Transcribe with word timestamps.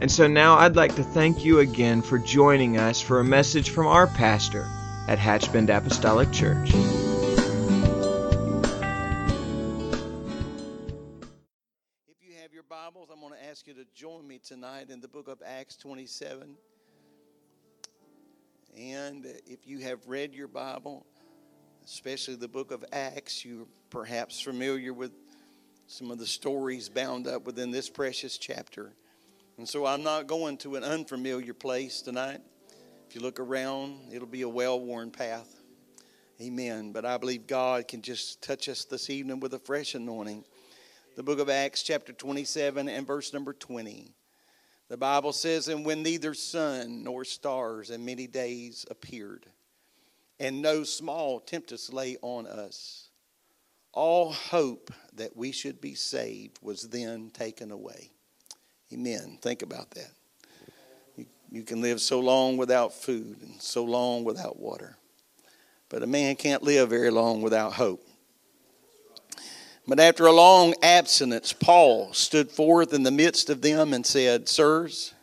And 0.00 0.10
so 0.10 0.26
now 0.26 0.56
I'd 0.56 0.76
like 0.76 0.94
to 0.94 1.02
thank 1.02 1.44
you 1.44 1.58
again 1.58 2.00
for 2.00 2.18
joining 2.18 2.78
us 2.78 3.02
for 3.02 3.20
a 3.20 3.24
message 3.24 3.68
from 3.68 3.86
our 3.86 4.06
pastor 4.06 4.66
at 5.08 5.18
Hatchbend 5.18 5.68
Apostolic 5.68 6.32
Church. 6.32 6.70
If 6.70 6.74
you 12.22 12.34
have 12.40 12.54
your 12.54 12.62
Bibles, 12.62 13.10
I'm 13.12 13.20
going 13.20 13.34
to 13.34 13.46
ask 13.46 13.66
you 13.66 13.74
to 13.74 13.84
join 13.94 14.26
me 14.26 14.38
tonight 14.38 14.88
in 14.88 15.02
the 15.02 15.08
book 15.08 15.28
of 15.28 15.42
Acts 15.44 15.76
27. 15.76 16.56
And 18.78 19.26
if 19.46 19.66
you 19.66 19.80
have 19.80 19.98
read 20.06 20.34
your 20.34 20.48
Bible, 20.48 21.04
especially 21.84 22.36
the 22.36 22.48
book 22.48 22.70
of 22.70 22.86
Acts, 22.90 23.44
you're 23.44 23.66
perhaps 23.90 24.40
familiar 24.40 24.94
with 24.94 25.12
some 25.86 26.10
of 26.10 26.18
the 26.18 26.26
stories 26.26 26.88
bound 26.88 27.28
up 27.28 27.44
within 27.44 27.70
this 27.70 27.90
precious 27.90 28.38
chapter. 28.38 28.94
And 29.60 29.68
so 29.68 29.84
I'm 29.84 30.02
not 30.02 30.26
going 30.26 30.56
to 30.58 30.76
an 30.76 30.84
unfamiliar 30.84 31.52
place 31.52 32.00
tonight. 32.00 32.40
If 33.06 33.14
you 33.14 33.20
look 33.20 33.38
around, 33.38 33.98
it'll 34.10 34.26
be 34.26 34.40
a 34.40 34.48
well 34.48 34.80
worn 34.80 35.10
path. 35.10 35.54
Amen. 36.40 36.92
But 36.92 37.04
I 37.04 37.18
believe 37.18 37.46
God 37.46 37.86
can 37.86 38.00
just 38.00 38.40
touch 38.40 38.70
us 38.70 38.86
this 38.86 39.10
evening 39.10 39.38
with 39.38 39.52
a 39.52 39.58
fresh 39.58 39.94
anointing. 39.94 40.46
The 41.14 41.22
book 41.22 41.40
of 41.40 41.50
Acts, 41.50 41.82
chapter 41.82 42.14
27, 42.14 42.88
and 42.88 43.06
verse 43.06 43.34
number 43.34 43.52
20. 43.52 44.14
The 44.88 44.96
Bible 44.96 45.34
says, 45.34 45.68
And 45.68 45.84
when 45.84 46.02
neither 46.02 46.32
sun 46.32 47.04
nor 47.04 47.26
stars 47.26 47.90
in 47.90 48.02
many 48.02 48.26
days 48.26 48.86
appeared, 48.90 49.44
and 50.38 50.62
no 50.62 50.84
small 50.84 51.38
tempest 51.38 51.92
lay 51.92 52.16
on 52.22 52.46
us, 52.46 53.10
all 53.92 54.32
hope 54.32 54.90
that 55.16 55.36
we 55.36 55.52
should 55.52 55.82
be 55.82 55.94
saved 55.94 56.58
was 56.62 56.88
then 56.88 57.28
taken 57.28 57.70
away. 57.70 58.12
Amen. 58.92 59.38
Think 59.40 59.62
about 59.62 59.90
that. 59.92 60.10
You, 61.16 61.26
you 61.50 61.62
can 61.62 61.80
live 61.80 62.00
so 62.00 62.18
long 62.20 62.56
without 62.56 62.92
food 62.92 63.40
and 63.42 63.60
so 63.60 63.84
long 63.84 64.24
without 64.24 64.58
water. 64.58 64.96
But 65.88 66.02
a 66.02 66.06
man 66.06 66.36
can't 66.36 66.62
live 66.62 66.90
very 66.90 67.10
long 67.10 67.42
without 67.42 67.74
hope. 67.74 68.04
But 69.86 69.98
after 69.98 70.26
a 70.26 70.32
long 70.32 70.74
abstinence, 70.82 71.52
Paul 71.52 72.12
stood 72.12 72.50
forth 72.50 72.92
in 72.92 73.02
the 73.02 73.10
midst 73.10 73.50
of 73.50 73.62
them 73.62 73.92
and 73.92 74.04
said, 74.04 74.48
Sirs, 74.48 75.14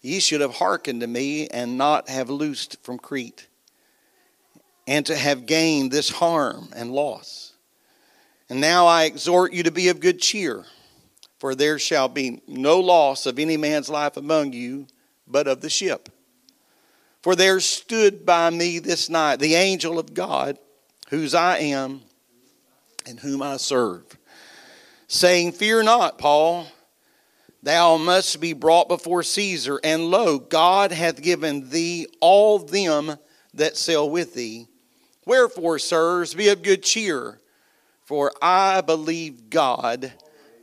ye 0.00 0.20
should 0.20 0.40
have 0.40 0.54
hearkened 0.54 1.00
to 1.00 1.06
me 1.06 1.48
and 1.48 1.76
not 1.76 2.08
have 2.08 2.30
loosed 2.30 2.82
from 2.82 2.98
Crete, 2.98 3.46
and 4.86 5.04
to 5.06 5.16
have 5.16 5.46
gained 5.46 5.90
this 5.90 6.10
harm 6.10 6.68
and 6.74 6.92
loss. 6.92 7.52
And 8.48 8.60
now 8.60 8.86
I 8.86 9.04
exhort 9.04 9.52
you 9.52 9.62
to 9.64 9.70
be 9.70 9.88
of 9.88 10.00
good 10.00 10.20
cheer, 10.20 10.64
for 11.44 11.54
there 11.54 11.78
shall 11.78 12.08
be 12.08 12.40
no 12.48 12.80
loss 12.80 13.26
of 13.26 13.38
any 13.38 13.58
man's 13.58 13.90
life 13.90 14.16
among 14.16 14.54
you, 14.54 14.86
but 15.26 15.46
of 15.46 15.60
the 15.60 15.68
ship. 15.68 16.08
For 17.20 17.36
there 17.36 17.60
stood 17.60 18.24
by 18.24 18.48
me 18.48 18.78
this 18.78 19.10
night 19.10 19.40
the 19.40 19.54
angel 19.54 19.98
of 19.98 20.14
God, 20.14 20.56
whose 21.10 21.34
I 21.34 21.58
am 21.58 22.00
and 23.06 23.20
whom 23.20 23.42
I 23.42 23.58
serve, 23.58 24.06
saying, 25.06 25.52
Fear 25.52 25.82
not, 25.82 26.16
Paul, 26.16 26.66
thou 27.62 27.98
must 27.98 28.40
be 28.40 28.54
brought 28.54 28.88
before 28.88 29.22
Caesar, 29.22 29.78
and 29.84 30.06
lo, 30.06 30.38
God 30.38 30.92
hath 30.92 31.20
given 31.20 31.68
thee 31.68 32.06
all 32.20 32.58
them 32.58 33.18
that 33.52 33.76
sail 33.76 34.08
with 34.08 34.32
thee. 34.32 34.66
Wherefore, 35.26 35.78
sirs, 35.78 36.32
be 36.32 36.48
of 36.48 36.62
good 36.62 36.82
cheer, 36.82 37.38
for 38.02 38.32
I 38.40 38.80
believe 38.80 39.50
God 39.50 40.10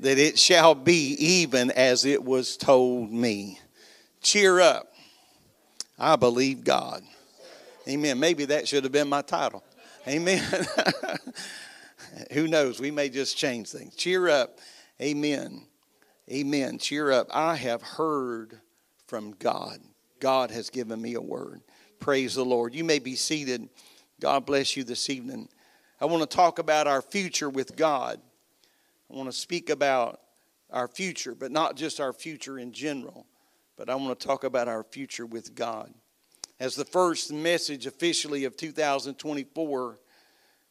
that 0.02 0.18
it 0.18 0.38
shall 0.38 0.76
be 0.76 1.16
even 1.20 1.72
as 1.72 2.06
it 2.06 2.24
was 2.24 2.58
told 2.58 3.12
me. 3.12 3.60
Cheer 4.22 4.60
up. 4.60 4.92
I 5.98 6.16
believe 6.16 6.64
God. 6.64 7.04
Amen. 7.88 8.20
Maybe 8.20 8.46
that 8.46 8.68
should 8.68 8.84
have 8.84 8.92
been 8.92 9.08
my 9.08 9.22
title. 9.22 9.64
Amen. 10.08 10.44
Who 12.32 12.48
knows? 12.48 12.80
We 12.80 12.90
may 12.90 13.10
just 13.10 13.38
change 13.38 13.70
things. 13.70 13.96
Cheer 13.96 14.28
up. 14.28 14.58
Amen. 15.00 15.62
Amen. 16.32 16.80
Cheer 16.80 17.12
up. 17.12 17.28
I 17.32 17.56
have 17.56 17.84
heard 17.84 18.60
from 19.06 19.34
God. 19.34 19.80
God 20.20 20.50
has 20.50 20.72
given 20.72 21.00
me 21.00 21.14
a 21.14 21.22
word. 21.22 21.62
Praise 22.00 22.34
the 22.34 22.46
Lord. 22.46 22.74
You 22.74 22.84
may 22.84 23.00
be 23.00 23.16
seated. 23.16 23.70
God 24.20 24.48
bless 24.48 24.76
you 24.76 24.84
this 24.84 25.12
evening. 25.12 25.48
I 26.00 26.06
want 26.06 26.28
to 26.28 26.36
talk 26.36 26.58
about 26.58 26.88
our 26.88 27.04
future 27.04 27.50
with 27.50 27.76
God. 27.76 28.20
I 29.12 29.16
want 29.16 29.28
to 29.30 29.38
speak 29.38 29.70
about 29.70 30.22
our 30.70 30.88
future, 30.88 31.36
but 31.36 31.52
not 31.52 31.76
just 31.76 32.00
our 32.00 32.14
future 32.14 32.60
in 32.60 32.72
general, 32.72 33.26
but 33.76 33.90
I 33.90 33.96
want 33.96 34.18
to 34.18 34.28
talk 34.28 34.44
about 34.44 34.68
our 34.68 34.84
future 34.84 35.26
with 35.26 35.54
God. 35.54 35.94
As 36.60 36.76
the 36.76 36.86
first 36.86 37.34
message 37.34 37.88
officially 37.88 38.46
of 38.46 38.56
2024, 38.56 40.00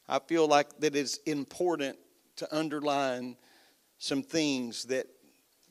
I 0.09 0.19
feel 0.19 0.47
like 0.47 0.79
that 0.79 0.95
it's 0.95 1.17
important 1.17 1.97
to 2.37 2.55
underline 2.55 3.35
some 3.99 4.23
things 4.23 4.85
that 4.85 5.05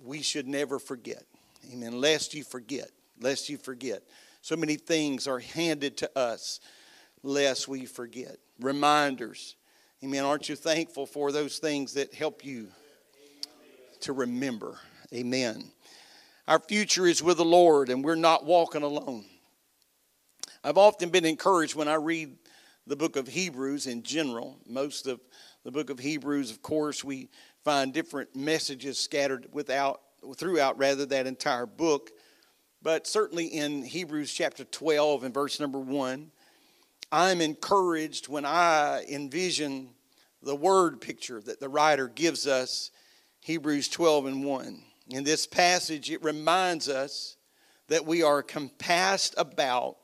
we 0.01 0.23
should 0.23 0.47
never 0.47 0.79
forget. 0.79 1.25
Amen. 1.73 2.01
Lest 2.01 2.35
you 2.35 2.45
forget, 2.45 2.91
lest 3.21 3.49
you 3.49 3.57
forget. 3.57 4.03
So 4.43 4.55
many 4.55 4.77
things 4.77 5.27
are 5.27 5.41
handed 5.41 5.97
to 5.99 6.19
us, 6.19 6.61
lest 7.23 7.67
we 7.67 7.87
forget. 7.87 8.37
Reminders. 8.61 9.57
Amen. 10.03 10.25
Aren't 10.25 10.49
you 10.49 10.57
thankful 10.57 11.05
for 11.05 11.31
those 11.31 11.59
things 11.59 11.93
that 11.93 12.15
help 12.15 12.43
you 12.43 12.69
to 14.01 14.15
remember? 14.15 14.79
Amen. 15.13 15.63
Our 16.49 16.59
future 16.59 17.07
is 17.07 17.23
with 17.23 17.37
the 17.37 17.45
Lord, 17.45 17.91
and 17.91 18.03
we're 18.03 18.15
not 18.15 18.47
walking 18.47 18.83
alone. 18.83 19.27
I've 20.65 20.79
often 20.79 21.11
been 21.11 21.27
encouraged 21.27 21.75
when 21.75 21.87
I 21.87 21.97
read 21.97 22.35
the 22.87 22.97
book 22.97 23.17
of 23.17 23.29
Hebrews 23.29 23.87
in 23.87 24.03
general. 24.03 24.57
Most 24.67 25.07
of 25.07 25.21
the 25.65 25.71
book 25.71 25.91
of 25.91 25.99
Hebrews, 25.99 26.51
of 26.51 26.63
course, 26.63 27.05
we 27.05 27.29
find 27.63 27.93
different 27.93 28.35
messages 28.35 28.99
scattered 28.99 29.49
without, 29.53 30.01
throughout 30.35 30.79
rather 30.79 31.05
that 31.05 31.27
entire 31.27 31.67
book. 31.67 32.11
But 32.81 33.07
certainly 33.07 33.49
in 33.49 33.83
Hebrews 33.83 34.33
chapter 34.33 34.65
12 34.65 35.25
and 35.25 35.35
verse 35.35 35.61
number 35.61 35.79
1, 35.79 36.31
I'm 37.13 37.41
encouraged 37.41 38.29
when 38.29 38.45
I 38.45 39.05
envision 39.09 39.91
the 40.43 40.55
word 40.55 41.01
picture 41.01 41.41
that 41.41 41.59
the 41.59 41.69
writer 41.69 42.07
gives 42.07 42.47
us, 42.47 42.93
Hebrews 43.41 43.89
12 43.89 44.27
and 44.27 44.45
1. 44.45 44.83
In 45.09 45.25
this 45.25 45.45
passage, 45.45 46.09
it 46.09 46.23
reminds 46.23 46.89
us 46.89 47.37
that 47.89 48.07
we 48.07 48.23
are 48.23 48.45
compassed 48.45 49.35
about 49.37 49.97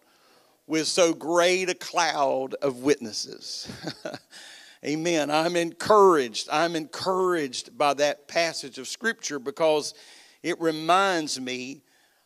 with 0.67 0.89
so 0.89 1.15
great 1.15 1.71
a 1.71 1.75
cloud 1.75 2.55
of 2.55 2.79
witnesses. 2.79 3.71
Amen. 4.85 5.31
I'm 5.31 5.55
encouraged. 5.55 6.49
I'm 6.51 6.75
encouraged 6.75 7.79
by 7.79 7.95
that 7.95 8.27
passage 8.27 8.79
of 8.79 8.89
Scripture 8.89 9.39
because 9.39 9.95
it 10.43 10.61
reminds 10.61 11.41
me 11.41 11.83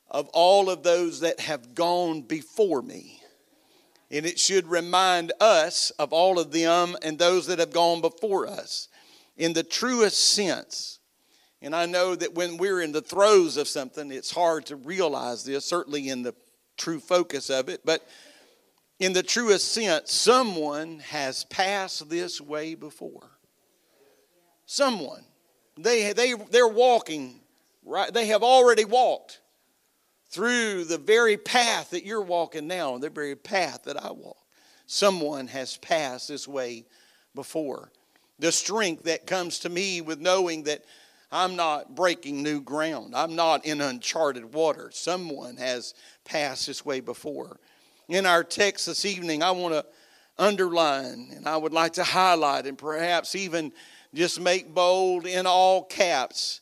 of 0.09 0.29
all 0.29 0.71
of 0.71 0.83
those 0.83 1.21
that 1.21 1.38
have 1.41 1.75
gone 1.75 2.23
before 2.23 2.81
me. 2.81 3.19
And 4.11 4.27
it 4.27 4.41
should 4.41 4.67
remind 4.67 5.33
us 5.41 5.91
of 5.93 6.12
all 6.12 6.39
of 6.39 6.51
them 6.51 6.97
and 7.03 7.19
those 7.19 7.47
that 7.47 7.61
have 7.61 7.73
gone 7.73 8.01
before 8.01 8.47
us 8.47 8.89
in 9.37 9.53
the 9.53 9.62
truest 9.62 10.21
sense. 10.21 10.99
And 11.62 11.75
I 11.77 11.87
know 11.87 12.15
that 12.15 12.35
when 12.35 12.57
we're 12.57 12.81
in 12.81 12.93
the 12.93 13.03
throes 13.03 13.57
of 13.57 13.69
something, 13.69 14.11
it's 14.11 14.31
hard 14.31 14.67
to 14.67 14.77
realize 14.77 15.45
this, 15.45 15.65
certainly 15.65 16.09
in 16.09 16.23
the 16.23 16.35
true 16.77 17.01
focus 17.01 17.51
of 17.51 17.69
it. 17.69 17.83
But 17.85 18.07
in 18.99 19.12
the 19.12 19.23
truest 19.23 19.73
sense, 19.73 20.12
someone 20.12 21.01
has 21.01 21.45
passed 21.45 22.09
this 22.11 22.41
way 22.41 22.75
before. 22.75 23.31
Someone. 24.67 25.25
They, 25.79 26.12
they, 26.12 26.35
they're 26.35 26.69
walking, 26.69 27.41
right? 27.85 28.12
They 28.12 28.27
have 28.27 28.43
already 28.43 28.85
walked 28.85 29.41
through 30.31 30.85
the 30.85 30.99
very 30.99 31.37
path 31.37 31.91
that 31.91 32.05
you're 32.05 32.23
walking 32.23 32.67
now, 32.67 32.97
the 32.99 33.11
very 33.11 33.37
path 33.37 33.82
that 33.85 34.03
I 34.03 34.12
walk. 34.12 34.38
Someone 34.87 35.49
has 35.49 35.77
passed 35.77 36.29
this 36.29 36.47
way 36.47 36.85
before. 37.35 37.91
The 38.38 38.53
strength 38.53 39.05
that 39.05 39.27
comes 39.27 39.59
to 39.61 39.69
me 39.69 40.00
with 40.00 40.21
knowing 40.21 40.65
that 40.65 40.85
I'm 41.32 41.56
not 41.56 41.94
breaking 41.94 42.43
new 42.43 42.61
ground. 42.61 43.15
I'm 43.15 43.37
not 43.37 43.65
in 43.65 43.81
uncharted 43.81 44.53
water. 44.53 44.91
Someone 44.93 45.56
has 45.59 45.94
passed 46.25 46.67
this 46.67 46.85
way 46.85 47.00
before. 47.00 47.59
In 48.09 48.26
our 48.26 48.43
text 48.43 48.87
this 48.87 49.05
evening, 49.05 49.43
I 49.43 49.53
want 49.53 49.75
to 49.75 49.85
underline 50.38 51.29
and 51.37 51.47
I 51.47 51.56
would 51.56 51.73
like 51.73 51.93
to 51.94 52.05
highlight 52.05 52.67
and 52.67 52.76
perhaps 52.76 53.35
even 53.35 53.73
just 54.15 54.41
make 54.41 54.75
bold 54.75 55.26
in 55.26 55.47
all 55.47 55.85
caps 55.85 56.61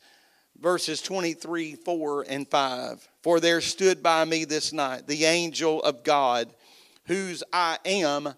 verses 0.60 1.00
23, 1.02 1.74
4, 1.76 2.26
and 2.28 2.48
5. 2.48 3.08
For 3.22 3.40
there 3.40 3.60
stood 3.60 4.02
by 4.02 4.24
me 4.24 4.44
this 4.44 4.72
night 4.72 5.06
the 5.06 5.24
angel 5.24 5.82
of 5.82 6.04
God, 6.04 6.52
whose 7.06 7.42
I 7.52 7.78
am 7.84 8.34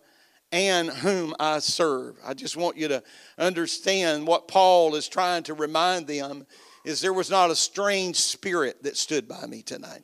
and 0.52 0.90
whom 0.90 1.34
I 1.38 1.60
serve. 1.60 2.16
I 2.24 2.34
just 2.34 2.56
want 2.56 2.76
you 2.76 2.88
to 2.88 3.02
understand 3.38 4.26
what 4.26 4.48
Paul 4.48 4.94
is 4.94 5.08
trying 5.08 5.44
to 5.44 5.54
remind 5.54 6.06
them 6.06 6.46
is 6.84 7.00
there 7.00 7.12
was 7.12 7.30
not 7.30 7.50
a 7.50 7.56
strange 7.56 8.16
spirit 8.16 8.82
that 8.82 8.96
stood 8.96 9.28
by 9.28 9.46
me 9.46 9.62
tonight. 9.62 10.02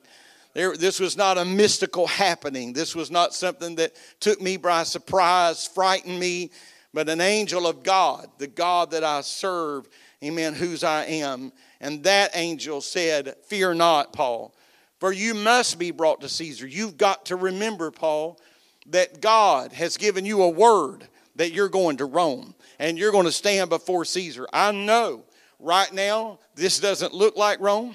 There, 0.54 0.76
this 0.76 1.00
was 1.00 1.16
not 1.16 1.38
a 1.38 1.44
mystical 1.44 2.06
happening. 2.06 2.72
This 2.72 2.94
was 2.94 3.10
not 3.10 3.34
something 3.34 3.76
that 3.76 3.94
took 4.20 4.40
me 4.40 4.56
by 4.56 4.84
surprise, 4.84 5.66
frightened 5.66 6.19
me, 6.19 6.50
but 6.94 7.08
an 7.08 7.20
angel 7.20 7.66
of 7.66 7.82
God, 7.82 8.28
the 8.38 8.46
God 8.46 8.92
that 8.92 9.04
I 9.04 9.20
serve, 9.20 9.88
amen, 10.22 10.54
whose 10.54 10.82
I 10.82 11.04
am. 11.04 11.52
And 11.81 12.05
that 12.05 12.31
angel 12.34 12.81
said, 12.81 13.34
Fear 13.46 13.75
not, 13.75 14.12
Paul, 14.12 14.55
for 14.99 15.12
you 15.12 15.34
must 15.34 15.78
be 15.78 15.90
brought 15.90 16.20
to 16.23 16.28
Caesar. 16.28 16.67
You've 16.67 16.96
got 16.96 17.26
to 17.26 17.37
remember, 17.37 17.90
Paul, 17.90 18.40
that 18.87 19.20
God 19.20 19.73
has 19.73 19.96
given 19.96 20.25
you 20.25 20.43
a 20.43 20.49
word 20.49 21.06
that 21.37 21.52
you're 21.52 21.69
going 21.69 21.99
to 21.99 22.05
Rome 22.05 22.55
and 22.78 22.99
you're 22.99 23.12
going 23.12 23.26
to 23.26 23.32
stand 23.32 23.70
before 23.70 24.05
Caesar. 24.05 24.46
I 24.52 24.73
know 24.73 25.25
right 25.58 25.93
now 25.93 26.38
this 26.55 26.81
doesn't 26.81 27.12
look 27.12 27.37
like 27.37 27.61
Rome. 27.61 27.94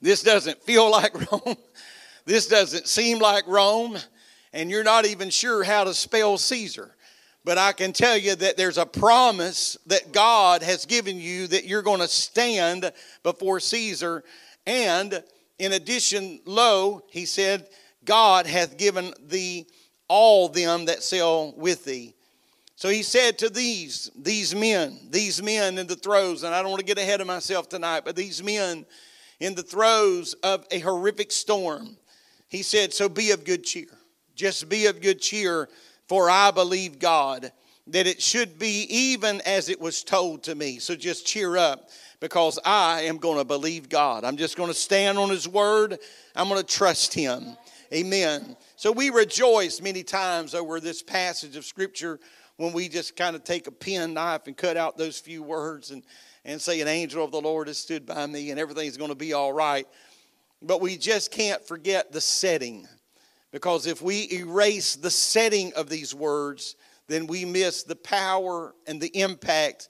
This 0.00 0.22
doesn't 0.22 0.62
feel 0.62 0.90
like 0.90 1.30
Rome. 1.32 1.56
This 2.26 2.46
doesn't 2.46 2.86
seem 2.88 3.18
like 3.18 3.46
Rome. 3.46 3.98
And 4.52 4.70
you're 4.70 4.84
not 4.84 5.04
even 5.04 5.30
sure 5.30 5.64
how 5.64 5.84
to 5.84 5.92
spell 5.92 6.38
Caesar. 6.38 6.93
But 7.44 7.58
I 7.58 7.72
can 7.72 7.92
tell 7.92 8.16
you 8.16 8.34
that 8.36 8.56
there's 8.56 8.78
a 8.78 8.86
promise 8.86 9.76
that 9.86 10.12
God 10.12 10.62
has 10.62 10.86
given 10.86 11.18
you 11.18 11.46
that 11.48 11.66
you're 11.66 11.82
going 11.82 12.00
to 12.00 12.08
stand 12.08 12.90
before 13.22 13.60
Caesar. 13.60 14.24
And 14.66 15.22
in 15.58 15.72
addition, 15.72 16.40
lo, 16.46 17.02
he 17.10 17.26
said, 17.26 17.68
God 18.04 18.46
hath 18.46 18.78
given 18.78 19.12
thee 19.26 19.66
all 20.08 20.48
them 20.48 20.86
that 20.86 21.02
sail 21.02 21.54
with 21.56 21.84
thee. 21.84 22.14
So 22.76 22.88
he 22.88 23.02
said 23.02 23.38
to 23.38 23.50
these, 23.50 24.10
these 24.16 24.54
men, 24.54 24.98
these 25.10 25.42
men 25.42 25.78
in 25.78 25.86
the 25.86 25.96
throes, 25.96 26.42
and 26.42 26.54
I 26.54 26.60
don't 26.60 26.70
want 26.70 26.80
to 26.80 26.86
get 26.86 26.98
ahead 26.98 27.20
of 27.20 27.26
myself 27.26 27.68
tonight, 27.68 28.02
but 28.04 28.16
these 28.16 28.42
men 28.42 28.84
in 29.38 29.54
the 29.54 29.62
throes 29.62 30.34
of 30.42 30.66
a 30.70 30.80
horrific 30.80 31.30
storm, 31.30 31.96
he 32.48 32.62
said, 32.62 32.92
So 32.92 33.08
be 33.08 33.30
of 33.30 33.44
good 33.44 33.64
cheer. 33.64 33.86
Just 34.34 34.68
be 34.68 34.86
of 34.86 35.00
good 35.00 35.20
cheer, 35.20 35.68
for 36.08 36.28
I 36.30 36.50
believe 36.50 36.98
God 36.98 37.52
that 37.88 38.06
it 38.06 38.22
should 38.22 38.58
be 38.58 38.86
even 38.88 39.42
as 39.42 39.68
it 39.68 39.80
was 39.80 40.02
told 40.02 40.42
to 40.44 40.54
me. 40.54 40.78
So 40.78 40.96
just 40.96 41.26
cheer 41.26 41.56
up 41.56 41.90
because 42.20 42.58
I 42.64 43.02
am 43.02 43.18
going 43.18 43.38
to 43.38 43.44
believe 43.44 43.88
God. 43.88 44.24
I'm 44.24 44.38
just 44.38 44.56
going 44.56 44.70
to 44.70 44.74
stand 44.74 45.18
on 45.18 45.28
His 45.28 45.46
word. 45.46 45.98
I'm 46.34 46.48
going 46.48 46.60
to 46.60 46.66
trust 46.66 47.12
Him. 47.12 47.56
Amen. 47.92 48.56
So 48.76 48.90
we 48.90 49.10
rejoice 49.10 49.82
many 49.82 50.02
times 50.02 50.54
over 50.54 50.80
this 50.80 51.02
passage 51.02 51.56
of 51.56 51.64
Scripture 51.66 52.18
when 52.56 52.72
we 52.72 52.88
just 52.88 53.16
kind 53.16 53.36
of 53.36 53.44
take 53.44 53.66
a 53.66 53.70
pen 53.70 54.14
knife 54.14 54.46
and 54.46 54.56
cut 54.56 54.76
out 54.76 54.96
those 54.96 55.18
few 55.18 55.42
words 55.42 55.90
and, 55.90 56.02
and 56.44 56.60
say, 56.60 56.80
An 56.80 56.88
angel 56.88 57.22
of 57.24 57.30
the 57.30 57.40
Lord 57.40 57.68
has 57.68 57.78
stood 57.78 58.06
by 58.06 58.26
me 58.26 58.50
and 58.50 58.58
everything's 58.58 58.96
going 58.96 59.10
to 59.10 59.14
be 59.14 59.34
all 59.34 59.52
right. 59.52 59.86
But 60.62 60.80
we 60.80 60.96
just 60.96 61.30
can't 61.30 61.62
forget 61.66 62.12
the 62.12 62.22
setting. 62.22 62.88
Because 63.54 63.86
if 63.86 64.02
we 64.02 64.28
erase 64.32 64.96
the 64.96 65.12
setting 65.12 65.72
of 65.74 65.88
these 65.88 66.12
words, 66.12 66.74
then 67.06 67.28
we 67.28 67.44
miss 67.44 67.84
the 67.84 67.94
power 67.94 68.74
and 68.88 69.00
the 69.00 69.16
impact, 69.16 69.88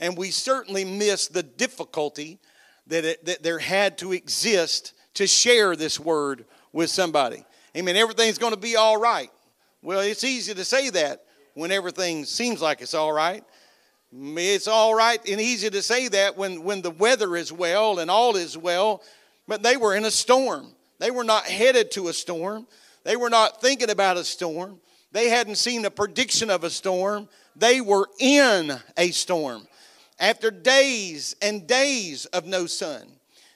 and 0.00 0.18
we 0.18 0.32
certainly 0.32 0.84
miss 0.84 1.28
the 1.28 1.44
difficulty 1.44 2.40
that, 2.88 3.04
it, 3.04 3.24
that 3.24 3.44
there 3.44 3.60
had 3.60 3.98
to 3.98 4.10
exist 4.10 4.94
to 5.14 5.28
share 5.28 5.76
this 5.76 6.00
word 6.00 6.44
with 6.72 6.90
somebody. 6.90 7.44
Amen. 7.76 7.94
Everything's 7.94 8.36
going 8.36 8.52
to 8.52 8.58
be 8.58 8.74
all 8.74 8.96
right. 8.96 9.30
Well, 9.80 10.00
it's 10.00 10.24
easy 10.24 10.52
to 10.52 10.64
say 10.64 10.90
that 10.90 11.22
when 11.54 11.70
everything 11.70 12.24
seems 12.24 12.60
like 12.60 12.80
it's 12.80 12.94
all 12.94 13.12
right. 13.12 13.44
It's 14.12 14.66
all 14.66 14.92
right 14.92 15.20
and 15.30 15.40
easy 15.40 15.70
to 15.70 15.82
say 15.82 16.08
that 16.08 16.36
when, 16.36 16.64
when 16.64 16.82
the 16.82 16.90
weather 16.90 17.36
is 17.36 17.52
well 17.52 18.00
and 18.00 18.10
all 18.10 18.34
is 18.34 18.58
well, 18.58 19.04
but 19.46 19.62
they 19.62 19.76
were 19.76 19.94
in 19.94 20.04
a 20.04 20.10
storm. 20.10 20.74
They 20.98 21.12
were 21.12 21.22
not 21.22 21.44
headed 21.44 21.92
to 21.92 22.08
a 22.08 22.12
storm. 22.12 22.66
They 23.04 23.16
were 23.16 23.30
not 23.30 23.60
thinking 23.60 23.90
about 23.90 24.16
a 24.16 24.24
storm. 24.24 24.80
They 25.12 25.28
hadn't 25.28 25.56
seen 25.56 25.84
a 25.84 25.90
prediction 25.90 26.50
of 26.50 26.64
a 26.64 26.70
storm. 26.70 27.28
They 27.54 27.80
were 27.80 28.08
in 28.18 28.72
a 28.96 29.10
storm. 29.10 29.68
After 30.18 30.50
days 30.50 31.36
and 31.40 31.66
days 31.66 32.24
of 32.26 32.46
no 32.46 32.66
sun, 32.66 33.06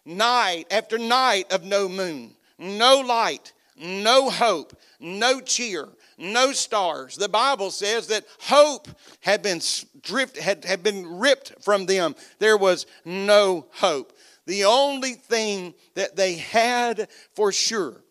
night 0.05 0.67
after 0.71 0.99
night 0.99 1.53
of 1.53 1.65
no 1.65 1.89
moon, 1.89 2.35
no 2.59 3.01
light, 3.01 3.53
no 3.77 4.31
hope, 4.31 4.77
no 5.01 5.41
cheer, 5.41 5.89
no 6.19 6.53
stars. 6.53 7.17
The 7.17 7.29
Bible 7.29 7.71
says 7.71 8.09
that 8.09 8.25
hope 8.41 8.89
had 9.21 9.43
been 9.43 9.61
drift, 10.03 10.37
had, 10.37 10.65
had 10.65 10.83
been 10.83 11.19
ripped 11.19 11.63
from 11.63 11.87
them. 11.87 12.17
There 12.39 12.57
was 12.57 12.87
no 13.05 13.67
hope. 13.73 14.13
The 14.47 14.65
only 14.65 15.15
thing 15.15 15.75
that 15.95 16.17
they 16.17 16.35
had 16.35 17.09
for 17.35 17.53
sure, 17.53 18.03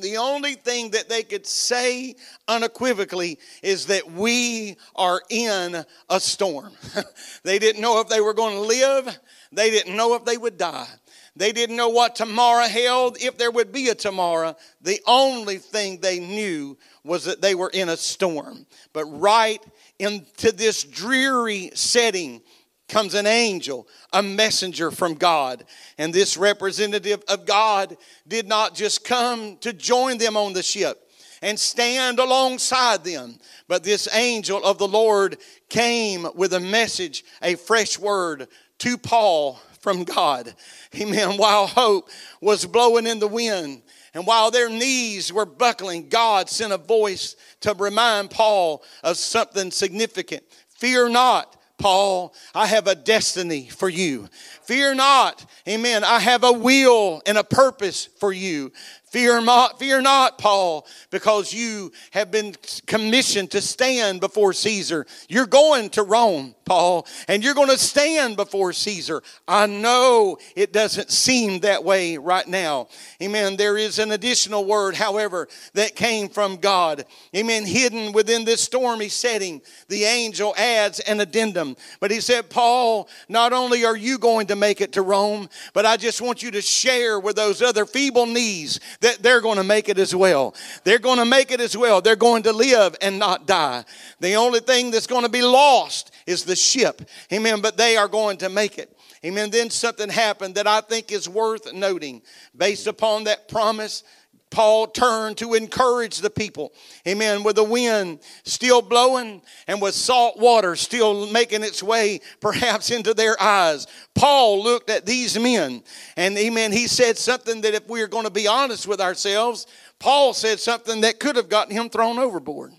the 0.00 0.16
only 0.16 0.54
thing 0.54 0.90
that 0.90 1.08
they 1.08 1.22
could 1.22 1.46
say 1.46 2.16
unequivocally 2.46 3.38
is 3.62 3.86
that 3.86 4.10
we 4.10 4.76
are 4.94 5.20
in 5.30 5.84
a 6.08 6.20
storm. 6.20 6.72
they 7.42 7.58
didn't 7.58 7.82
know 7.82 8.00
if 8.00 8.08
they 8.08 8.20
were 8.20 8.34
going 8.34 8.54
to 8.54 8.62
live, 8.62 9.18
they 9.52 9.70
didn't 9.70 9.96
know 9.96 10.14
if 10.14 10.24
they 10.24 10.36
would 10.36 10.58
die. 10.58 10.88
They 11.36 11.52
didn't 11.52 11.76
know 11.76 11.90
what 11.90 12.16
tomorrow 12.16 12.66
held, 12.66 13.16
if 13.22 13.38
there 13.38 13.52
would 13.52 13.70
be 13.70 13.88
a 13.90 13.94
tomorrow. 13.94 14.56
The 14.80 15.00
only 15.06 15.58
thing 15.58 16.00
they 16.00 16.18
knew 16.18 16.76
was 17.04 17.24
that 17.26 17.40
they 17.40 17.54
were 17.54 17.70
in 17.70 17.88
a 17.88 17.96
storm. 17.96 18.66
But 18.92 19.04
right 19.04 19.64
into 20.00 20.50
this 20.50 20.82
dreary 20.82 21.70
setting 21.74 22.42
comes 22.88 23.14
an 23.14 23.26
angel, 23.26 23.86
a 24.12 24.22
messenger 24.22 24.90
from 24.90 25.14
God. 25.14 25.64
And 25.98 26.12
this 26.12 26.36
representative 26.36 27.22
of 27.28 27.46
God 27.46 27.96
did 28.26 28.48
not 28.48 28.74
just 28.74 29.04
come 29.04 29.56
to 29.58 29.72
join 29.72 30.18
them 30.18 30.36
on 30.36 30.52
the 30.52 30.62
ship 30.62 31.10
and 31.42 31.58
stand 31.58 32.18
alongside 32.18 33.04
them. 33.04 33.38
But 33.68 33.84
this 33.84 34.08
angel 34.14 34.64
of 34.64 34.78
the 34.78 34.88
Lord 34.88 35.38
came 35.68 36.26
with 36.34 36.52
a 36.54 36.60
message, 36.60 37.24
a 37.42 37.54
fresh 37.54 37.98
word 37.98 38.48
to 38.78 38.98
Paul 38.98 39.60
from 39.80 40.04
God. 40.04 40.54
Amen. 40.98 41.36
While 41.36 41.66
hope 41.66 42.08
was 42.40 42.66
blowing 42.66 43.06
in 43.06 43.18
the 43.18 43.28
wind 43.28 43.82
and 44.14 44.26
while 44.26 44.50
their 44.50 44.70
knees 44.70 45.32
were 45.32 45.46
buckling, 45.46 46.08
God 46.08 46.48
sent 46.48 46.72
a 46.72 46.78
voice 46.78 47.36
to 47.60 47.74
remind 47.74 48.30
Paul 48.30 48.82
of 49.04 49.16
something 49.16 49.70
significant. 49.70 50.42
Fear 50.70 51.10
not. 51.10 51.57
Paul, 51.78 52.34
I 52.54 52.66
have 52.66 52.86
a 52.86 52.94
destiny 52.94 53.68
for 53.68 53.88
you. 53.88 54.28
Fear 54.64 54.96
not. 54.96 55.46
Amen. 55.66 56.04
I 56.04 56.18
have 56.18 56.44
a 56.44 56.52
will 56.52 57.22
and 57.24 57.38
a 57.38 57.44
purpose 57.44 58.06
for 58.18 58.32
you. 58.32 58.72
Fear 59.10 59.40
not, 59.40 59.78
fear 59.78 60.02
not, 60.02 60.36
Paul, 60.36 60.86
because 61.10 61.52
you 61.52 61.92
have 62.10 62.30
been 62.30 62.54
commissioned 62.86 63.50
to 63.52 63.60
stand 63.62 64.20
before 64.20 64.52
Caesar. 64.52 65.06
You're 65.28 65.46
going 65.46 65.88
to 65.90 66.02
Rome, 66.02 66.54
Paul, 66.66 67.06
and 67.26 67.42
you're 67.42 67.54
going 67.54 67.70
to 67.70 67.78
stand 67.78 68.36
before 68.36 68.74
Caesar. 68.74 69.22
I 69.46 69.66
know 69.66 70.36
it 70.54 70.74
doesn't 70.74 71.10
seem 71.10 71.60
that 71.60 71.84
way 71.84 72.18
right 72.18 72.46
now. 72.46 72.88
Amen. 73.22 73.56
There 73.56 73.78
is 73.78 73.98
an 73.98 74.12
additional 74.12 74.66
word, 74.66 74.94
however, 74.94 75.48
that 75.72 75.96
came 75.96 76.28
from 76.28 76.56
God. 76.56 77.06
Amen. 77.34 77.64
Hidden 77.64 78.12
within 78.12 78.44
this 78.44 78.62
stormy 78.62 79.08
setting, 79.08 79.62
the 79.88 80.04
angel 80.04 80.54
adds 80.58 81.00
an 81.00 81.20
addendum. 81.20 81.76
But 81.98 82.10
he 82.10 82.20
said, 82.20 82.50
Paul, 82.50 83.08
not 83.28 83.54
only 83.54 83.86
are 83.86 83.96
you 83.96 84.18
going 84.18 84.48
to 84.48 84.56
make 84.56 84.82
it 84.82 84.92
to 84.92 85.02
Rome, 85.02 85.48
but 85.72 85.86
I 85.86 85.96
just 85.96 86.20
want 86.20 86.42
you 86.42 86.50
to 86.50 86.60
share 86.60 87.18
with 87.18 87.36
those 87.36 87.62
other 87.62 87.86
feeble 87.86 88.26
knees 88.26 88.80
that 89.00 89.22
they're 89.22 89.40
going 89.40 89.58
to 89.58 89.64
make 89.64 89.88
it 89.88 89.98
as 89.98 90.14
well. 90.14 90.54
They're 90.84 90.98
going 90.98 91.18
to 91.18 91.24
make 91.24 91.50
it 91.50 91.60
as 91.60 91.76
well. 91.76 92.00
They're 92.00 92.16
going 92.16 92.42
to 92.44 92.52
live 92.52 92.96
and 93.00 93.18
not 93.18 93.46
die. 93.46 93.84
The 94.20 94.34
only 94.34 94.60
thing 94.60 94.90
that's 94.90 95.06
going 95.06 95.24
to 95.24 95.28
be 95.28 95.42
lost 95.42 96.10
is 96.26 96.44
the 96.44 96.56
ship. 96.56 97.02
Amen. 97.32 97.60
But 97.60 97.76
they 97.76 97.96
are 97.96 98.08
going 98.08 98.38
to 98.38 98.48
make 98.48 98.78
it. 98.78 98.94
Amen. 99.24 99.50
Then 99.50 99.70
something 99.70 100.08
happened 100.08 100.54
that 100.56 100.66
I 100.66 100.80
think 100.80 101.10
is 101.10 101.28
worth 101.28 101.72
noting 101.72 102.22
based 102.56 102.86
upon 102.86 103.24
that 103.24 103.48
promise. 103.48 104.04
Paul 104.50 104.86
turned 104.86 105.36
to 105.38 105.54
encourage 105.54 106.18
the 106.18 106.30
people. 106.30 106.72
Amen. 107.06 107.42
With 107.42 107.56
the 107.56 107.64
wind 107.64 108.20
still 108.44 108.82
blowing 108.82 109.42
and 109.66 109.80
with 109.82 109.94
salt 109.94 110.38
water 110.38 110.76
still 110.76 111.30
making 111.30 111.62
its 111.62 111.82
way 111.82 112.20
perhaps 112.40 112.90
into 112.98 113.14
their 113.14 113.40
eyes. 113.40 113.86
Paul 114.14 114.62
looked 114.62 114.90
at 114.90 115.06
these 115.06 115.38
men 115.38 115.82
and, 116.16 116.36
amen, 116.38 116.72
he 116.72 116.86
said 116.86 117.18
something 117.18 117.60
that 117.62 117.74
if 117.74 117.88
we 117.88 118.02
are 118.02 118.08
going 118.08 118.24
to 118.24 118.30
be 118.30 118.46
honest 118.46 118.86
with 118.86 119.00
ourselves, 119.00 119.66
Paul 119.98 120.32
said 120.32 120.60
something 120.60 121.02
that 121.02 121.20
could 121.20 121.36
have 121.36 121.48
gotten 121.48 121.74
him 121.74 121.90
thrown 121.90 122.18
overboard. 122.18 122.72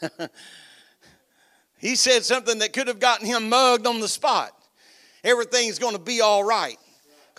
he 1.78 1.94
said 1.94 2.24
something 2.24 2.58
that 2.58 2.72
could 2.72 2.88
have 2.88 3.00
gotten 3.00 3.26
him 3.26 3.48
mugged 3.48 3.86
on 3.86 4.00
the 4.00 4.08
spot. 4.08 4.52
Everything's 5.22 5.78
going 5.78 5.94
to 5.94 6.02
be 6.02 6.20
all 6.20 6.42
right. 6.42 6.78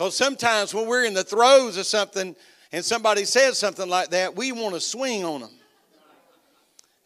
Because 0.01 0.17
sometimes 0.17 0.73
when 0.73 0.87
we're 0.87 1.05
in 1.05 1.13
the 1.13 1.23
throes 1.23 1.77
of 1.77 1.85
something 1.85 2.35
and 2.71 2.83
somebody 2.83 3.23
says 3.23 3.59
something 3.59 3.87
like 3.87 4.09
that, 4.09 4.35
we 4.35 4.51
want 4.51 4.73
to 4.73 4.81
swing 4.81 5.23
on 5.23 5.41
them. 5.41 5.51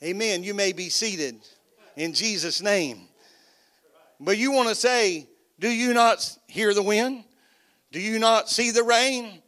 Amen. 0.01 0.45
You 0.45 0.53
may 0.53 0.71
be 0.71 0.87
seated 0.87 1.35
in 1.97 2.13
Jesus' 2.13 2.61
name. 2.61 3.01
But 4.17 4.37
you 4.37 4.53
want 4.53 4.69
to 4.69 4.75
say, 4.75 5.27
Do 5.59 5.67
you 5.67 5.93
not 5.93 6.37
hear 6.47 6.73
the 6.73 6.81
wind? 6.81 7.25
Do 7.91 7.99
you 7.99 8.17
not 8.17 8.49
see 8.49 8.71
the 8.71 8.83
rain? 8.83 9.41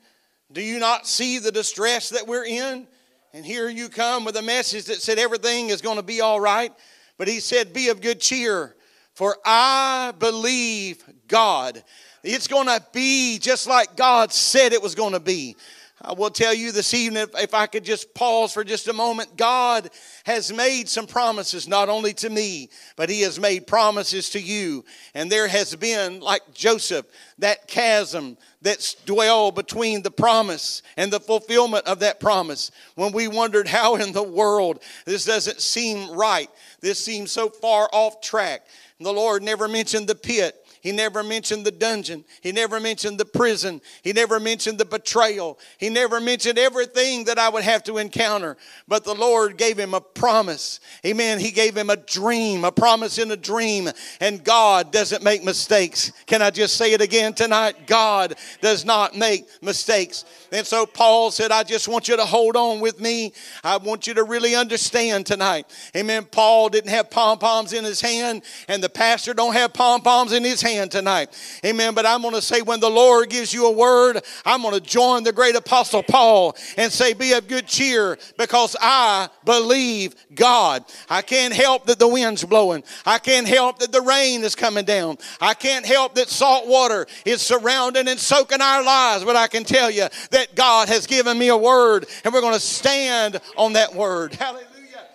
Do 0.51 0.61
you 0.61 0.77
not 0.77 1.07
see 1.07 1.39
the 1.39 1.53
distress 1.53 2.09
that 2.09 2.27
we're 2.27 2.43
in? 2.43 2.85
And 3.33 3.45
here 3.45 3.69
you 3.69 3.87
come 3.87 4.25
with 4.25 4.35
a 4.35 4.41
message 4.41 4.87
that 4.87 5.01
said 5.01 5.19
everything 5.19 5.69
is 5.69 5.81
going 5.81 5.95
to 5.95 6.03
be 6.03 6.19
all 6.19 6.41
right. 6.41 6.73
But 7.17 7.29
he 7.29 7.39
said, 7.39 7.71
Be 7.71 7.87
of 7.87 8.01
good 8.01 8.19
cheer, 8.19 8.75
for 9.17 9.35
I 9.43 10.13
believe 10.19 11.03
God. 11.27 11.83
It's 12.23 12.47
going 12.47 12.67
to 12.67 12.85
be 12.93 13.39
just 13.39 13.65
like 13.65 13.95
God 13.95 14.31
said 14.31 14.73
it 14.73 14.83
was 14.83 14.93
going 14.93 15.13
to 15.13 15.19
be. 15.19 15.55
I 15.99 16.13
will 16.13 16.29
tell 16.29 16.53
you 16.53 16.71
this 16.71 16.93
evening, 16.93 17.23
if, 17.23 17.35
if, 17.35 17.53
I 17.55 17.65
could 17.65 17.83
just 17.83 18.13
pause 18.13 18.53
for 18.53 18.63
just 18.63 18.87
a 18.87 18.93
moment, 18.93 19.35
God 19.35 19.89
has 20.25 20.53
made 20.53 20.87
some 20.87 21.07
promises, 21.07 21.67
not 21.67 21.89
only 21.89 22.13
to 22.15 22.29
me, 22.29 22.69
but 22.95 23.09
He 23.09 23.21
has 23.21 23.39
made 23.39 23.65
promises 23.65 24.29
to 24.31 24.39
you. 24.39 24.85
And 25.15 25.31
there 25.31 25.47
has 25.47 25.75
been, 25.75 26.19
like 26.19 26.53
Joseph, 26.53 27.07
that 27.39 27.67
chasm 27.67 28.37
that's 28.61 28.93
dwelled 28.93 29.55
between 29.55 30.03
the 30.03 30.11
promise 30.11 30.83
and 30.97 31.11
the 31.11 31.19
fulfillment 31.19 31.87
of 31.87 31.99
that 31.99 32.19
promise. 32.19 32.69
When 32.93 33.11
we 33.11 33.27
wondered 33.27 33.67
how 33.67 33.95
in 33.95 34.11
the 34.11 34.21
world 34.21 34.83
this 35.05 35.25
doesn't 35.25 35.61
seem 35.61 36.11
right, 36.11 36.49
this 36.79 37.03
seems 37.03 37.31
so 37.31 37.49
far 37.49 37.89
off 37.91 38.21
track. 38.21 38.67
The 38.99 39.13
Lord 39.13 39.41
never 39.41 39.67
mentioned 39.67 40.07
the 40.07 40.15
pit. 40.15 40.63
He 40.87 40.93
never 40.93 41.21
mentioned 41.21 41.65
the 41.65 41.71
dungeon. 41.71 42.23
He 42.39 42.53
never 42.53 42.79
mentioned 42.79 43.19
the 43.19 43.25
prison. 43.25 43.81
He 44.03 44.13
never 44.13 44.39
mentioned 44.39 44.77
the 44.77 44.85
betrayal. 44.85 45.59
He 45.79 45.89
never 45.89 46.21
mentioned 46.21 46.57
everything 46.57 47.25
that 47.25 47.37
I 47.37 47.49
would 47.49 47.63
have 47.63 47.83
to 47.83 47.97
encounter. 47.97 48.55
But 48.87 49.03
the 49.03 49.13
Lord 49.13 49.57
gave 49.57 49.77
him 49.77 49.93
a 49.93 49.99
promise. 49.99 50.79
Amen. 51.05 51.41
He 51.41 51.51
gave 51.51 51.75
him 51.75 51.89
a 51.89 51.97
dream, 51.97 52.63
a 52.63 52.71
promise 52.71 53.17
in 53.17 53.29
a 53.31 53.35
dream. 53.35 53.89
And 54.21 54.41
God 54.45 54.93
doesn't 54.93 55.25
make 55.25 55.43
mistakes. 55.43 56.13
Can 56.25 56.41
I 56.41 56.51
just 56.51 56.77
say 56.77 56.93
it 56.93 57.01
again 57.01 57.33
tonight? 57.33 57.85
God 57.85 58.35
does 58.61 58.85
not 58.85 59.13
make 59.13 59.45
mistakes. 59.61 60.23
And 60.51 60.65
so 60.65 60.85
Paul 60.85 61.31
said, 61.31 61.51
I 61.51 61.63
just 61.63 61.87
want 61.87 62.07
you 62.07 62.15
to 62.17 62.25
hold 62.25 62.55
on 62.55 62.79
with 62.79 62.99
me. 62.99 63.33
I 63.63 63.77
want 63.77 64.07
you 64.07 64.13
to 64.15 64.23
really 64.23 64.55
understand 64.55 65.25
tonight. 65.25 65.65
Amen. 65.95 66.25
Paul 66.25 66.69
didn't 66.69 66.89
have 66.89 67.09
pom 67.09 67.39
poms 67.39 67.73
in 67.73 67.83
his 67.83 68.01
hand, 68.01 68.43
and 68.67 68.83
the 68.83 68.89
pastor 68.89 69.33
don't 69.33 69.53
have 69.53 69.73
pom 69.73 70.01
poms 70.01 70.33
in 70.33 70.43
his 70.43 70.61
hand 70.61 70.91
tonight. 70.91 71.37
Amen. 71.65 71.93
But 71.93 72.05
I'm 72.05 72.21
going 72.21 72.33
to 72.33 72.41
say, 72.41 72.61
when 72.61 72.79
the 72.79 72.89
Lord 72.89 73.29
gives 73.29 73.53
you 73.53 73.67
a 73.67 73.71
word, 73.71 74.21
I'm 74.45 74.61
going 74.61 74.73
to 74.73 74.81
join 74.81 75.23
the 75.23 75.33
great 75.33 75.55
apostle 75.55 76.03
Paul 76.03 76.55
and 76.77 76.91
say, 76.91 77.13
Be 77.13 77.33
of 77.33 77.47
good 77.47 77.67
cheer 77.67 78.17
because 78.37 78.75
I 78.79 79.29
believe 79.45 80.15
God. 80.33 80.85
I 81.09 81.21
can't 81.21 81.53
help 81.53 81.85
that 81.87 81.99
the 81.99 82.07
wind's 82.07 82.43
blowing. 82.43 82.83
I 83.05 83.19
can't 83.19 83.47
help 83.47 83.79
that 83.79 83.91
the 83.91 84.01
rain 84.01 84.43
is 84.43 84.55
coming 84.55 84.85
down. 84.85 85.17
I 85.41 85.53
can't 85.53 85.85
help 85.85 86.15
that 86.15 86.29
salt 86.29 86.67
water 86.67 87.07
is 87.25 87.41
surrounding 87.41 88.07
and 88.07 88.19
soaking 88.19 88.61
our 88.61 88.83
lives. 88.83 89.23
But 89.23 89.35
I 89.35 89.47
can 89.47 89.63
tell 89.63 89.91
you 89.91 90.07
God 90.55 90.87
has 90.89 91.07
given 91.07 91.37
me 91.37 91.49
a 91.49 91.57
word 91.57 92.05
and 92.23 92.33
we're 92.33 92.41
going 92.41 92.53
to 92.53 92.59
stand 92.59 93.39
on 93.55 93.73
that 93.73 93.93
word. 93.93 94.33
Hallelujah. 94.39 94.65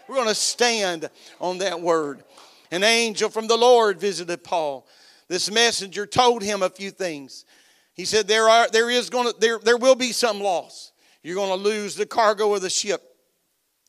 We're 0.08 0.16
going 0.16 0.28
to 0.28 0.34
stand 0.34 1.08
on 1.40 1.58
that 1.58 1.80
word. 1.80 2.24
An 2.70 2.84
angel 2.84 3.28
from 3.28 3.46
the 3.46 3.56
Lord 3.56 4.00
visited 4.00 4.42
Paul 4.42 4.86
this 5.32 5.50
messenger 5.50 6.04
told 6.04 6.42
him 6.42 6.62
a 6.62 6.68
few 6.68 6.90
things. 6.90 7.46
He 7.94 8.04
said, 8.04 8.28
There, 8.28 8.50
are, 8.50 8.68
there, 8.68 8.90
is 8.90 9.08
gonna, 9.08 9.32
there, 9.40 9.58
there 9.58 9.78
will 9.78 9.94
be 9.94 10.12
some 10.12 10.40
loss. 10.40 10.92
You're 11.22 11.36
going 11.36 11.48
to 11.48 11.54
lose 11.54 11.94
the 11.94 12.04
cargo 12.04 12.52
of 12.54 12.60
the 12.60 12.68
ship. 12.68 13.02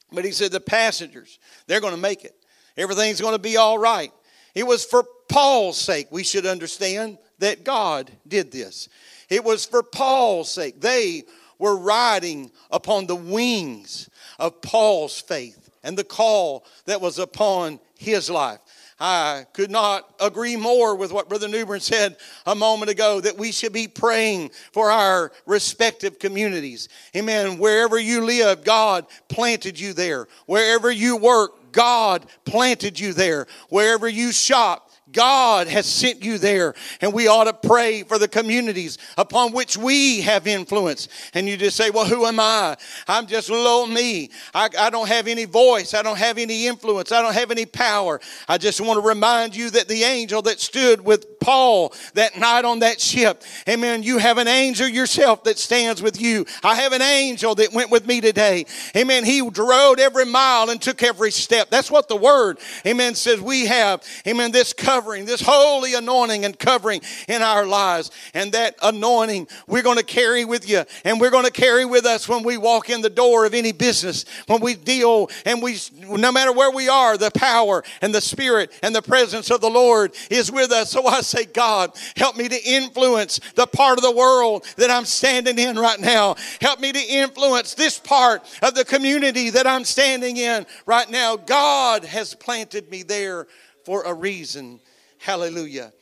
But 0.10 0.24
he 0.24 0.32
said, 0.32 0.54
The 0.54 0.62
passengers, 0.62 1.40
they're 1.68 1.82
going 1.82 1.96
to 1.96 2.00
make 2.00 2.24
it. 2.24 2.34
Everything's 2.78 3.20
going 3.20 3.36
to 3.36 3.42
be 3.42 3.58
all 3.58 3.78
right. 3.78 4.14
It 4.56 4.66
was 4.66 4.86
for 4.86 5.04
Paul's 5.28 5.78
sake, 5.78 6.08
we 6.12 6.24
should 6.24 6.46
understand 6.46 7.18
that 7.40 7.66
God 7.66 8.10
did 8.26 8.50
this. 8.50 8.88
It 9.34 9.44
was 9.44 9.66
for 9.66 9.82
Paul's 9.82 10.52
sake. 10.52 10.80
They 10.80 11.24
were 11.58 11.76
riding 11.76 12.52
upon 12.70 13.08
the 13.08 13.16
wings 13.16 14.08
of 14.38 14.62
Paul's 14.62 15.20
faith 15.20 15.72
and 15.84 15.98
the 15.98 16.04
call 16.04 16.68
that 16.86 17.02
was 17.02 17.18
upon 17.18 17.80
his 17.98 18.30
life. 18.30 18.60
I 19.00 19.48
could 19.54 19.72
not 19.72 20.08
agree 20.20 20.56
more 20.56 20.96
with 20.96 21.12
what 21.12 21.30
Brother 21.30 21.48
Newbern 21.48 21.80
said 21.80 22.16
a 22.46 22.54
moment 22.54 22.92
ago 22.92 23.20
that 23.22 23.36
we 23.36 23.52
should 23.52 23.74
be 23.74 23.88
praying 23.88 24.52
for 24.72 24.92
our 24.92 25.32
respective 25.48 26.20
communities. 26.20 26.88
Amen. 27.16 27.58
Wherever 27.58 27.98
you 27.98 28.24
live, 28.24 28.64
God 28.64 29.08
planted 29.30 29.80
you 29.80 29.94
there. 29.94 30.28
Wherever 30.46 30.92
you 30.92 31.18
work, 31.18 31.72
God 31.72 32.28
planted 32.46 33.00
you 33.00 33.14
there. 33.14 33.48
Wherever 33.70 34.08
you 34.08 34.32
shop, 34.32 34.92
God 35.14 35.68
has 35.68 35.86
sent 35.86 36.24
you 36.24 36.38
there, 36.38 36.74
and 37.00 37.14
we 37.14 37.28
ought 37.28 37.46
to 37.46 37.54
pray 37.54 38.04
for 38.04 38.18
the 38.18 38.28
communities 38.28 38.98
upon 39.18 39.54
which 39.54 39.78
we 39.78 40.22
have 40.22 40.48
influence. 40.48 41.08
And 41.34 41.48
you 41.48 41.56
just 41.56 41.78
say, 41.78 41.90
Well, 41.90 42.06
who 42.06 42.26
am 42.26 42.40
I? 42.40 42.76
I'm 43.08 43.28
just 43.28 43.50
little 43.50 43.88
me. 43.88 44.32
I, 44.54 44.70
I 44.78 44.90
don't 44.90 45.08
have 45.08 45.28
any 45.28 45.46
voice. 45.46 45.94
I 45.94 46.02
don't 46.02 46.18
have 46.18 46.38
any 46.38 46.68
influence. 46.68 47.12
I 47.12 47.22
don't 47.22 47.34
have 47.34 47.52
any 47.52 47.66
power. 47.66 48.20
I 48.48 48.58
just 48.58 48.82
want 48.82 49.02
to 49.02 49.08
remind 49.08 49.56
you 49.56 49.70
that 49.72 49.88
the 49.88 50.04
angel 50.04 50.42
that 50.44 50.60
stood 50.60 51.02
with 51.02 51.40
Paul 51.40 51.94
that 52.14 52.38
night 52.38 52.66
on 52.66 52.80
that 52.80 53.00
ship, 53.00 53.44
amen, 53.68 54.04
you 54.04 54.18
have 54.18 54.38
an 54.38 54.48
angel 54.48 54.88
yourself 54.88 55.44
that 55.44 55.60
stands 55.60 56.02
with 56.02 56.20
you. 56.20 56.46
I 56.64 56.76
have 56.76 56.94
an 56.94 57.02
angel 57.02 57.56
that 57.56 57.74
went 57.74 57.92
with 57.92 58.08
me 58.08 58.22
today. 58.22 58.66
Amen. 58.96 59.26
He 59.26 59.42
rode 59.42 60.00
every 60.00 60.26
mile 60.26 60.70
and 60.70 60.82
took 60.82 61.04
every 61.04 61.32
step. 61.32 61.70
That's 61.70 61.92
what 61.92 62.08
the 62.08 62.16
word, 62.16 62.60
amen, 62.86 63.16
says 63.16 63.42
we 63.42 63.66
have. 63.66 64.04
Amen. 64.28 64.52
This 64.52 64.74
covering, 65.04 65.26
this 65.26 65.42
holy 65.42 65.96
anointing 65.96 66.46
and 66.46 66.58
covering 66.58 67.02
in 67.28 67.42
our 67.42 67.66
lives. 67.66 68.10
And 68.34 68.54
that 68.54 68.76
anointing 68.82 69.48
we're 69.68 69.82
going 69.82 69.98
to 69.98 70.04
carry 70.04 70.46
with 70.46 70.70
you 70.70 70.84
and 71.04 71.20
we're 71.20 71.30
going 71.30 71.46
to 71.46 71.52
carry 71.52 71.86
with 71.86 72.06
us 72.06 72.30
when 72.30 72.44
we 72.44 72.58
walk 72.58 72.90
in 72.90 73.02
the 73.02 73.10
door 73.10 73.46
of 73.46 73.54
any 73.54 73.74
business, 73.74 74.24
when 74.48 74.62
we 74.62 74.76
deal 74.76 75.30
and 75.46 75.62
we, 75.62 75.78
no 76.00 76.32
matter 76.32 76.54
where 76.54 76.72
we 76.72 76.88
are, 76.88 77.18
the 77.18 77.32
power 77.32 77.84
and 78.02 78.16
the 78.16 78.22
spirit 78.22 78.72
and 78.82 78.96
the 78.96 79.02
presence 79.02 79.52
of 79.52 79.60
the 79.60 79.70
Lord 79.70 80.14
is 80.30 80.52
with 80.52 80.72
us. 80.72 80.92
So 80.92 81.06
I 81.06 81.22
say, 81.22 81.46
God, 81.46 81.92
help 82.16 82.38
me 82.38 82.48
to 82.48 82.64
influence 82.64 83.42
the 83.56 83.68
part 83.68 83.98
of 83.98 84.04
the 84.04 84.12
world 84.12 84.66
that 84.78 84.90
I'm 84.90 85.06
standing 85.06 85.60
in 85.60 85.78
right 85.78 86.00
now. 86.00 86.36
Help 86.62 86.80
me 86.80 86.94
to 86.94 87.02
influence 87.02 87.74
this 87.74 88.00
part 88.00 88.42
of 88.62 88.74
the 88.74 88.86
community 88.86 89.50
that 89.50 89.68
I'm 89.68 89.84
standing 89.84 90.38
in 90.38 90.66
right 90.86 91.10
now. 91.10 91.36
God 91.36 92.06
has 92.06 92.34
planted 92.34 92.90
me 92.90 93.04
there 93.04 93.48
for 93.84 94.04
a 94.04 94.14
reason. 94.14 94.80
Hallelujah. 95.24 95.94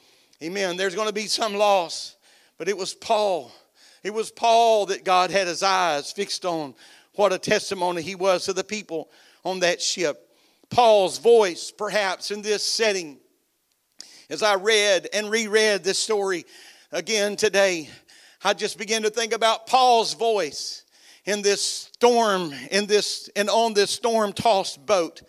Amen. 0.42 0.78
There's 0.78 0.96
going 0.96 1.08
to 1.08 1.14
be 1.14 1.28
some 1.28 1.54
loss, 1.54 2.16
but 2.58 2.68
it 2.68 2.76
was 2.76 2.96
Paul. 2.96 3.52
It 4.02 4.12
was 4.12 4.32
Paul 4.32 4.88
that 4.88 5.06
God 5.06 5.30
had 5.30 5.46
his 5.46 5.62
eyes 5.62 6.12
fixed 6.12 6.44
on. 6.44 6.74
What 7.14 7.32
a 7.32 7.38
testimony 7.38 8.02
he 8.02 8.16
was 8.16 8.46
to 8.46 8.54
the 8.54 8.64
people 8.64 9.12
on 9.46 9.60
that 9.60 9.80
ship. 9.80 10.28
Paul's 10.72 11.20
voice, 11.20 11.70
perhaps 11.70 12.32
in 12.32 12.42
this 12.42 12.64
setting, 12.64 13.20
as 14.32 14.42
I 14.42 14.56
read 14.56 15.08
and 15.14 15.30
reread 15.30 15.84
this 15.84 16.00
story 16.00 16.44
again 16.92 17.36
today, 17.36 17.92
I 18.44 18.56
just 18.56 18.80
began 18.80 19.04
to 19.04 19.12
think 19.12 19.34
about 19.34 19.68
Paul's 19.68 20.16
voice 20.16 20.84
in 21.26 21.44
this 21.44 21.64
storm, 21.64 22.56
in 22.72 22.88
this 22.88 23.30
and 23.36 23.52
on 23.52 23.76
this 23.76 23.92
storm 23.92 24.34
tossed 24.34 24.84
boat. 24.84 25.22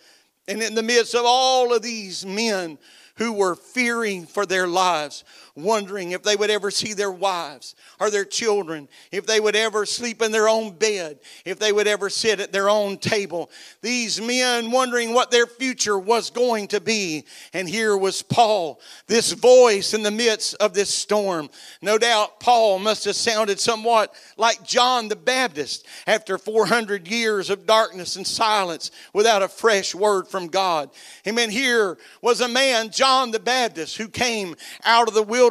And 0.47 0.63
in 0.63 0.73
the 0.73 0.81
midst 0.81 1.13
of 1.13 1.25
all 1.25 1.75
of 1.75 1.83
these 1.83 2.25
men 2.25 2.79
who 3.17 3.33
were 3.33 3.55
fearing 3.55 4.25
for 4.25 4.45
their 4.45 4.67
lives, 4.67 5.23
wondering 5.55 6.11
if 6.11 6.23
they 6.23 6.35
would 6.35 6.49
ever 6.49 6.71
see 6.71 6.93
their 6.93 7.11
wives 7.11 7.75
or 7.99 8.09
their 8.09 8.25
children, 8.25 8.87
if 9.11 9.27
they 9.27 9.39
would 9.39 9.55
ever 9.55 9.85
sleep 9.85 10.21
in 10.21 10.31
their 10.31 10.49
own 10.49 10.71
bed, 10.71 11.19
if 11.45 11.59
they 11.59 11.71
would 11.71 11.87
ever 11.87 12.09
sit 12.09 12.39
at 12.39 12.51
their 12.51 12.69
own 12.69 12.97
table. 12.97 13.51
These 13.81 14.19
men 14.19 14.71
wondering 14.71 15.13
what 15.13 15.29
their 15.29 15.45
future 15.45 15.99
was 15.99 16.31
going 16.31 16.69
to 16.69 16.81
be. 16.81 17.25
And 17.53 17.69
here 17.69 17.95
was 17.95 18.23
Paul, 18.23 18.81
this 19.05 19.31
voice 19.33 19.93
in 19.93 20.01
the 20.01 20.11
midst 20.11 20.55
of 20.55 20.73
this 20.73 20.89
storm. 20.89 21.49
No 21.81 21.99
doubt 21.99 22.39
Paul 22.39 22.79
must 22.79 23.05
have 23.05 23.15
sounded 23.15 23.59
somewhat 23.59 24.13
like 24.37 24.63
John 24.63 25.07
the 25.07 25.15
Baptist 25.15 25.85
after 26.07 26.39
400 26.39 27.07
years 27.07 27.51
of 27.51 27.67
darkness 27.67 28.15
and 28.15 28.25
silence 28.25 28.89
without 29.13 29.43
a 29.43 29.47
fresh 29.47 29.93
word 29.93 30.27
from 30.27 30.47
God. 30.47 30.89
Amen. 31.27 31.51
Here 31.51 31.97
was 32.23 32.41
a 32.41 32.47
man, 32.47 32.89
John 32.89 33.29
the 33.29 33.39
Baptist, 33.39 33.97
who 33.97 34.07
came 34.07 34.55
out 34.83 35.07
of 35.07 35.13
the 35.13 35.21
wilderness 35.21 35.42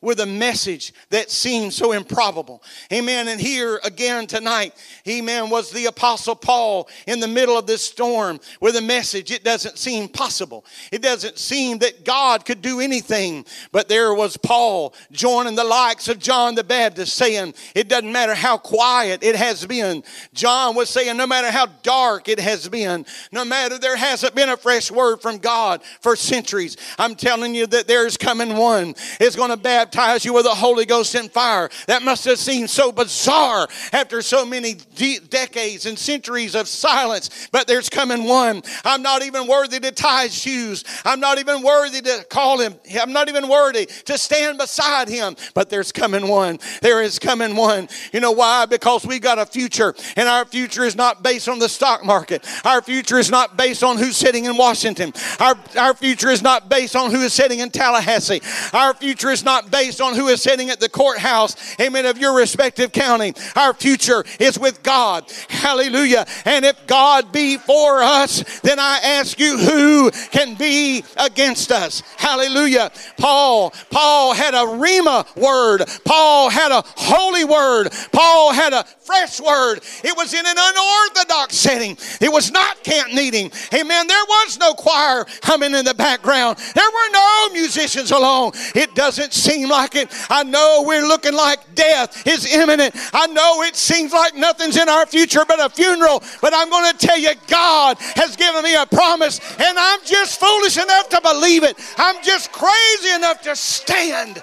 with 0.00 0.20
a 0.20 0.26
message 0.26 0.92
that 1.10 1.30
seemed 1.30 1.72
so 1.72 1.92
improbable. 1.92 2.62
Amen. 2.92 3.28
And 3.28 3.40
here 3.40 3.80
again 3.84 4.26
tonight, 4.26 4.74
amen, 5.06 5.50
was 5.50 5.70
the 5.70 5.86
Apostle 5.86 6.34
Paul 6.34 6.88
in 7.06 7.20
the 7.20 7.28
middle 7.28 7.56
of 7.56 7.66
this 7.66 7.82
storm 7.82 8.40
with 8.60 8.76
a 8.76 8.80
message. 8.80 9.30
It 9.30 9.44
doesn't 9.44 9.78
seem 9.78 10.08
possible. 10.08 10.64
It 10.92 11.02
doesn't 11.02 11.38
seem 11.38 11.78
that 11.78 12.04
God 12.04 12.44
could 12.44 12.62
do 12.62 12.80
anything. 12.80 13.44
But 13.72 13.88
there 13.88 14.14
was 14.14 14.36
Paul 14.36 14.94
joining 15.12 15.54
the 15.54 15.64
likes 15.64 16.08
of 16.08 16.18
John 16.18 16.54
the 16.54 16.64
Baptist 16.64 17.14
saying, 17.14 17.54
It 17.74 17.88
doesn't 17.88 18.10
matter 18.10 18.34
how 18.34 18.58
quiet 18.58 19.22
it 19.22 19.36
has 19.36 19.66
been. 19.66 20.02
John 20.34 20.74
was 20.74 20.88
saying, 20.88 21.16
No 21.16 21.26
matter 21.26 21.50
how 21.50 21.66
dark 21.82 22.28
it 22.28 22.40
has 22.40 22.68
been, 22.68 23.06
no 23.32 23.44
matter 23.44 23.78
there 23.78 23.96
hasn't 23.96 24.34
been 24.34 24.48
a 24.48 24.56
fresh 24.56 24.90
word 24.90 25.22
from 25.22 25.38
God 25.38 25.82
for 26.00 26.16
centuries, 26.16 26.76
I'm 26.98 27.14
telling 27.14 27.54
you 27.54 27.66
that 27.68 27.86
there's 27.86 28.16
coming 28.16 28.56
one 28.56 28.94
is 29.28 29.36
going 29.36 29.50
to 29.50 29.56
baptize 29.56 30.24
you 30.24 30.32
with 30.32 30.44
the 30.44 30.54
Holy 30.54 30.86
Ghost 30.86 31.14
and 31.14 31.30
fire. 31.30 31.68
That 31.86 32.02
must 32.02 32.24
have 32.24 32.38
seemed 32.38 32.70
so 32.70 32.90
bizarre 32.90 33.68
after 33.92 34.22
so 34.22 34.44
many 34.44 34.74
de- 34.96 35.20
decades 35.20 35.86
and 35.86 35.98
centuries 35.98 36.54
of 36.54 36.66
silence. 36.66 37.48
But 37.52 37.66
there's 37.66 37.88
coming 37.88 38.24
one. 38.24 38.62
I'm 38.84 39.02
not 39.02 39.22
even 39.22 39.46
worthy 39.46 39.78
to 39.80 39.92
tie 39.92 40.24
his 40.24 40.34
shoes. 40.34 40.84
I'm 41.04 41.20
not 41.20 41.38
even 41.38 41.62
worthy 41.62 42.00
to 42.00 42.26
call 42.28 42.58
him. 42.58 42.74
I'm 43.00 43.12
not 43.12 43.28
even 43.28 43.48
worthy 43.48 43.86
to 44.06 44.18
stand 44.18 44.58
beside 44.58 45.08
him. 45.08 45.36
But 45.54 45.68
there's 45.68 45.92
coming 45.92 46.28
one. 46.28 46.58
There 46.80 47.02
is 47.02 47.18
coming 47.18 47.54
one. 47.54 47.88
You 48.12 48.20
know 48.20 48.32
why? 48.32 48.64
Because 48.66 49.04
we 49.04 49.18
got 49.18 49.38
a 49.38 49.44
future, 49.44 49.94
and 50.16 50.28
our 50.28 50.44
future 50.46 50.84
is 50.84 50.96
not 50.96 51.22
based 51.22 51.48
on 51.48 51.58
the 51.58 51.68
stock 51.68 52.04
market. 52.04 52.46
Our 52.64 52.80
future 52.80 53.18
is 53.18 53.30
not 53.30 53.56
based 53.56 53.84
on 53.84 53.98
who's 53.98 54.16
sitting 54.16 54.46
in 54.46 54.56
Washington. 54.56 55.12
Our, 55.38 55.56
our 55.76 55.94
future 55.94 56.30
is 56.30 56.42
not 56.42 56.70
based 56.70 56.96
on 56.96 57.10
who 57.10 57.20
is 57.20 57.32
sitting 57.32 57.58
in 57.58 57.70
Tallahassee. 57.70 58.40
Our 58.72 58.94
future 58.94 59.17
is 59.26 59.44
not 59.44 59.70
based 59.70 60.00
on 60.00 60.14
who 60.14 60.28
is 60.28 60.40
sitting 60.40 60.70
at 60.70 60.78
the 60.78 60.88
courthouse, 60.88 61.56
amen, 61.80 62.06
of 62.06 62.18
your 62.18 62.36
respective 62.36 62.92
county. 62.92 63.34
Our 63.56 63.74
future 63.74 64.24
is 64.38 64.58
with 64.58 64.82
God. 64.82 65.30
Hallelujah. 65.48 66.26
And 66.44 66.64
if 66.64 66.86
God 66.86 67.32
be 67.32 67.56
for 67.58 68.02
us, 68.02 68.60
then 68.60 68.78
I 68.78 68.98
ask 69.02 69.38
you, 69.40 69.58
who 69.58 70.10
can 70.30 70.54
be 70.54 71.04
against 71.16 71.72
us? 71.72 72.02
Hallelujah. 72.16 72.92
Paul, 73.18 73.72
Paul 73.90 74.34
had 74.34 74.54
a 74.54 74.66
rhema 74.66 75.26
word. 75.36 75.84
Paul 76.04 76.50
had 76.50 76.70
a 76.70 76.84
holy 76.96 77.44
word. 77.44 77.88
Paul 78.12 78.52
had 78.52 78.72
a 78.72 78.84
fresh 78.84 79.40
word. 79.40 79.80
It 80.04 80.16
was 80.16 80.34
in 80.34 80.44
an 80.46 80.56
unorthodox 80.56 81.56
setting. 81.56 81.96
It 82.20 82.30
was 82.30 82.50
not 82.52 82.84
camp 82.84 83.12
meeting. 83.12 83.50
Amen. 83.74 84.06
There 84.06 84.24
was 84.28 84.58
no 84.58 84.74
choir 84.74 85.24
humming 85.42 85.74
in 85.74 85.84
the 85.84 85.94
background. 85.94 86.58
There 86.74 86.90
were 86.90 87.12
no 87.12 87.48
musicians 87.52 88.10
alone. 88.10 88.52
It 88.74 88.94
doesn't 89.08 89.32
seem 89.32 89.70
like 89.70 89.94
it. 89.94 90.12
I 90.28 90.42
know 90.42 90.84
we're 90.86 91.06
looking 91.06 91.32
like 91.32 91.74
death 91.74 92.26
is 92.26 92.44
imminent. 92.52 92.94
I 93.14 93.26
know 93.28 93.62
it 93.62 93.74
seems 93.74 94.12
like 94.12 94.34
nothing's 94.34 94.76
in 94.76 94.86
our 94.86 95.06
future 95.06 95.46
but 95.48 95.58
a 95.64 95.70
funeral. 95.70 96.22
But 96.42 96.52
I'm 96.54 96.68
going 96.68 96.92
to 96.92 96.98
tell 96.98 97.16
you, 97.16 97.30
God 97.46 97.96
has 98.16 98.36
given 98.36 98.62
me 98.62 98.74
a 98.74 98.84
promise, 98.84 99.40
and 99.58 99.78
I'm 99.78 100.00
just 100.04 100.38
foolish 100.38 100.76
enough 100.76 101.08
to 101.08 101.22
believe 101.22 101.62
it. 101.62 101.78
I'm 101.96 102.22
just 102.22 102.52
crazy 102.52 103.14
enough 103.14 103.40
to 103.42 103.56
stand. 103.56 104.42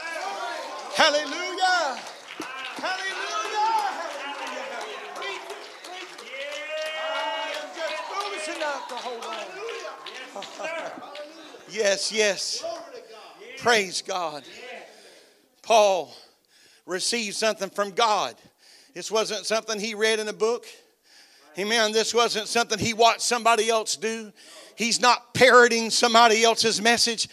Hallelujah. 0.95 1.99
Hallelujah. 2.81 3.21
Yes, 11.67 12.11
yes. 12.11 12.63
Praise 13.57 14.01
God. 14.01 14.43
Paul 15.61 16.13
received 16.85 17.35
something 17.35 17.69
from 17.69 17.91
God. 17.91 18.35
This 18.93 19.11
wasn't 19.11 19.45
something 19.45 19.79
he 19.79 19.95
read 19.95 20.19
in 20.19 20.27
a 20.27 20.33
book. 20.33 20.65
Amen. 21.57 21.91
This 21.91 22.13
wasn't 22.13 22.47
something 22.47 22.77
he 22.77 22.93
watched 22.93 23.21
somebody 23.21 23.69
else 23.69 23.95
do. 23.95 24.31
He's 24.75 24.99
not 24.99 25.33
parroting 25.33 25.89
somebody 25.89 26.43
else's 26.43 26.81
message. 26.81 27.29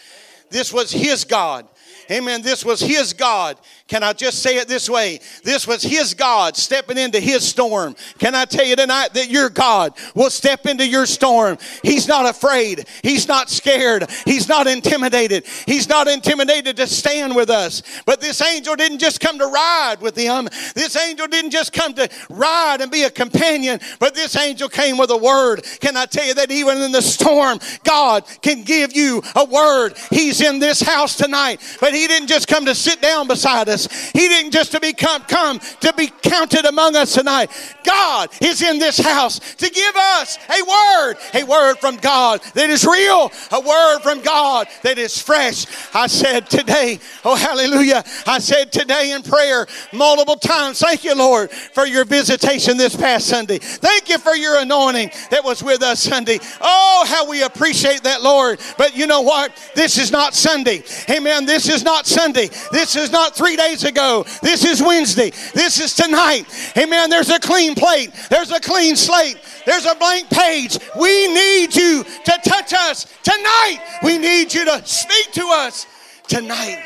This 0.51 0.73
was 0.73 0.93
his 0.93 1.25
God. 1.25 1.67
Amen. 2.11 2.43
This 2.43 2.65
was 2.65 2.81
his 2.81 3.13
God. 3.13 3.59
Can 3.89 4.03
I 4.03 4.13
just 4.13 4.43
say 4.43 4.57
it 4.57 4.69
this 4.69 4.89
way? 4.89 5.21
This 5.45 5.67
was 5.67 5.83
his 5.83 6.15
God 6.15 6.57
stepping 6.57 6.99
into 6.99 7.21
his 7.21 7.47
storm. 7.47 7.95
Can 8.19 8.35
I 8.35 8.45
tell 8.45 8.65
you 8.65 8.77
tonight 8.77 9.15
that 9.15 9.31
your 9.31 9.51
God 9.51 9.95
will 10.15 10.31
step 10.31 10.67
into 10.67 10.87
your 10.87 11.07
storm? 11.07 11.59
He's 11.83 12.09
not 12.09 12.27
afraid. 12.27 12.87
He's 13.03 13.29
not 13.29 13.51
scared. 13.51 14.11
He's 14.25 14.49
not 14.49 14.67
intimidated. 14.67 15.47
He's 15.67 15.89
not 15.89 16.09
intimidated 16.09 16.77
to 16.77 16.87
stand 16.87 17.37
with 17.37 17.51
us. 17.51 17.83
But 18.07 18.21
this 18.21 18.41
angel 18.41 18.77
didn't 18.77 18.99
just 18.99 19.21
come 19.21 19.39
to 19.39 19.47
ride 19.47 19.97
with 20.01 20.17
him. 20.17 20.49
This 20.75 20.97
angel 20.97 21.27
didn't 21.27 21.51
just 21.51 21.73
come 21.73 21.95
to 21.95 22.09
ride 22.31 22.81
and 22.81 22.91
be 22.91 23.03
a 23.03 23.11
companion, 23.11 23.81
but 23.99 24.15
this 24.15 24.37
angel 24.37 24.69
came 24.69 24.97
with 24.97 25.11
a 25.11 25.17
word. 25.17 25.65
Can 25.81 25.97
I 25.97 26.07
tell 26.07 26.25
you 26.25 26.35
that 26.35 26.51
even 26.51 26.79
in 26.79 26.93
the 26.93 27.03
storm, 27.03 27.59
God 27.85 28.25
can 28.41 28.63
give 28.63 28.97
you 28.97 29.23
a 29.37 29.45
word. 29.45 29.95
He's 30.11 30.41
in 30.41 30.59
this 30.59 30.81
house 30.81 31.17
tonight, 31.17 31.61
but 31.81 31.95
he 31.95 32.02
didn't 32.07 32.29
just 32.29 32.49
come 32.49 32.67
to 32.67 32.75
sit 32.75 33.01
down 33.01 33.29
beside 33.29 33.69
us. 33.69 34.11
He 34.13 34.29
didn't 34.29 34.53
just 34.53 34.73
to 34.73 34.81
become 34.81 35.23
come 35.23 35.59
to 35.81 35.93
be 35.95 36.09
counted 36.23 36.65
among 36.65 36.97
us 36.97 37.15
tonight. 37.15 37.51
God 37.85 38.31
is 38.41 38.63
in 38.63 38.79
this 38.79 38.99
house 38.99 39.39
to 39.57 39.71
give 39.71 39.97
us 39.97 40.39
a 40.49 40.63
word, 40.63 41.15
a 41.35 41.45
word 41.45 41.77
from 41.77 41.97
God 41.97 42.41
that 42.55 42.71
is 42.71 42.85
real, 42.85 43.31
a 43.51 43.61
word 43.61 44.01
from 44.01 44.23
God 44.23 44.69
that 44.83 44.99
is 44.99 45.21
fresh. 45.21 45.67
I 45.95 46.07
said 46.07 46.49
today, 46.49 46.99
oh 47.25 47.37
hallelujah. 47.37 48.05
I 48.27 48.39
said 48.39 48.73
today 48.73 49.13
in 49.13 49.23
prayer 49.23 49.67
multiple 49.93 50.37
times, 50.37 50.81
thank 50.81 51.05
you, 51.05 51.15
Lord, 51.15 51.51
for 51.51 51.87
your 51.87 52.05
visitation 52.05 52.77
this 52.77 52.97
past 52.97 53.27
Sunday. 53.27 53.59
Thank 53.59 54.09
you 54.09 54.19
for 54.19 54.35
your 54.35 54.61
anointing 54.61 55.11
that 55.31 55.45
was 55.45 55.63
with 55.63 55.83
us 55.83 56.01
Sunday. 56.01 56.39
Oh, 56.61 57.05
how 57.09 57.29
we 57.29 57.43
appreciate 57.43 58.03
that, 58.05 58.23
Lord. 58.23 58.61
But 58.79 58.97
you 58.97 59.07
know 59.07 59.23
what? 59.23 59.53
This 59.75 59.99
is 59.99 60.11
not 60.11 60.35
Sunday. 60.35 60.83
Amen. 61.11 61.45
This 61.45 61.69
is 61.69 61.82
not 61.83 62.07
Sunday. 62.07 62.49
This 62.71 62.97
is 62.97 63.11
not 63.11 63.37
three 63.37 63.57
days 63.57 63.85
ago. 63.85 64.25
This 64.43 64.65
is 64.65 64.83
Wednesday. 64.83 65.31
This 65.55 65.81
is 65.81 65.95
tonight. 65.95 66.45
Amen. 66.77 67.11
There's 67.11 67.31
a 67.31 67.39
clean 67.39 67.75
plate. 67.75 68.11
There's 68.31 68.51
a 68.51 68.61
clean 68.61 68.97
slate. 68.97 69.39
There's 69.67 69.87
a 69.87 69.95
blank 69.95 70.31
page. 70.31 70.79
We 70.99 71.29
need 71.29 71.75
you 71.75 72.05
to 72.05 72.41
touch 72.45 72.73
us 72.73 73.07
tonight. 73.23 73.79
We 74.03 74.19
need 74.19 74.53
you 74.53 74.65
to 74.65 74.83
speak 74.85 75.33
to 75.33 75.47
us 75.47 75.87
tonight 76.29 76.83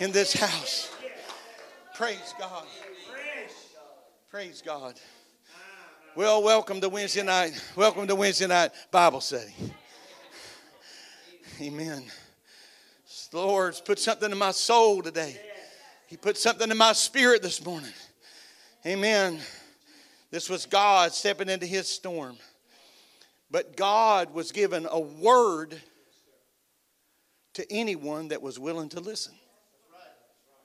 in 0.00 0.12
this 0.12 0.32
house. 0.32 0.90
Praise 1.94 2.34
God. 2.38 2.66
Praise 4.30 4.62
God. 4.62 5.00
Well, 6.14 6.42
welcome 6.42 6.80
to 6.80 6.88
Wednesday 6.88 7.22
night. 7.22 7.52
Welcome 7.74 8.06
to 8.06 8.14
Wednesday 8.14 8.46
night 8.46 8.70
Bible 8.90 9.20
study. 9.20 9.54
Amen. 11.60 12.04
The 13.36 13.42
Lord's 13.42 13.82
put 13.82 13.98
something 13.98 14.32
in 14.32 14.38
my 14.38 14.52
soul 14.52 15.02
today. 15.02 15.38
He 16.06 16.16
put 16.16 16.38
something 16.38 16.70
in 16.70 16.76
my 16.78 16.94
spirit 16.94 17.42
this 17.42 17.62
morning. 17.62 17.92
Amen. 18.86 19.38
This 20.30 20.48
was 20.48 20.64
God 20.64 21.12
stepping 21.12 21.50
into 21.50 21.66
his 21.66 21.86
storm. 21.86 22.38
But 23.50 23.76
God 23.76 24.32
was 24.32 24.52
given 24.52 24.88
a 24.90 24.98
word 24.98 25.78
to 27.52 27.70
anyone 27.70 28.28
that 28.28 28.40
was 28.40 28.58
willing 28.58 28.88
to 28.88 29.00
listen. 29.00 29.34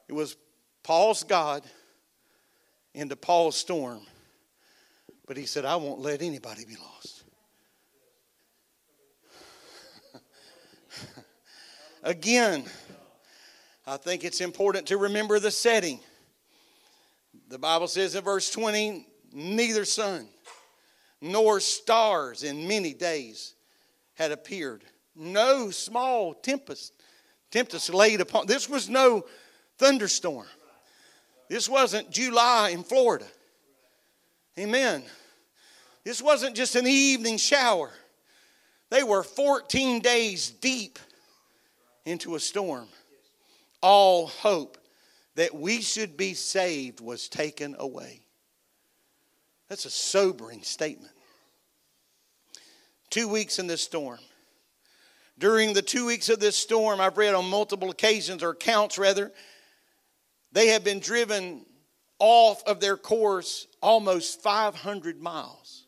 It 0.07 0.13
was 0.13 0.37
Paul's 0.81 1.23
God 1.23 1.63
into 2.93 3.17
Paul's 3.17 3.57
storm. 3.57 3.99
But 5.27 5.35
he 5.35 5.45
said, 5.45 5.65
I 5.65 5.75
won't 5.75 5.99
let 5.99 6.21
anybody 6.21 6.63
be 6.63 6.77
lost. 6.77 7.20
Again, 12.03 12.65
I 13.85 13.97
think 13.97 14.23
it's 14.23 14.41
important 14.41 14.87
to 14.87 14.97
remember 14.97 15.39
the 15.39 15.51
setting. 15.51 15.99
The 17.49 17.59
Bible 17.59 17.87
says 17.87 18.15
in 18.15 18.23
verse 18.23 18.49
20, 18.49 19.05
neither 19.33 19.85
sun 19.85 20.27
nor 21.21 21.59
stars 21.59 22.43
in 22.43 22.67
many 22.67 22.93
days 22.93 23.53
had 24.15 24.31
appeared. 24.31 24.83
No 25.15 25.69
small 25.69 26.33
tempest 26.33 26.93
Tempest 27.51 27.93
laid 27.93 28.21
upon. 28.21 28.47
This 28.47 28.69
was 28.69 28.89
no 28.89 29.25
thunderstorm. 29.77 30.47
This 31.49 31.67
wasn't 31.67 32.09
July 32.09 32.69
in 32.69 32.83
Florida. 32.83 33.25
Amen. 34.57 35.03
This 36.05 36.21
wasn't 36.21 36.55
just 36.55 36.75
an 36.75 36.87
evening 36.87 37.37
shower. 37.37 37.91
They 38.89 39.03
were 39.03 39.23
14 39.23 39.99
days 39.99 40.49
deep 40.49 40.97
into 42.05 42.35
a 42.35 42.39
storm. 42.39 42.87
All 43.81 44.27
hope 44.27 44.77
that 45.35 45.53
we 45.53 45.81
should 45.81 46.17
be 46.17 46.33
saved 46.33 46.99
was 46.99 47.29
taken 47.29 47.75
away. 47.79 48.21
That's 49.69 49.85
a 49.85 49.89
sobering 49.89 50.63
statement. 50.63 51.13
Two 53.09 53.27
weeks 53.27 53.59
in 53.59 53.67
this 53.67 53.81
storm. 53.81 54.19
During 55.37 55.73
the 55.73 55.81
two 55.81 56.05
weeks 56.05 56.29
of 56.29 56.39
this 56.39 56.55
storm, 56.55 57.01
I've 57.01 57.17
read 57.17 57.33
on 57.33 57.49
multiple 57.49 57.89
occasions, 57.89 58.43
or 58.43 58.53
counts 58.53 58.97
rather, 58.97 59.31
they 60.51 60.67
have 60.67 60.83
been 60.83 60.99
driven 60.99 61.65
off 62.19 62.61
of 62.67 62.79
their 62.79 62.97
course 62.97 63.67
almost 63.81 64.41
500 64.43 65.19
miles 65.19 65.87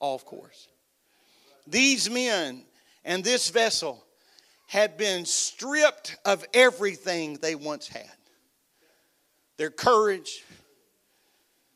off 0.00 0.24
course. 0.26 0.68
These 1.66 2.10
men 2.10 2.64
and 3.04 3.24
this 3.24 3.48
vessel 3.48 4.04
had 4.72 4.96
been 4.96 5.26
stripped 5.26 6.16
of 6.24 6.42
everything 6.54 7.34
they 7.42 7.54
once 7.54 7.86
had 7.86 8.08
their 9.58 9.68
courage, 9.68 10.42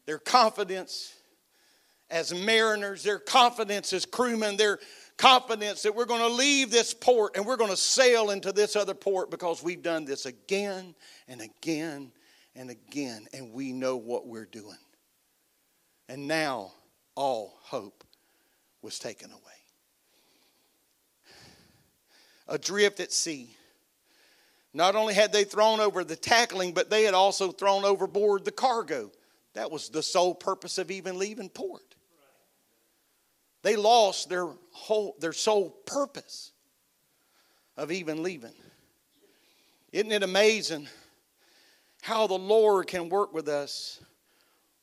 their 0.06 0.18
confidence 0.18 1.12
as 2.08 2.32
mariners, 2.32 3.02
their 3.02 3.18
confidence 3.18 3.92
as 3.92 4.06
crewmen, 4.06 4.56
their 4.56 4.78
confidence 5.18 5.82
that 5.82 5.94
we're 5.94 6.06
going 6.06 6.22
to 6.22 6.34
leave 6.36 6.70
this 6.70 6.94
port 6.94 7.36
and 7.36 7.44
we're 7.44 7.58
going 7.58 7.70
to 7.70 7.76
sail 7.76 8.30
into 8.30 8.50
this 8.50 8.76
other 8.76 8.94
port 8.94 9.30
because 9.30 9.62
we've 9.62 9.82
done 9.82 10.06
this 10.06 10.24
again 10.24 10.94
and 11.28 11.42
again 11.42 12.10
and 12.54 12.70
again, 12.70 13.26
and 13.34 13.52
we 13.52 13.74
know 13.74 13.98
what 13.98 14.26
we're 14.26 14.46
doing. 14.46 14.78
And 16.08 16.26
now 16.26 16.72
all 17.14 17.58
hope 17.60 18.04
was 18.80 18.98
taken 18.98 19.30
away. 19.30 19.55
Adrift 22.48 23.00
at 23.00 23.12
sea. 23.12 23.56
Not 24.72 24.94
only 24.94 25.14
had 25.14 25.32
they 25.32 25.44
thrown 25.44 25.80
over 25.80 26.04
the 26.04 26.16
tackling, 26.16 26.72
but 26.72 26.90
they 26.90 27.04
had 27.04 27.14
also 27.14 27.50
thrown 27.50 27.84
overboard 27.84 28.44
the 28.44 28.52
cargo. 28.52 29.10
That 29.54 29.70
was 29.70 29.88
the 29.88 30.02
sole 30.02 30.34
purpose 30.34 30.76
of 30.76 30.90
even 30.90 31.18
leaving 31.18 31.48
port. 31.48 31.94
They 33.62 33.74
lost 33.74 34.28
their 34.28 34.46
whole 34.70 35.16
their 35.18 35.32
sole 35.32 35.70
purpose 35.70 36.52
of 37.76 37.90
even 37.90 38.22
leaving. 38.22 38.54
Isn't 39.92 40.12
it 40.12 40.22
amazing 40.22 40.88
how 42.02 42.26
the 42.26 42.34
Lord 42.34 42.86
can 42.86 43.08
work 43.08 43.32
with 43.32 43.48
us 43.48 44.00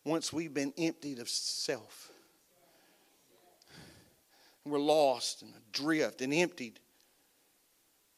once 0.04 0.34
we've 0.34 0.54
been 0.54 0.74
emptied 0.78 1.20
of 1.20 1.30
self? 1.30 2.12
We're 4.66 4.80
lost 4.80 5.44
and 5.44 5.54
adrift 5.70 6.22
and 6.22 6.34
emptied. 6.34 6.80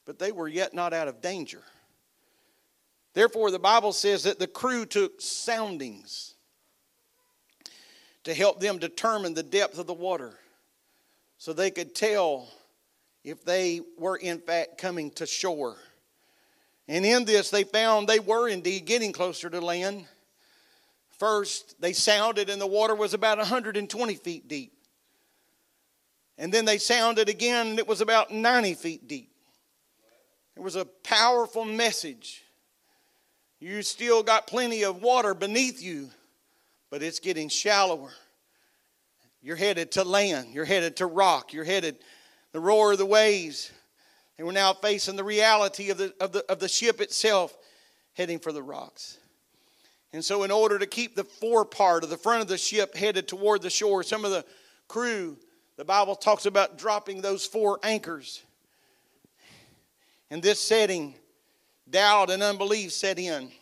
But 0.05 0.19
they 0.19 0.31
were 0.31 0.47
yet 0.47 0.73
not 0.73 0.93
out 0.93 1.07
of 1.07 1.21
danger. 1.21 1.61
Therefore, 3.13 3.49
the 3.49 3.59
Bible 3.59 3.93
says 3.93 4.23
that 4.23 4.39
the 4.39 4.47
crew 4.47 4.85
took 4.85 5.21
soundings 5.21 6.35
to 8.23 8.33
help 8.33 8.59
them 8.59 8.77
determine 8.77 9.33
the 9.33 9.43
depth 9.43 9.79
of 9.79 9.87
the 9.87 9.93
water 9.93 10.37
so 11.37 11.53
they 11.53 11.71
could 11.71 11.95
tell 11.95 12.49
if 13.23 13.43
they 13.45 13.81
were 13.97 14.17
in 14.17 14.39
fact 14.39 14.77
coming 14.77 15.11
to 15.11 15.25
shore. 15.25 15.77
And 16.87 17.05
in 17.05 17.25
this, 17.25 17.49
they 17.49 17.63
found 17.63 18.07
they 18.07 18.19
were 18.19 18.47
indeed 18.47 18.85
getting 18.85 19.11
closer 19.11 19.49
to 19.49 19.61
land. 19.61 20.05
First, 21.17 21.79
they 21.79 21.93
sounded, 21.93 22.49
and 22.49 22.61
the 22.61 22.67
water 22.67 22.93
was 22.93 23.13
about 23.13 23.37
120 23.37 24.15
feet 24.15 24.47
deep. 24.47 24.73
And 26.37 26.53
then 26.53 26.65
they 26.65 26.77
sounded 26.77 27.29
again, 27.29 27.67
and 27.67 27.79
it 27.79 27.87
was 27.87 28.01
about 28.01 28.31
90 28.31 28.73
feet 28.75 29.07
deep. 29.07 29.31
It 30.55 30.61
was 30.61 30.75
a 30.75 30.85
powerful 30.85 31.65
message. 31.65 32.43
You 33.59 33.81
still 33.81 34.23
got 34.23 34.47
plenty 34.47 34.83
of 34.83 35.01
water 35.01 35.33
beneath 35.33 35.81
you, 35.81 36.09
but 36.89 37.03
it's 37.03 37.19
getting 37.19 37.49
shallower. 37.49 38.11
You're 39.41 39.55
headed 39.55 39.91
to 39.93 40.03
land. 40.03 40.53
You're 40.53 40.65
headed 40.65 40.97
to 40.97 41.05
rock. 41.05 41.53
You're 41.53 41.65
headed 41.65 41.97
the 42.51 42.59
roar 42.59 42.93
of 42.93 42.97
the 42.97 43.05
waves. 43.05 43.71
And 44.37 44.47
we're 44.47 44.53
now 44.53 44.73
facing 44.73 45.15
the 45.15 45.23
reality 45.23 45.89
of 45.89 45.97
the, 45.97 46.13
of 46.19 46.31
the, 46.31 46.43
of 46.49 46.59
the 46.59 46.67
ship 46.67 46.99
itself 46.99 47.55
heading 48.13 48.39
for 48.39 48.51
the 48.51 48.63
rocks. 48.63 49.17
And 50.13 50.23
so, 50.23 50.43
in 50.43 50.51
order 50.51 50.79
to 50.79 50.85
keep 50.85 51.15
the 51.15 51.25
forepart 51.25 52.03
of 52.03 52.09
the 52.09 52.17
front 52.17 52.41
of 52.41 52.47
the 52.47 52.57
ship 52.57 52.95
headed 52.95 53.27
toward 53.27 53.61
the 53.61 53.69
shore, 53.69 54.01
some 54.03 54.23
of 54.23 54.31
the 54.31 54.45
crew, 54.87 55.37
the 55.75 55.83
Bible 55.83 56.15
talks 56.15 56.45
about 56.45 56.77
dropping 56.77 57.21
those 57.21 57.45
four 57.45 57.79
anchors. 57.83 58.41
In 60.35 60.41
this 60.41 60.59
setting, 60.59 61.15
doubt 61.89 62.29
and 62.29 62.43
unbelief 62.43 62.91
set 62.91 63.17
in. 63.17 63.53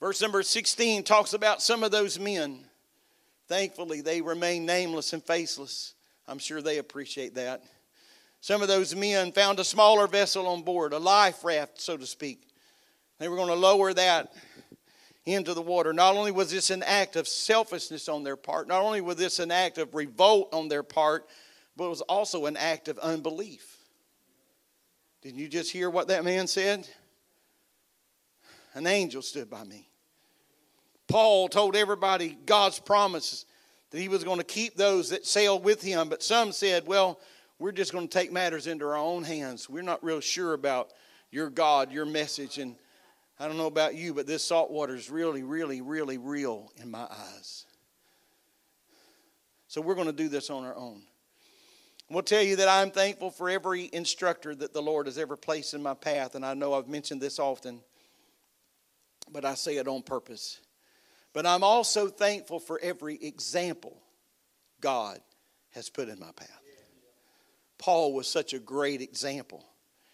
Verse 0.00 0.20
number 0.20 0.42
16 0.42 1.04
talks 1.04 1.34
about 1.34 1.62
some 1.62 1.84
of 1.84 1.92
those 1.92 2.18
men 2.18 2.64
Thankfully, 3.46 4.00
they 4.00 4.20
remain 4.20 4.66
nameless 4.66 5.12
and 5.12 5.22
faceless. 5.22 5.94
I'm 6.26 6.40
sure 6.40 6.60
they 6.60 6.78
appreciate 6.78 7.36
that. 7.36 7.62
Some 8.40 8.60
of 8.60 8.66
those 8.66 8.96
men 8.96 9.30
found 9.30 9.60
a 9.60 9.64
smaller 9.64 10.08
vessel 10.08 10.48
on 10.48 10.62
board, 10.62 10.92
a 10.92 10.98
life 10.98 11.44
raft, 11.44 11.80
so 11.80 11.96
to 11.96 12.06
speak. 12.06 12.42
They 13.20 13.28
were 13.28 13.36
going 13.36 13.48
to 13.50 13.54
lower 13.54 13.94
that 13.94 14.32
into 15.24 15.54
the 15.54 15.62
water. 15.62 15.92
Not 15.92 16.16
only 16.16 16.32
was 16.32 16.50
this 16.50 16.70
an 16.70 16.82
act 16.82 17.14
of 17.14 17.28
selfishness 17.28 18.08
on 18.08 18.24
their 18.24 18.36
part, 18.36 18.66
not 18.66 18.82
only 18.82 19.00
was 19.00 19.16
this 19.16 19.38
an 19.38 19.52
act 19.52 19.78
of 19.78 19.94
revolt 19.94 20.52
on 20.52 20.66
their 20.66 20.82
part, 20.82 21.28
but 21.76 21.84
it 21.84 21.90
was 21.90 22.00
also 22.00 22.46
an 22.46 22.56
act 22.56 22.88
of 22.88 22.98
unbelief. 22.98 23.77
Didn't 25.28 25.40
you 25.40 25.48
just 25.48 25.70
hear 25.70 25.90
what 25.90 26.08
that 26.08 26.24
man 26.24 26.46
said? 26.46 26.88
An 28.72 28.86
angel 28.86 29.20
stood 29.20 29.50
by 29.50 29.62
me. 29.62 29.86
Paul 31.06 31.48
told 31.48 31.76
everybody 31.76 32.38
God's 32.46 32.78
promises 32.78 33.44
that 33.90 34.00
he 34.00 34.08
was 34.08 34.24
going 34.24 34.38
to 34.38 34.44
keep 34.44 34.74
those 34.74 35.10
that 35.10 35.26
sailed 35.26 35.64
with 35.64 35.82
him, 35.82 36.08
but 36.08 36.22
some 36.22 36.50
said, 36.50 36.86
well, 36.86 37.20
we're 37.58 37.72
just 37.72 37.92
going 37.92 38.08
to 38.08 38.10
take 38.10 38.32
matters 38.32 38.66
into 38.66 38.86
our 38.86 38.96
own 38.96 39.22
hands. 39.22 39.68
We're 39.68 39.82
not 39.82 40.02
real 40.02 40.20
sure 40.20 40.54
about 40.54 40.94
your 41.30 41.50
God, 41.50 41.92
your 41.92 42.06
message, 42.06 42.56
and 42.56 42.74
I 43.38 43.48
don't 43.48 43.58
know 43.58 43.66
about 43.66 43.94
you, 43.94 44.14
but 44.14 44.26
this 44.26 44.42
salt 44.42 44.70
water 44.70 44.94
is 44.94 45.10
really, 45.10 45.42
really, 45.42 45.82
really 45.82 46.16
real 46.16 46.72
in 46.80 46.90
my 46.90 47.06
eyes. 47.06 47.66
So 49.66 49.82
we're 49.82 49.94
going 49.94 50.06
to 50.06 50.12
do 50.14 50.30
this 50.30 50.48
on 50.48 50.64
our 50.64 50.74
own. 50.74 51.02
We'll 52.10 52.22
tell 52.22 52.42
you 52.42 52.56
that 52.56 52.68
I'm 52.68 52.90
thankful 52.90 53.30
for 53.30 53.50
every 53.50 53.90
instructor 53.92 54.54
that 54.54 54.72
the 54.72 54.80
Lord 54.80 55.06
has 55.06 55.18
ever 55.18 55.36
placed 55.36 55.74
in 55.74 55.82
my 55.82 55.94
path, 55.94 56.34
and 56.34 56.44
I 56.44 56.54
know 56.54 56.72
I've 56.72 56.88
mentioned 56.88 57.20
this 57.20 57.38
often, 57.38 57.80
but 59.30 59.44
I 59.44 59.54
say 59.54 59.76
it 59.76 59.86
on 59.86 60.02
purpose. 60.02 60.60
But 61.34 61.44
I'm 61.44 61.62
also 61.62 62.08
thankful 62.08 62.60
for 62.60 62.80
every 62.82 63.16
example 63.16 64.00
God 64.80 65.20
has 65.72 65.90
put 65.90 66.08
in 66.08 66.18
my 66.18 66.32
path. 66.34 66.62
Paul 67.78 68.14
was 68.14 68.26
such 68.26 68.54
a 68.54 68.58
great 68.58 69.02
example 69.02 69.64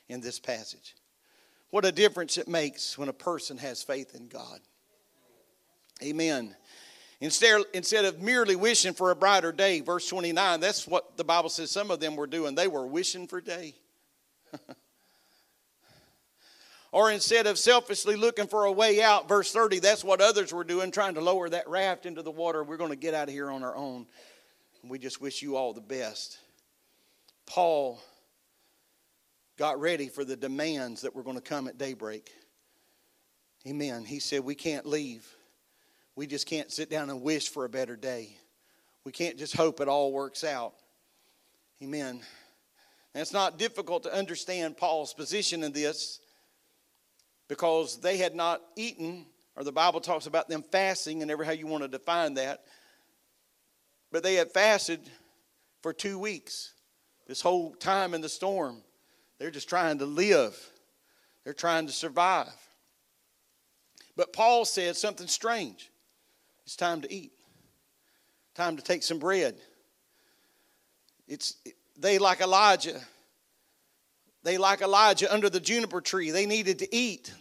in 0.08 0.20
this 0.20 0.40
passage. 0.40 0.96
What 1.70 1.84
a 1.84 1.92
difference 1.92 2.38
it 2.38 2.48
makes 2.48 2.98
when 2.98 3.08
a 3.08 3.12
person 3.12 3.56
has 3.58 3.82
faith 3.82 4.14
in 4.14 4.28
God. 4.28 4.60
Amen. 6.02 6.54
Instead, 7.24 7.62
instead 7.72 8.04
of 8.04 8.20
merely 8.20 8.54
wishing 8.54 8.92
for 8.92 9.10
a 9.10 9.16
brighter 9.16 9.50
day, 9.50 9.80
verse 9.80 10.06
29, 10.08 10.60
that's 10.60 10.86
what 10.86 11.16
the 11.16 11.24
Bible 11.24 11.48
says 11.48 11.70
some 11.70 11.90
of 11.90 11.98
them 11.98 12.16
were 12.16 12.26
doing. 12.26 12.54
They 12.54 12.68
were 12.68 12.86
wishing 12.86 13.26
for 13.26 13.40
day. 13.40 13.74
Or 16.92 17.10
instead 17.10 17.48
of 17.48 17.58
selfishly 17.58 18.14
looking 18.14 18.46
for 18.46 18.66
a 18.66 18.70
way 18.70 19.02
out, 19.02 19.26
verse 19.28 19.50
30, 19.50 19.80
that's 19.80 20.04
what 20.04 20.20
others 20.20 20.52
were 20.52 20.62
doing, 20.62 20.92
trying 20.92 21.14
to 21.14 21.20
lower 21.20 21.48
that 21.48 21.68
raft 21.68 22.06
into 22.06 22.22
the 22.22 22.30
water. 22.30 22.62
We're 22.62 22.76
going 22.76 22.90
to 22.90 22.96
get 22.96 23.14
out 23.14 23.26
of 23.26 23.34
here 23.34 23.50
on 23.50 23.64
our 23.64 23.74
own. 23.74 24.06
We 24.84 25.00
just 25.00 25.20
wish 25.20 25.42
you 25.42 25.56
all 25.56 25.72
the 25.72 25.80
best. 25.80 26.38
Paul 27.46 28.00
got 29.58 29.80
ready 29.80 30.08
for 30.08 30.24
the 30.24 30.36
demands 30.36 31.02
that 31.02 31.16
were 31.16 31.24
going 31.24 31.34
to 31.34 31.42
come 31.42 31.66
at 31.66 31.78
daybreak. 31.78 32.30
Amen. 33.66 34.04
He 34.04 34.20
said, 34.20 34.44
We 34.44 34.54
can't 34.54 34.86
leave. 34.86 35.26
We 36.16 36.26
just 36.26 36.46
can't 36.46 36.70
sit 36.70 36.90
down 36.90 37.10
and 37.10 37.22
wish 37.22 37.48
for 37.48 37.64
a 37.64 37.68
better 37.68 37.96
day. 37.96 38.36
We 39.04 39.12
can't 39.12 39.36
just 39.36 39.56
hope 39.56 39.80
it 39.80 39.88
all 39.88 40.12
works 40.12 40.44
out. 40.44 40.74
Amen. 41.82 42.20
And 43.14 43.20
it's 43.20 43.32
not 43.32 43.58
difficult 43.58 44.04
to 44.04 44.14
understand 44.14 44.76
Paul's 44.76 45.12
position 45.12 45.62
in 45.62 45.72
this 45.72 46.20
because 47.48 48.00
they 48.00 48.16
had 48.16 48.34
not 48.34 48.62
eaten, 48.76 49.26
or 49.56 49.64
the 49.64 49.72
Bible 49.72 50.00
talks 50.00 50.26
about 50.26 50.48
them 50.48 50.62
fasting, 50.62 51.22
and 51.22 51.30
every 51.30 51.46
how 51.46 51.52
you 51.52 51.66
want 51.66 51.82
to 51.82 51.88
define 51.88 52.34
that. 52.34 52.64
But 54.10 54.22
they 54.22 54.34
had 54.34 54.52
fasted 54.52 55.00
for 55.82 55.92
two 55.92 56.18
weeks, 56.18 56.72
this 57.26 57.40
whole 57.40 57.74
time 57.74 58.14
in 58.14 58.20
the 58.20 58.28
storm. 58.28 58.82
They're 59.38 59.50
just 59.50 59.68
trying 59.68 59.98
to 59.98 60.06
live, 60.06 60.56
they're 61.42 61.52
trying 61.52 61.86
to 61.86 61.92
survive. 61.92 62.54
But 64.16 64.32
Paul 64.32 64.64
said 64.64 64.96
something 64.96 65.26
strange 65.26 65.90
it's 66.64 66.76
time 66.76 67.02
to 67.02 67.12
eat, 67.12 67.32
time 68.54 68.76
to 68.76 68.82
take 68.82 69.02
some 69.02 69.18
bread. 69.18 69.56
It's, 71.28 71.56
they, 71.98 72.18
like 72.18 72.40
Elijah, 72.40 73.00
they, 74.42 74.58
like 74.58 74.82
Elijah, 74.82 75.32
under 75.32 75.48
the 75.48 75.60
juniper 75.60 76.00
tree, 76.00 76.30
they 76.30 76.46
needed 76.46 76.80
to 76.80 76.94
eat. 76.94 77.32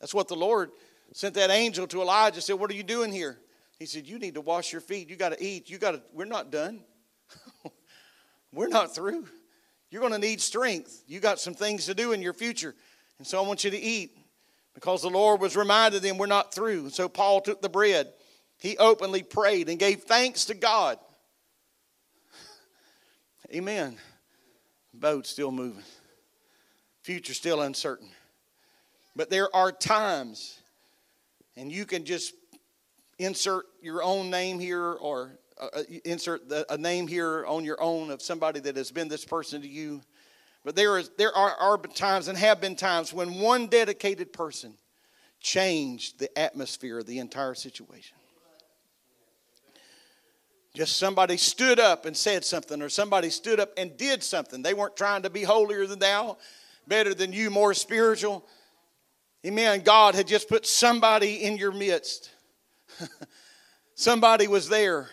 That's 0.00 0.14
what 0.14 0.28
the 0.28 0.36
Lord 0.36 0.70
sent 1.12 1.34
that 1.34 1.50
angel 1.50 1.86
to 1.88 2.02
Elijah. 2.02 2.40
Said, 2.40 2.54
"What 2.54 2.70
are 2.70 2.74
you 2.74 2.82
doing 2.82 3.12
here?" 3.12 3.38
He 3.78 3.86
said, 3.86 4.06
"You 4.06 4.18
need 4.18 4.34
to 4.34 4.40
wash 4.40 4.72
your 4.72 4.80
feet. 4.80 5.08
You 5.08 5.16
got 5.16 5.30
to 5.30 5.44
eat. 5.44 5.70
You 5.70 5.78
got 5.78 5.92
to. 5.92 6.02
We're 6.12 6.24
not 6.24 6.50
done. 6.50 6.80
we're 8.52 8.68
not 8.68 8.94
through. 8.94 9.28
You're 9.90 10.00
going 10.00 10.12
to 10.12 10.18
need 10.18 10.40
strength. 10.40 11.04
You 11.06 11.20
got 11.20 11.40
some 11.40 11.54
things 11.54 11.86
to 11.86 11.94
do 11.94 12.12
in 12.12 12.22
your 12.22 12.34
future, 12.34 12.74
and 13.18 13.26
so 13.26 13.42
I 13.42 13.46
want 13.46 13.64
you 13.64 13.70
to 13.70 13.78
eat." 13.78 14.16
Because 14.74 15.02
the 15.02 15.10
Lord 15.10 15.40
was 15.40 15.56
reminded 15.56 16.02
them 16.02 16.18
we're 16.18 16.26
not 16.26 16.54
through. 16.54 16.90
So 16.90 17.08
Paul 17.08 17.40
took 17.40 17.60
the 17.60 17.68
bread. 17.68 18.12
He 18.58 18.76
openly 18.76 19.22
prayed 19.22 19.68
and 19.68 19.78
gave 19.78 20.02
thanks 20.02 20.46
to 20.46 20.54
God. 20.54 20.98
Amen. 23.54 23.96
Boat 24.92 25.26
still 25.26 25.52
moving. 25.52 25.84
Future 27.02 27.34
still 27.34 27.62
uncertain. 27.62 28.08
But 29.14 29.30
there 29.30 29.54
are 29.54 29.72
times, 29.72 30.58
and 31.56 31.70
you 31.70 31.86
can 31.86 32.04
just 32.04 32.34
insert 33.18 33.66
your 33.80 34.02
own 34.02 34.30
name 34.30 34.58
here 34.58 34.92
or 34.92 35.38
uh, 35.60 35.68
uh, 35.74 35.82
insert 36.04 36.48
the, 36.48 36.64
a 36.72 36.78
name 36.78 37.08
here 37.08 37.44
on 37.46 37.64
your 37.64 37.80
own 37.80 38.10
of 38.10 38.22
somebody 38.22 38.60
that 38.60 38.76
has 38.76 38.92
been 38.92 39.08
this 39.08 39.24
person 39.24 39.60
to 39.62 39.68
you. 39.68 40.00
But 40.64 40.76
there, 40.76 40.98
is, 40.98 41.10
there 41.18 41.34
are, 41.34 41.50
are 41.50 41.78
times 41.78 42.28
and 42.28 42.38
have 42.38 42.60
been 42.60 42.76
times 42.76 43.12
when 43.12 43.40
one 43.40 43.66
dedicated 43.66 44.32
person 44.32 44.74
changed 45.40 46.18
the 46.18 46.36
atmosphere 46.38 46.98
of 46.98 47.06
the 47.06 47.18
entire 47.18 47.54
situation. 47.54 48.17
Just 50.78 50.96
somebody 50.96 51.36
stood 51.36 51.80
up 51.80 52.06
and 52.06 52.16
said 52.16 52.44
something, 52.44 52.80
or 52.80 52.88
somebody 52.88 53.30
stood 53.30 53.58
up 53.58 53.72
and 53.76 53.96
did 53.96 54.22
something. 54.22 54.62
They 54.62 54.74
weren't 54.74 54.96
trying 54.96 55.22
to 55.22 55.28
be 55.28 55.42
holier 55.42 55.88
than 55.88 55.98
thou, 55.98 56.38
better 56.86 57.14
than 57.14 57.32
you, 57.32 57.50
more 57.50 57.74
spiritual. 57.74 58.46
Amen. 59.44 59.80
God 59.80 60.14
had 60.14 60.28
just 60.28 60.48
put 60.48 60.66
somebody 60.66 61.42
in 61.42 61.56
your 61.56 61.72
midst. 61.72 62.30
somebody 63.96 64.46
was 64.46 64.68
there 64.68 65.10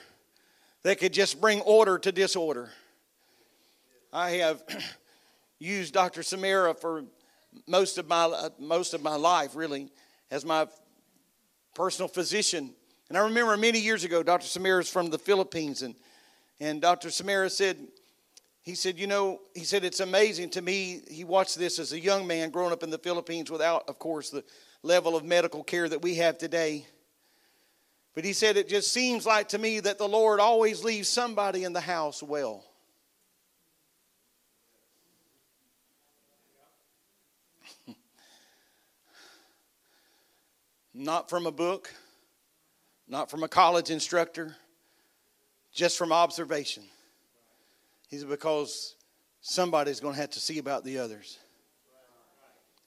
that 0.84 0.99
could 0.99 1.13
just 1.13 1.41
bring 1.41 1.62
order 1.62 1.97
to 1.97 2.12
disorder. 2.12 2.69
I 4.13 4.30
have 4.34 4.62
used 5.58 5.95
Dr. 5.95 6.21
Samara 6.21 6.75
for 6.75 7.06
most 7.65 7.97
of 7.97 8.08
my 8.08 8.25
uh, 8.25 8.49
most 8.60 8.93
of 8.93 9.01
my 9.01 9.15
life, 9.15 9.56
really, 9.56 9.89
as 10.30 10.45
my 10.45 10.67
personal 11.73 12.08
physician. 12.08 12.75
And 13.10 13.18
I 13.18 13.22
remember 13.22 13.56
many 13.58 13.80
years 13.80 14.04
ago, 14.04 14.24
Dr. 14.24 14.48
Samara 14.48 14.82
is 14.82 14.89
from 14.89 15.10
the 15.10 15.20
Philippines, 15.20 15.82
and 15.82 15.96
and 16.60 16.82
Dr. 16.82 17.10
Samara 17.10 17.50
said, 17.50 17.78
he 18.62 18.76
said, 18.76 19.00
You 19.00 19.08
know, 19.08 19.41
he 19.54 19.63
said, 19.63 19.84
it's 19.84 20.00
amazing 20.00 20.52
to 20.52 20.62
me. 20.62 21.02
He 21.10 21.24
watched 21.24 21.58
this 21.58 21.80
as 21.80 21.91
a 21.94 22.00
young 22.00 22.28
man 22.28 22.50
growing 22.50 22.72
up 22.72 22.84
in 22.84 22.89
the 22.89 22.98
Philippines 22.98 23.52
without, 23.52 23.89
of 23.89 24.00
course, 24.00 24.30
the 24.30 24.44
level 24.82 25.15
of 25.15 25.24
medical 25.26 25.63
care 25.63 25.89
that 25.89 26.02
we 26.02 26.15
have 26.15 26.38
today. 26.38 26.88
But 28.13 28.24
he 28.24 28.34
said, 28.34 28.58
It 28.58 28.70
just 28.70 28.91
seems 28.94 29.26
like 29.26 29.50
to 29.50 29.58
me 29.58 29.82
that 29.82 29.98
the 29.98 30.08
Lord 30.08 30.39
always 30.39 30.84
leaves 30.84 31.10
somebody 31.10 31.65
in 31.65 31.74
the 31.74 31.82
house 31.82 32.24
well. 32.24 32.63
not 40.94 41.30
from 41.30 41.46
a 41.46 41.52
book, 41.52 41.94
not 43.08 43.30
from 43.30 43.44
a 43.44 43.48
college 43.48 43.89
instructor, 43.89 44.56
just 45.74 45.98
from 45.98 46.12
observation. 46.12 46.84
He 48.10 48.18
said, 48.18 48.30
because 48.30 48.96
somebody's 49.41 50.00
going 50.00 50.15
to 50.15 50.22
have 50.22 50.32
to 50.32 50.39
see 50.39 50.60
about 50.60 50.84
the 50.84 51.00
others. 51.00 51.38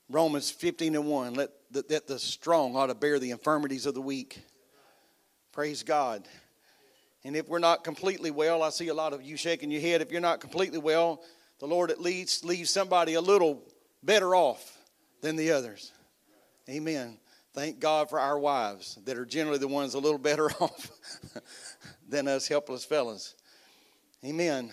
Romans 0.08 0.50
15 0.50 0.94
and 0.96 1.06
1, 1.06 1.34
let 1.34 1.50
the, 1.70 1.84
that 1.90 2.06
the 2.06 2.18
strong 2.18 2.74
ought 2.76 2.86
to 2.86 2.94
bear 2.94 3.18
the 3.18 3.30
infirmities 3.30 3.84
of 3.84 3.94
the 3.94 4.00
weak. 4.00 4.40
Praise 5.52 5.82
God. 5.82 6.26
And 7.24 7.36
if 7.36 7.48
we're 7.48 7.58
not 7.58 7.84
completely 7.84 8.30
well, 8.30 8.62
I 8.62 8.70
see 8.70 8.88
a 8.88 8.94
lot 8.94 9.12
of 9.12 9.22
you 9.22 9.36
shaking 9.36 9.70
your 9.70 9.82
head. 9.82 10.00
If 10.00 10.10
you're 10.10 10.20
not 10.20 10.40
completely 10.40 10.78
well, 10.78 11.22
the 11.58 11.66
Lord 11.66 11.90
at 11.90 12.00
least 12.00 12.44
leaves 12.44 12.70
somebody 12.70 13.14
a 13.14 13.20
little 13.20 13.62
better 14.02 14.34
off 14.34 14.78
than 15.20 15.36
the 15.36 15.50
others. 15.50 15.92
Amen. 16.70 17.18
Thank 17.58 17.80
God 17.80 18.08
for 18.08 18.20
our 18.20 18.38
wives 18.38 19.00
that 19.04 19.18
are 19.18 19.26
generally 19.26 19.58
the 19.58 19.66
ones 19.66 19.94
a 19.94 19.98
little 19.98 20.18
better 20.30 20.48
off 20.60 20.92
than 22.08 22.28
us 22.28 22.46
helpless 22.46 22.84
fellas. 22.84 23.34
Amen. 24.24 24.70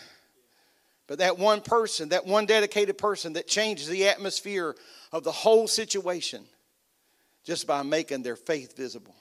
But 1.08 1.18
that 1.18 1.40
one 1.40 1.62
person, 1.62 2.10
that 2.10 2.28
one 2.28 2.46
dedicated 2.46 3.00
person 3.00 3.34
that 3.34 3.48
changes 3.48 3.88
the 3.88 4.08
atmosphere 4.08 4.76
of 5.12 5.24
the 5.24 5.32
whole 5.32 5.68
situation 5.68 6.46
just 7.44 7.66
by 7.66 7.82
making 7.82 8.22
their 8.22 8.36
faith 8.36 8.78
visible. 8.78 9.16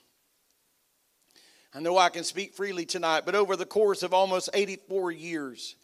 I 1.72 1.80
know 1.80 1.96
I 1.96 2.10
can 2.10 2.24
speak 2.24 2.52
freely 2.52 2.84
tonight, 2.84 3.22
but 3.24 3.34
over 3.34 3.56
the 3.56 3.64
course 3.64 4.02
of 4.02 4.12
almost 4.12 4.50
84 4.52 5.10
years 5.12 5.76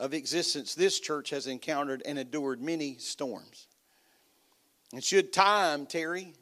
of 0.00 0.14
existence, 0.14 0.74
this 0.74 0.98
church 0.98 1.30
has 1.30 1.46
encountered 1.46 2.02
and 2.04 2.18
endured 2.18 2.60
many 2.60 2.96
storms. 2.98 3.68
And 4.92 5.02
should 5.02 5.32
time 5.32 5.86
tarry, 5.86 6.34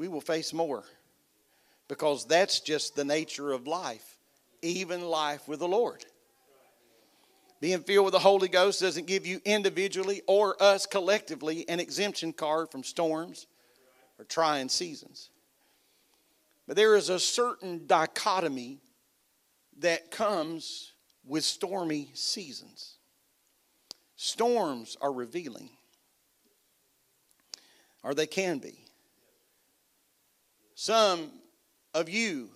we 0.00 0.08
will 0.08 0.22
face 0.22 0.54
more 0.54 0.82
because 1.86 2.24
that's 2.24 2.60
just 2.60 2.96
the 2.96 3.04
nature 3.04 3.52
of 3.52 3.66
life, 3.66 4.16
even 4.62 5.02
life 5.02 5.46
with 5.46 5.58
the 5.58 5.68
Lord. 5.68 6.02
Being 7.60 7.82
filled 7.82 8.06
with 8.06 8.12
the 8.12 8.18
Holy 8.18 8.48
Ghost 8.48 8.80
doesn't 8.80 9.06
give 9.06 9.26
you 9.26 9.42
individually 9.44 10.22
or 10.26 10.56
us 10.58 10.86
collectively 10.86 11.68
an 11.68 11.80
exemption 11.80 12.32
card 12.32 12.70
from 12.70 12.82
storms 12.82 13.46
or 14.18 14.24
trying 14.24 14.70
seasons. 14.70 15.28
But 16.66 16.76
there 16.76 16.96
is 16.96 17.10
a 17.10 17.20
certain 17.20 17.86
dichotomy 17.86 18.78
that 19.80 20.10
comes 20.10 20.92
with 21.26 21.44
stormy 21.44 22.10
seasons. 22.14 22.94
Storms 24.16 24.96
are 25.02 25.12
revealing, 25.12 25.68
or 28.02 28.14
they 28.14 28.26
can 28.26 28.60
be. 28.60 28.79
Some 30.82 31.30
of 31.92 32.08
you, 32.08 32.48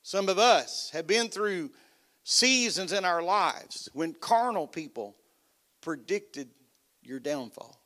some 0.00 0.30
of 0.30 0.38
us 0.38 0.88
have 0.94 1.06
been 1.06 1.28
through 1.28 1.72
seasons 2.22 2.90
in 2.90 3.04
our 3.04 3.22
lives 3.22 3.90
when 3.92 4.14
carnal 4.14 4.66
people 4.66 5.14
predicted 5.82 6.48
your 7.02 7.20
downfall. 7.20 7.78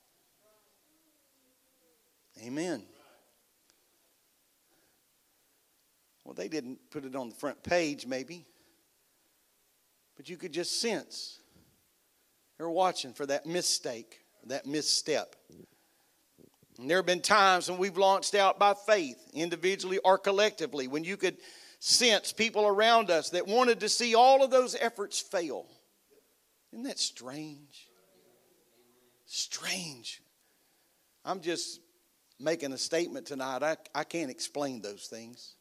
Amen. 2.41 2.85
Well, 6.25 6.35
they 6.35 6.47
didn't 6.47 6.79
put 6.93 7.05
it 7.05 7.17
on 7.17 7.29
the 7.29 7.35
front 7.35 7.61
page, 7.65 8.07
maybe, 8.07 8.45
but 10.17 10.29
you 10.29 10.37
could 10.37 10.53
just 10.53 10.81
sense 10.81 11.41
they're 12.59 12.71
watching 12.71 13.13
for 13.13 13.27
that 13.27 13.45
mistake, 13.45 14.21
that 14.47 14.67
misstep. 14.67 15.35
And 16.79 16.89
there 16.89 16.99
have 16.99 17.07
been 17.07 17.21
times 17.21 17.69
when 17.69 17.79
we've 17.79 17.99
launched 17.99 18.35
out 18.35 18.59
by 18.59 18.75
faith, 18.75 19.19
individually 19.35 19.99
or 20.05 20.17
collectively, 20.17 20.87
when 20.87 21.03
you 21.03 21.17
could 21.17 21.37
sense 21.81 22.33
people 22.33 22.67
around 22.67 23.11
us 23.11 23.31
that 23.31 23.47
wanted 23.47 23.81
to 23.81 23.89
see 23.89 24.15
all 24.15 24.45
of 24.45 24.51
those 24.51 24.77
efforts 24.77 25.21
fail. 25.21 25.67
Isn't 26.73 26.85
that 26.85 26.99
strange? 26.99 27.89
Strange. 29.27 30.23
I'm 31.25 31.41
just 31.41 31.81
making 32.39 32.73
a 32.73 32.79
statement 32.79 33.27
tonight. 33.27 33.63
I, 33.63 33.77
I 33.95 34.05
can't 34.05 34.31
explain 34.31 34.81
those 34.81 35.07
things, 35.07 35.55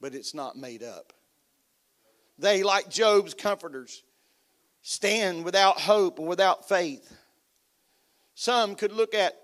but 0.00 0.14
it's 0.14 0.32
not 0.32 0.56
made 0.56 0.82
up. 0.84 1.12
They, 2.38 2.62
like 2.62 2.88
Job's 2.88 3.34
comforters, 3.34 4.04
stand 4.82 5.44
without 5.44 5.80
hope 5.80 6.20
and 6.20 6.28
without 6.28 6.68
faith. 6.68 7.12
Some 8.34 8.76
could 8.76 8.92
look 8.92 9.12
at 9.14 9.34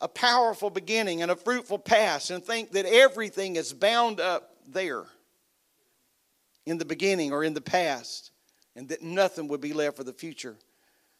a 0.00 0.08
powerful 0.08 0.70
beginning 0.70 1.22
and 1.22 1.30
a 1.30 1.36
fruitful 1.36 1.78
past 1.78 2.30
and 2.30 2.44
think 2.44 2.72
that 2.72 2.86
everything 2.86 3.56
is 3.56 3.72
bound 3.72 4.20
up 4.20 4.56
there 4.66 5.04
in 6.66 6.78
the 6.78 6.84
beginning 6.84 7.32
or 7.32 7.44
in 7.44 7.54
the 7.54 7.60
past 7.60 8.30
and 8.76 8.88
that 8.88 9.02
nothing 9.02 9.48
would 9.48 9.60
be 9.60 9.72
left 9.72 9.96
for 9.96 10.04
the 10.04 10.12
future. 10.12 10.56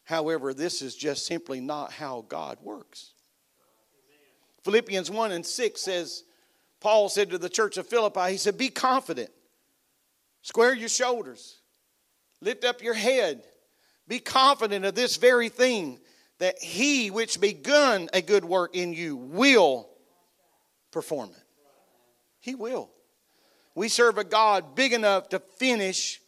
However, 0.04 0.52
this 0.52 0.82
is 0.82 0.94
just 0.96 1.26
simply 1.26 1.60
not 1.60 1.92
how 1.92 2.24
God 2.28 2.58
works. 2.62 3.12
Philippians 4.64 5.10
1 5.10 5.32
and 5.32 5.44
6 5.44 5.80
says, 5.80 6.24
Paul 6.80 7.08
said 7.08 7.30
to 7.30 7.38
the 7.38 7.48
church 7.48 7.76
of 7.76 7.86
Philippi, 7.86 8.32
he 8.32 8.36
said, 8.36 8.58
Be 8.58 8.68
confident, 8.68 9.30
square 10.42 10.74
your 10.74 10.88
shoulders, 10.88 11.60
lift 12.40 12.64
up 12.64 12.82
your 12.82 12.94
head, 12.94 13.44
be 14.08 14.18
confident 14.18 14.84
of 14.84 14.94
this 14.94 15.16
very 15.16 15.48
thing 15.48 15.98
that 16.44 16.62
he 16.62 17.10
which 17.10 17.40
begun 17.40 18.10
a 18.12 18.20
good 18.20 18.44
work 18.44 18.76
in 18.76 18.92
you 18.92 19.16
will 19.16 19.88
perform 20.90 21.30
it. 21.30 21.42
He 22.38 22.54
will. 22.54 22.90
We 23.74 23.88
serve 23.88 24.18
a 24.18 24.24
God 24.24 24.74
big 24.74 24.92
enough 24.92 25.30
to 25.30 25.38
finish 25.38 26.20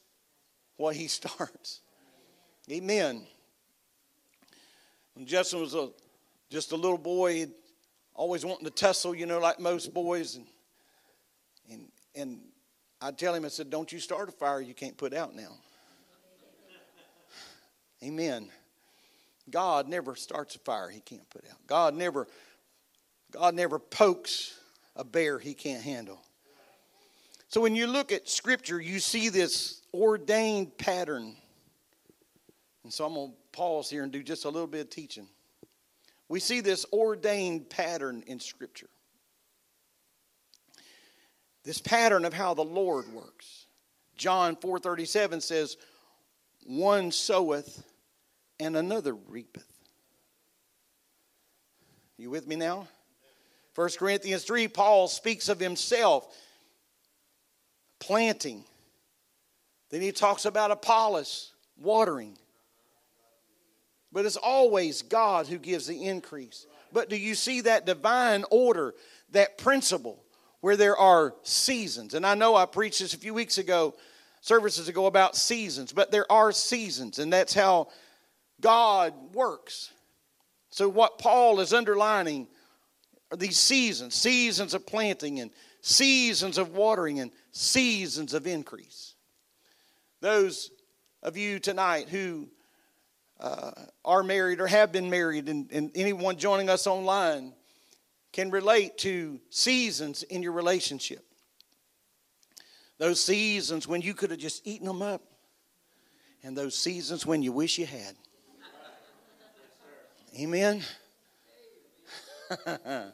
what 0.78 0.96
he 0.96 1.06
starts. 1.18 1.82
Amen. 2.72 3.26
When 5.12 5.26
Justin 5.26 5.60
was 5.60 5.74
a, 5.74 5.90
just 6.48 6.72
a 6.72 6.76
little 6.76 6.96
boy, 6.96 7.48
always 8.14 8.42
wanting 8.42 8.64
to 8.64 8.70
tussle, 8.70 9.14
you 9.14 9.26
know, 9.26 9.38
like 9.38 9.60
most 9.60 9.92
boys. 9.92 10.36
And, 10.36 10.46
and, 11.70 11.88
and 12.14 12.40
I'd 13.02 13.18
tell 13.18 13.34
him, 13.34 13.44
I 13.44 13.48
said, 13.48 13.68
Don't 13.68 13.92
you 13.92 13.98
start 13.98 14.30
a 14.30 14.32
fire 14.32 14.62
you 14.62 14.72
can't 14.72 14.96
put 14.96 15.12
out 15.12 15.36
now. 15.36 15.52
Amen. 18.02 18.48
God 19.50 19.88
never 19.88 20.16
starts 20.16 20.54
a 20.56 20.58
fire 20.58 20.88
he 20.88 21.00
can't 21.00 21.28
put 21.30 21.44
out. 21.50 21.58
God 21.66 21.94
never, 21.94 22.26
God 23.30 23.54
never 23.54 23.78
pokes 23.78 24.58
a 24.96 25.04
bear 25.04 25.38
he 25.38 25.54
can't 25.54 25.82
handle. 25.82 26.20
So 27.48 27.60
when 27.60 27.76
you 27.76 27.86
look 27.86 28.10
at 28.12 28.28
Scripture, 28.28 28.80
you 28.80 28.98
see 28.98 29.28
this 29.28 29.82
ordained 29.94 30.76
pattern. 30.78 31.36
And 32.82 32.92
so 32.92 33.06
I'm 33.06 33.14
going 33.14 33.30
to 33.30 33.36
pause 33.52 33.88
here 33.88 34.02
and 34.02 34.12
do 34.12 34.22
just 34.22 34.44
a 34.44 34.48
little 34.48 34.66
bit 34.66 34.80
of 34.80 34.90
teaching. 34.90 35.28
We 36.28 36.40
see 36.40 36.60
this 36.60 36.84
ordained 36.92 37.70
pattern 37.70 38.24
in 38.26 38.40
Scripture. 38.40 38.88
This 41.62 41.78
pattern 41.80 42.24
of 42.24 42.32
how 42.32 42.54
the 42.54 42.64
Lord 42.64 43.12
works. 43.12 43.66
John 44.16 44.56
4:37 44.56 45.40
says, 45.40 45.76
"One 46.64 47.12
soweth 47.12 47.84
and 48.58 48.76
another 48.76 49.14
reapeth." 49.14 49.66
You 52.16 52.30
with 52.30 52.46
me 52.46 52.56
now? 52.56 52.88
1 53.74 53.98
Corinthians 53.98 54.44
3, 54.44 54.68
Paul 54.68 55.06
speaks 55.06 55.50
of 55.50 55.60
himself 55.60 56.34
planting. 57.98 58.64
Then 59.90 60.00
he 60.00 60.12
talks 60.12 60.46
about 60.46 60.70
Apollos 60.70 61.52
watering. 61.76 62.38
But 64.10 64.24
it's 64.24 64.38
always 64.38 65.02
God 65.02 65.46
who 65.46 65.58
gives 65.58 65.86
the 65.86 66.04
increase. 66.04 66.66
But 66.90 67.10
do 67.10 67.16
you 67.16 67.34
see 67.34 67.60
that 67.62 67.84
divine 67.84 68.44
order, 68.50 68.94
that 69.30 69.58
principle, 69.58 70.24
where 70.60 70.76
there 70.76 70.96
are 70.96 71.34
seasons? 71.42 72.14
And 72.14 72.24
I 72.24 72.34
know 72.34 72.54
I 72.54 72.64
preached 72.64 73.00
this 73.00 73.12
a 73.12 73.18
few 73.18 73.34
weeks 73.34 73.58
ago, 73.58 73.94
services 74.40 74.88
ago, 74.88 75.04
about 75.04 75.36
seasons, 75.36 75.92
but 75.92 76.10
there 76.10 76.30
are 76.32 76.50
seasons, 76.50 77.18
and 77.18 77.30
that's 77.30 77.52
how 77.52 77.88
God 78.60 79.12
works. 79.34 79.92
So, 80.70 80.88
what 80.88 81.18
Paul 81.18 81.60
is 81.60 81.72
underlining 81.72 82.48
are 83.30 83.36
these 83.36 83.58
seasons 83.58 84.14
seasons 84.14 84.74
of 84.74 84.86
planting, 84.86 85.40
and 85.40 85.50
seasons 85.80 86.58
of 86.58 86.74
watering, 86.74 87.20
and 87.20 87.30
seasons 87.52 88.34
of 88.34 88.46
increase. 88.46 89.14
Those 90.20 90.70
of 91.22 91.36
you 91.36 91.58
tonight 91.58 92.08
who 92.08 92.48
uh, 93.40 93.72
are 94.04 94.22
married 94.22 94.60
or 94.60 94.66
have 94.66 94.92
been 94.92 95.10
married, 95.10 95.48
and, 95.48 95.70
and 95.72 95.90
anyone 95.94 96.36
joining 96.36 96.70
us 96.70 96.86
online 96.86 97.52
can 98.32 98.50
relate 98.50 98.98
to 98.98 99.40
seasons 99.50 100.22
in 100.24 100.42
your 100.42 100.52
relationship. 100.52 101.24
Those 102.98 103.22
seasons 103.22 103.86
when 103.86 104.00
you 104.00 104.14
could 104.14 104.30
have 104.30 104.38
just 104.38 104.66
eaten 104.66 104.86
them 104.86 105.02
up, 105.02 105.22
and 106.42 106.56
those 106.56 106.78
seasons 106.78 107.26
when 107.26 107.42
you 107.42 107.52
wish 107.52 107.78
you 107.78 107.86
had. 107.86 108.14
Amen. 110.38 110.82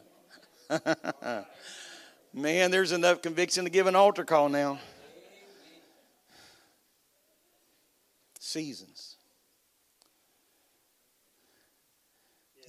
Man, 2.33 2.69
there's 2.69 2.91
enough 2.91 3.21
conviction 3.21 3.63
to 3.63 3.69
give 3.69 3.87
an 3.87 3.95
altar 3.95 4.25
call 4.25 4.49
now. 4.49 4.79
Seasons. 8.39 9.15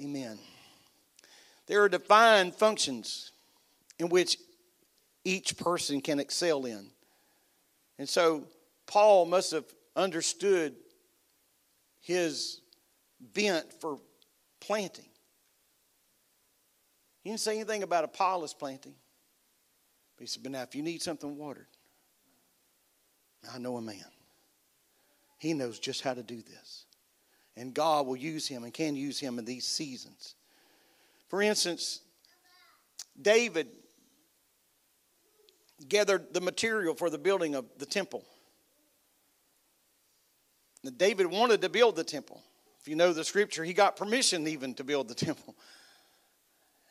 Amen. 0.01 0.38
There 1.67 1.83
are 1.83 1.88
defined 1.88 2.55
functions 2.55 3.33
in 3.99 4.09
which 4.09 4.37
each 5.25 5.57
person 5.57 6.01
can 6.01 6.21
excel 6.21 6.64
in. 6.64 6.90
And 7.99 8.09
so 8.09 8.45
Paul 8.87 9.27
must 9.27 9.51
have 9.51 9.64
understood 9.97 10.77
his 12.01 12.61
bent 13.21 13.73
for 13.81 13.99
planting. 14.66 15.09
He 17.22 17.31
didn't 17.31 17.40
say 17.40 17.57
anything 17.57 17.83
about 17.83 18.05
Apollos 18.05 18.55
planting. 18.55 18.94
But 20.16 20.22
he 20.22 20.27
said, 20.27 20.42
But 20.42 20.53
now, 20.53 20.62
if 20.62 20.74
you 20.74 20.83
need 20.83 21.03
something 21.03 21.37
watered, 21.37 21.66
I 23.53 23.59
know 23.59 23.77
a 23.77 23.83
man. 23.83 24.05
He 25.38 25.55
knows 25.55 25.79
just 25.79 26.03
how 26.03 26.14
to 26.14 26.22
do 26.22 26.42
this. 26.42 26.85
And 27.57 27.74
God 27.74 28.07
will 28.07 28.16
use 28.16 28.48
him 28.48 28.64
and 28.64 28.72
can 28.72 28.96
use 28.96 29.18
him 29.18 29.38
in 29.38 29.44
these 29.44 29.66
seasons. 29.66 30.35
For 31.29 31.42
instance, 31.42 32.00
David 33.20 33.68
gathered 35.88 36.33
the 36.33 36.40
material 36.40 36.94
for 36.94 37.11
the 37.11 37.18
building 37.18 37.55
of 37.55 37.66
the 37.79 37.87
temple. 37.87 38.24
David 40.96 41.27
wanted 41.27 41.62
to 41.62 41.68
build 41.68 41.96
the 41.96 42.05
temple. 42.05 42.42
If 42.85 42.88
you 42.88 42.97
know 42.97 43.14
the 43.14 43.25
scripture, 43.25 43.64
he 43.64 43.73
got 43.73 43.97
permission 43.97 44.47
even 44.47 44.75
to 44.75 44.85
build 44.85 45.09
the 45.09 45.14
temple. 45.14 45.57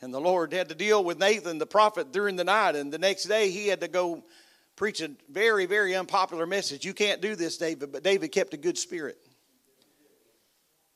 And 0.01 0.11
the 0.11 0.19
Lord 0.19 0.51
had 0.51 0.69
to 0.69 0.75
deal 0.75 1.03
with 1.03 1.19
Nathan, 1.19 1.59
the 1.59 1.67
prophet, 1.67 2.11
during 2.11 2.35
the 2.35 2.43
night. 2.43 2.75
And 2.75 2.91
the 2.91 2.97
next 2.97 3.25
day, 3.25 3.51
he 3.51 3.67
had 3.67 3.81
to 3.81 3.87
go 3.87 4.23
preach 4.75 5.01
a 5.01 5.11
very, 5.29 5.67
very 5.67 5.95
unpopular 5.95 6.47
message. 6.47 6.83
You 6.83 6.95
can't 6.95 7.21
do 7.21 7.35
this, 7.35 7.57
David. 7.57 7.91
But 7.91 8.01
David 8.01 8.29
kept 8.29 8.55
a 8.55 8.57
good 8.57 8.75
spirit. 8.79 9.19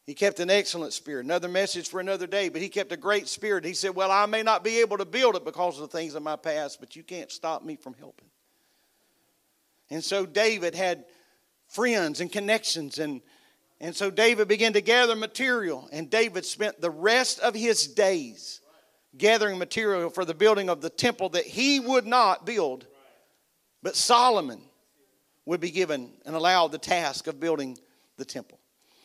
He 0.07 0.15
kept 0.15 0.39
an 0.39 0.49
excellent 0.49 0.93
spirit. 0.93 1.25
Another 1.25 1.47
message 1.47 1.89
for 1.89 1.99
another 1.99 2.25
day, 2.25 2.49
but 2.49 2.59
he 2.59 2.67
kept 2.67 2.91
a 2.91 2.97
great 2.97 3.27
spirit. 3.27 3.65
He 3.65 3.75
said, 3.75 3.93
Well, 3.93 4.09
I 4.09 4.25
may 4.25 4.41
not 4.41 4.63
be 4.63 4.79
able 4.79 4.97
to 4.97 5.05
build 5.05 5.35
it 5.35 5.45
because 5.45 5.75
of 5.79 5.91
the 5.91 5.95
things 5.95 6.15
of 6.15 6.23
my 6.23 6.37
past, 6.37 6.79
but 6.79 6.95
you 6.95 7.03
can't 7.03 7.31
stop 7.31 7.63
me 7.63 7.75
from 7.75 7.93
helping. 7.99 8.29
And 9.91 10.03
so 10.03 10.25
David 10.25 10.73
had 10.73 11.05
friends 11.67 12.19
and 12.19 12.31
connections, 12.31 12.97
and, 12.97 13.21
and 13.79 13.95
so 13.95 14.09
David 14.09 14.47
began 14.47 14.73
to 14.73 14.81
gather 14.81 15.15
material, 15.15 15.87
and 15.91 16.09
David 16.09 16.45
spent 16.45 16.81
the 16.81 16.89
rest 16.89 17.39
of 17.39 17.53
his 17.53 17.87
days 17.87 18.61
gathering 19.17 19.57
material 19.57 20.09
for 20.09 20.25
the 20.25 20.33
building 20.33 20.69
of 20.69 20.81
the 20.81 20.89
temple 20.89 21.29
that 21.29 21.45
he 21.45 21.79
would 21.79 22.05
not 22.05 22.45
build, 22.45 22.85
but 23.83 23.95
Solomon 23.95 24.61
would 25.45 25.59
be 25.59 25.71
given 25.71 26.11
and 26.25 26.35
allowed 26.35 26.71
the 26.71 26.77
task 26.77 27.27
of 27.27 27.39
building 27.39 27.77
the 28.17 28.25
temple. 28.25 28.59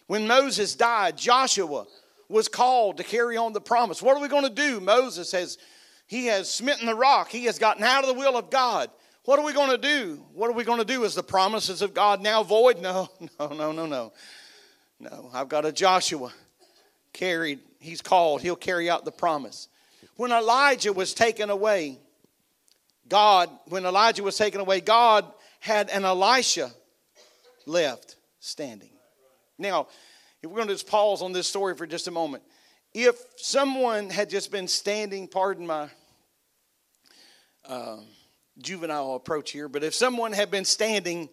When 0.06 0.26
Moses 0.26 0.74
died, 0.74 1.16
Joshua 1.16 1.86
was 2.28 2.48
called 2.48 2.96
to 2.96 3.04
carry 3.04 3.36
on 3.36 3.52
the 3.52 3.60
promise. 3.60 4.02
What 4.02 4.16
are 4.16 4.20
we 4.20 4.28
going 4.28 4.42
to 4.44 4.50
do? 4.50 4.80
Moses 4.80 5.32
has 5.32 5.58
he 6.06 6.26
has 6.26 6.50
smitten 6.50 6.86
the 6.86 6.94
rock. 6.94 7.30
He 7.30 7.44
has 7.44 7.58
gotten 7.58 7.82
out 7.84 8.04
of 8.04 8.08
the 8.08 8.18
will 8.20 8.36
of 8.36 8.50
God. 8.50 8.90
What 9.24 9.38
are 9.38 9.44
we 9.44 9.52
going 9.52 9.70
to 9.70 9.78
do? 9.78 10.24
What 10.34 10.50
are 10.50 10.52
we 10.52 10.64
going 10.64 10.80
to 10.80 10.84
do? 10.84 11.04
Is 11.04 11.14
the 11.14 11.22
promises 11.22 11.80
of 11.80 11.94
God 11.94 12.20
now 12.20 12.42
void? 12.42 12.78
No, 12.82 13.08
no, 13.38 13.48
no, 13.48 13.72
no, 13.72 13.86
no. 13.86 14.12
No, 15.02 15.30
I've 15.34 15.48
got 15.48 15.64
a 15.64 15.72
Joshua 15.72 16.32
carried. 17.12 17.58
He's 17.80 18.00
called. 18.00 18.40
He'll 18.40 18.54
carry 18.54 18.88
out 18.88 19.04
the 19.04 19.10
promise. 19.10 19.66
When 20.14 20.30
Elijah 20.30 20.92
was 20.92 21.12
taken 21.12 21.50
away, 21.50 21.98
God, 23.08 23.50
when 23.66 23.84
Elijah 23.84 24.22
was 24.22 24.36
taken 24.36 24.60
away, 24.60 24.80
God 24.80 25.26
had 25.58 25.90
an 25.90 26.04
Elisha 26.04 26.70
left 27.66 28.14
standing. 28.38 28.90
Now, 29.58 29.88
if 30.40 30.48
we're 30.48 30.56
going 30.56 30.68
to 30.68 30.74
just 30.74 30.86
pause 30.86 31.20
on 31.20 31.32
this 31.32 31.48
story 31.48 31.74
for 31.74 31.84
just 31.84 32.06
a 32.06 32.12
moment, 32.12 32.44
if 32.94 33.16
someone 33.36 34.08
had 34.08 34.30
just 34.30 34.52
been 34.52 34.68
standing, 34.68 35.26
pardon 35.26 35.66
my 35.66 35.88
uh, 37.64 37.96
juvenile 38.58 39.16
approach 39.16 39.50
here, 39.50 39.68
but 39.68 39.82
if 39.82 39.96
someone 39.96 40.32
had 40.32 40.52
been 40.52 40.64
standing 40.64 41.28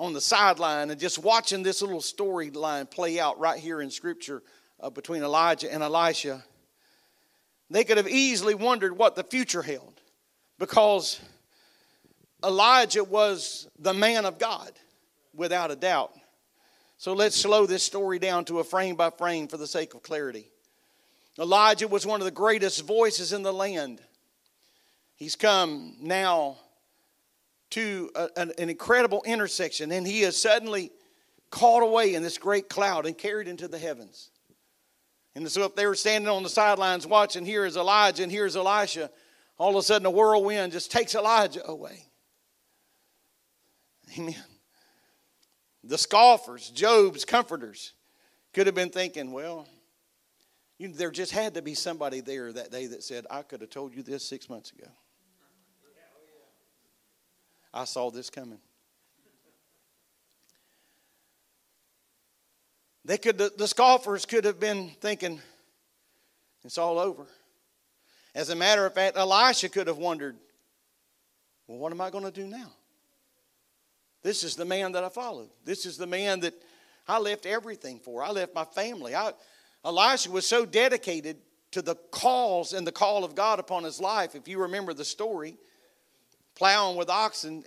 on 0.00 0.14
the 0.14 0.20
sideline 0.20 0.90
and 0.90 0.98
just 0.98 1.18
watching 1.18 1.62
this 1.62 1.82
little 1.82 2.00
storyline 2.00 2.90
play 2.90 3.20
out 3.20 3.38
right 3.38 3.60
here 3.60 3.82
in 3.82 3.90
Scripture 3.90 4.42
uh, 4.80 4.88
between 4.88 5.22
Elijah 5.22 5.70
and 5.70 5.82
Elisha, 5.82 6.42
they 7.68 7.84
could 7.84 7.98
have 7.98 8.08
easily 8.08 8.54
wondered 8.54 8.96
what 8.96 9.14
the 9.14 9.22
future 9.22 9.60
held 9.60 10.00
because 10.58 11.20
Elijah 12.42 13.04
was 13.04 13.68
the 13.78 13.92
man 13.92 14.24
of 14.24 14.38
God, 14.38 14.72
without 15.34 15.70
a 15.70 15.76
doubt. 15.76 16.12
So 16.96 17.12
let's 17.12 17.36
slow 17.36 17.66
this 17.66 17.82
story 17.82 18.18
down 18.18 18.46
to 18.46 18.60
a 18.60 18.64
frame 18.64 18.96
by 18.96 19.10
frame 19.10 19.48
for 19.48 19.58
the 19.58 19.66
sake 19.66 19.92
of 19.92 20.02
clarity. 20.02 20.48
Elijah 21.38 21.88
was 21.88 22.06
one 22.06 22.22
of 22.22 22.24
the 22.24 22.30
greatest 22.30 22.86
voices 22.86 23.34
in 23.34 23.42
the 23.42 23.52
land. 23.52 24.00
He's 25.16 25.36
come 25.36 25.96
now 26.00 26.56
to 27.70 28.10
a, 28.14 28.28
an, 28.36 28.52
an 28.58 28.68
incredible 28.68 29.22
intersection, 29.24 29.92
and 29.92 30.06
he 30.06 30.22
is 30.22 30.36
suddenly 30.36 30.90
caught 31.50 31.82
away 31.82 32.14
in 32.14 32.22
this 32.22 32.38
great 32.38 32.68
cloud 32.68 33.06
and 33.06 33.16
carried 33.16 33.48
into 33.48 33.68
the 33.68 33.78
heavens. 33.78 34.30
And 35.34 35.50
so 35.50 35.64
if 35.64 35.74
they 35.76 35.86
were 35.86 35.94
standing 35.94 36.28
on 36.28 36.42
the 36.42 36.48
sidelines 36.48 37.06
watching, 37.06 37.44
here 37.44 37.64
is 37.64 37.76
Elijah 37.76 38.22
and 38.22 38.32
here's 38.32 38.56
Elisha, 38.56 39.10
all 39.58 39.70
of 39.70 39.76
a 39.76 39.82
sudden 39.82 40.06
a 40.06 40.10
whirlwind 40.10 40.72
just 40.72 40.90
takes 40.90 41.14
Elijah 41.14 41.66
away. 41.68 42.04
Amen. 44.18 44.34
The 45.84 45.98
scoffers, 45.98 46.70
Job's 46.70 47.24
comforters, 47.24 47.92
could 48.52 48.66
have 48.66 48.74
been 48.74 48.90
thinking, 48.90 49.32
well, 49.32 49.68
you 50.78 50.88
there 50.88 51.10
just 51.10 51.32
had 51.32 51.54
to 51.54 51.62
be 51.62 51.74
somebody 51.74 52.20
there 52.20 52.52
that 52.52 52.70
day 52.70 52.86
that 52.86 53.02
said, 53.02 53.26
I 53.30 53.42
could 53.42 53.60
have 53.60 53.70
told 53.70 53.94
you 53.94 54.02
this 54.02 54.24
six 54.24 54.48
months 54.48 54.72
ago. 54.72 54.90
I 57.72 57.84
saw 57.84 58.10
this 58.10 58.30
coming. 58.30 58.58
They 63.04 63.18
could 63.18 63.38
the, 63.38 63.52
the 63.56 63.66
scoffers 63.66 64.26
could 64.26 64.44
have 64.44 64.60
been 64.60 64.90
thinking, 65.00 65.40
it's 66.64 66.78
all 66.78 66.98
over. 66.98 67.26
As 68.34 68.50
a 68.50 68.54
matter 68.54 68.86
of 68.86 68.94
fact, 68.94 69.16
Elisha 69.16 69.68
could 69.68 69.86
have 69.86 69.98
wondered, 69.98 70.36
well, 71.66 71.78
what 71.78 71.92
am 71.92 72.00
I 72.00 72.10
going 72.10 72.24
to 72.24 72.30
do 72.30 72.46
now? 72.46 72.70
This 74.22 74.44
is 74.44 74.54
the 74.54 74.64
man 74.64 74.92
that 74.92 75.02
I 75.02 75.08
followed. 75.08 75.48
This 75.64 75.86
is 75.86 75.96
the 75.96 76.06
man 76.06 76.40
that 76.40 76.54
I 77.08 77.18
left 77.18 77.46
everything 77.46 77.98
for. 77.98 78.22
I 78.22 78.30
left 78.30 78.54
my 78.54 78.64
family. 78.64 79.14
I, 79.14 79.32
Elisha 79.84 80.30
was 80.30 80.46
so 80.46 80.66
dedicated 80.66 81.38
to 81.72 81.82
the 81.82 81.94
cause 82.10 82.72
and 82.72 82.86
the 82.86 82.92
call 82.92 83.24
of 83.24 83.34
God 83.34 83.58
upon 83.58 83.84
his 83.84 84.00
life. 84.00 84.34
If 84.34 84.46
you 84.46 84.60
remember 84.60 84.92
the 84.92 85.04
story, 85.04 85.56
plowing 86.60 86.94
with 86.94 87.08
oxen, 87.08 87.64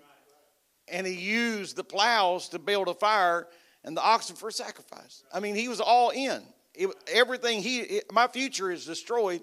and 0.88 1.08
he 1.08 1.14
used 1.14 1.76
the 1.76 1.84
plows 1.84 2.50
to 2.50 2.60
build 2.60 2.88
a 2.88 2.94
fire 2.94 3.48
and 3.84 3.98
the 3.98 4.02
oxen 4.04 4.36
for 4.36 4.52
sacrifice. 4.52 5.24
I 5.34 5.40
mean, 5.40 5.56
he 5.56 5.68
was 5.68 5.82
all 5.82 6.12
in. 6.12 6.44
It, 6.76 6.90
everything 7.12 7.64
he, 7.64 7.80
it, 7.80 8.14
my 8.14 8.28
future 8.28 8.70
is 8.70 8.86
destroyed. 8.86 9.42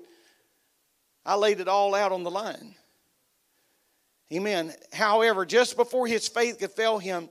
I 1.26 1.34
laid 1.34 1.58
it 1.58 1.66
all 1.66 1.96
out 1.96 2.12
on 2.12 2.22
the 2.22 2.30
line. 2.30 2.76
Amen. 4.32 4.72
However, 4.92 5.44
just 5.44 5.76
before 5.76 6.06
his 6.06 6.28
faith 6.28 6.60
could 6.60 6.70
fail 6.70 7.00
him, 7.00 7.28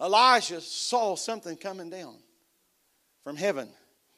Elijah 0.00 0.62
saw 0.62 1.16
something 1.16 1.58
coming 1.58 1.90
down 1.90 2.16
from 3.24 3.36
heaven. 3.36 3.68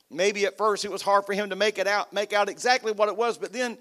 Maybe 0.08 0.46
at 0.46 0.56
first 0.56 0.84
it 0.84 0.90
was 0.92 1.02
hard 1.02 1.26
for 1.26 1.32
him 1.32 1.50
to 1.50 1.56
make 1.56 1.78
it 1.78 1.88
out, 1.88 2.12
make 2.12 2.32
out 2.32 2.48
exactly 2.48 2.92
what 2.92 3.08
it 3.08 3.16
was, 3.16 3.38
but 3.38 3.52
then 3.52 3.76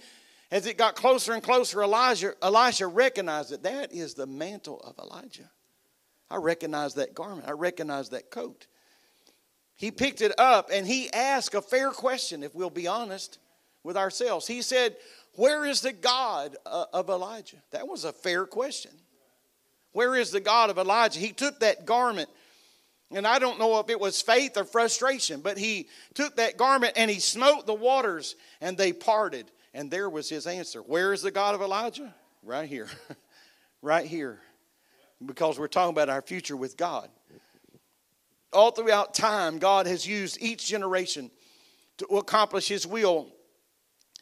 as 0.53 0.67
it 0.67 0.77
got 0.77 0.95
closer 0.95 1.33
and 1.33 1.41
closer, 1.41 1.81
Elijah, 1.81 2.35
Elisha 2.43 2.85
recognized 2.85 3.49
that 3.49 3.63
that 3.63 3.91
is 3.91 4.13
the 4.13 4.27
mantle 4.27 4.79
of 4.81 4.99
Elijah. 4.99 5.49
I 6.29 6.35
recognize 6.35 6.93
that 6.93 7.15
garment. 7.15 7.47
I 7.47 7.53
recognize 7.53 8.09
that 8.09 8.29
coat. 8.29 8.67
He 9.75 9.89
picked 9.89 10.21
it 10.21 10.31
up 10.39 10.69
and 10.71 10.85
he 10.85 11.11
asked 11.11 11.55
a 11.55 11.61
fair 11.61 11.89
question, 11.89 12.43
if 12.43 12.53
we'll 12.53 12.69
be 12.69 12.85
honest 12.85 13.39
with 13.81 13.97
ourselves. 13.97 14.45
He 14.45 14.61
said, 14.61 14.95
Where 15.37 15.65
is 15.65 15.81
the 15.81 15.91
God 15.91 16.55
uh, 16.67 16.85
of 16.93 17.09
Elijah? 17.09 17.57
That 17.71 17.87
was 17.87 18.03
a 18.05 18.13
fair 18.13 18.45
question. 18.45 18.91
Where 19.91 20.15
is 20.15 20.29
the 20.29 20.39
God 20.39 20.69
of 20.69 20.77
Elijah? 20.77 21.19
He 21.19 21.31
took 21.31 21.61
that 21.61 21.87
garment, 21.87 22.29
and 23.09 23.25
I 23.25 23.39
don't 23.39 23.57
know 23.57 23.79
if 23.79 23.89
it 23.89 23.99
was 23.99 24.21
faith 24.21 24.55
or 24.55 24.65
frustration, 24.65 25.41
but 25.41 25.57
he 25.57 25.87
took 26.13 26.35
that 26.35 26.57
garment 26.57 26.93
and 26.95 27.09
he 27.09 27.19
smote 27.19 27.65
the 27.65 27.73
waters, 27.73 28.35
and 28.61 28.77
they 28.77 28.93
parted. 28.93 29.49
And 29.73 29.89
there 29.89 30.09
was 30.09 30.29
his 30.29 30.45
answer. 30.45 30.79
Where 30.81 31.13
is 31.13 31.21
the 31.21 31.31
God 31.31 31.55
of 31.55 31.61
Elijah? 31.61 32.13
Right 32.43 32.69
here. 32.69 32.87
right 33.81 34.05
here. 34.05 34.39
Because 35.25 35.57
we're 35.57 35.67
talking 35.67 35.93
about 35.93 36.09
our 36.09 36.21
future 36.21 36.55
with 36.55 36.77
God. 36.77 37.09
All 38.51 38.71
throughout 38.71 39.13
time, 39.15 39.57
God 39.57 39.87
has 39.87 40.05
used 40.05 40.37
each 40.41 40.67
generation 40.67 41.31
to 41.97 42.05
accomplish 42.17 42.67
his 42.67 42.85
will. 42.85 43.31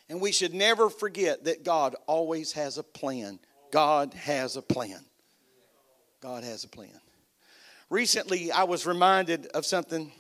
And 0.10 0.22
we 0.22 0.32
should 0.32 0.54
never 0.54 0.90
forget 0.90 1.46
that 1.46 1.64
God 1.64 1.96
always 2.06 2.54
has 2.54 2.78
a 2.78 2.84
plan. 2.84 3.40
God 3.72 4.14
has 4.14 4.56
a 4.56 4.62
plan. 4.62 5.00
God 6.22 6.44
has 6.44 6.64
a 6.64 6.68
plan. 6.68 7.00
Recently, 7.90 8.52
I 8.52 8.64
was 8.64 8.86
reminded 8.86 9.48
of 9.48 9.66
something. 9.66 10.12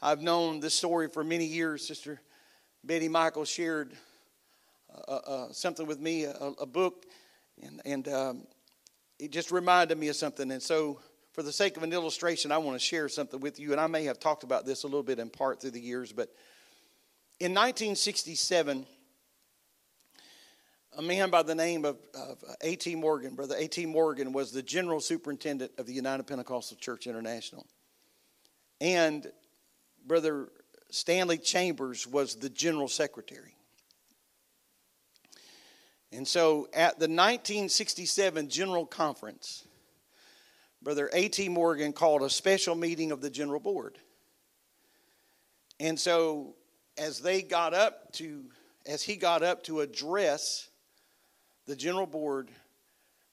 I've 0.00 0.22
known 0.22 0.60
this 0.60 0.74
story 0.74 1.08
for 1.08 1.24
many 1.24 1.44
years. 1.44 1.86
Sister 1.86 2.20
Betty 2.84 3.08
Michael 3.08 3.44
shared 3.44 3.92
Uh, 4.90 5.12
uh, 5.12 5.52
something 5.52 5.86
with 5.86 6.00
me, 6.00 6.24
a, 6.24 6.66
book, 6.66 7.04
and, 7.62 7.80
and 7.84 8.08
um, 8.08 8.46
it 9.18 9.30
just 9.30 9.50
reminded 9.50 9.98
me 9.98 10.08
of 10.08 10.16
something. 10.16 10.50
And 10.50 10.62
so, 10.62 11.00
for 11.32 11.42
the 11.42 11.52
sake 11.52 11.76
of 11.76 11.82
an 11.82 11.92
illustration, 11.92 12.50
I 12.50 12.58
want 12.58 12.78
to 12.78 12.84
share 12.84 13.08
something 13.08 13.38
with 13.38 13.60
you. 13.60 13.72
And 13.72 13.80
I 13.80 13.86
may 13.86 14.04
have 14.04 14.18
talked 14.18 14.42
about 14.42 14.64
this 14.64 14.82
a 14.82 14.86
little 14.86 15.02
bit 15.02 15.18
in 15.18 15.30
part 15.30 15.60
through 15.60 15.72
the 15.72 15.80
years, 15.80 16.12
but 16.12 16.30
in 17.38 17.52
1967, 17.52 18.86
a 20.96 21.02
man 21.02 21.30
by 21.30 21.42
the 21.42 21.54
name 21.54 21.84
of, 21.84 21.98
of 22.14 22.42
uh, 22.48 22.54
A.T. 22.62 22.96
Morgan, 22.96 23.34
Brother 23.34 23.54
A.T. 23.56 23.86
Morgan, 23.86 24.32
was 24.32 24.50
the 24.50 24.62
general 24.62 25.00
superintendent 25.00 25.70
of 25.78 25.86
the 25.86 25.92
United 25.92 26.26
Pentecostal 26.26 26.76
Church 26.78 27.06
International. 27.06 27.64
And 28.80 29.30
Brother 30.06 30.48
Stanley 30.90 31.38
Chambers 31.38 32.06
was 32.06 32.34
the 32.36 32.48
general 32.48 32.88
secretary. 32.88 33.54
And 36.12 36.26
so 36.26 36.68
at 36.72 36.98
the 36.98 37.04
1967 37.04 38.48
General 38.48 38.86
Conference, 38.86 39.64
Brother 40.82 41.10
A.T. 41.12 41.48
Morgan 41.48 41.92
called 41.92 42.22
a 42.22 42.30
special 42.30 42.74
meeting 42.74 43.12
of 43.12 43.20
the 43.20 43.30
General 43.30 43.60
Board. 43.60 43.98
And 45.80 45.98
so 45.98 46.54
as 46.96 47.20
they 47.20 47.42
got 47.42 47.74
up 47.74 48.12
to, 48.14 48.44
as 48.86 49.02
he 49.02 49.16
got 49.16 49.42
up 49.42 49.64
to 49.64 49.80
address 49.80 50.68
the 51.66 51.76
General 51.76 52.06
Board, 52.06 52.48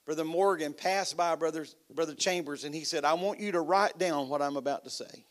Brother 0.04 0.24
Morgan 0.24 0.72
passed 0.72 1.16
by 1.16 1.34
Brother, 1.34 1.66
Brother 1.92 2.14
Chambers 2.14 2.64
and 2.64 2.74
he 2.74 2.84
said, 2.84 3.04
I 3.04 3.14
want 3.14 3.40
you 3.40 3.52
to 3.52 3.60
write 3.60 3.98
down 3.98 4.28
what 4.28 4.42
I'm 4.42 4.56
about 4.56 4.84
to 4.84 4.90
say. 4.90 5.24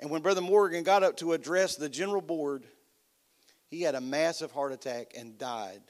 And 0.00 0.10
when 0.10 0.22
Brother 0.22 0.40
Morgan 0.40 0.84
got 0.84 1.02
up 1.02 1.16
to 1.18 1.32
address 1.32 1.76
the 1.76 1.88
General 1.88 2.20
Board, 2.20 2.64
he 3.68 3.82
had 3.82 3.94
a 3.94 4.00
massive 4.00 4.50
heart 4.50 4.72
attack 4.72 5.12
and 5.16 5.38
died 5.38 5.82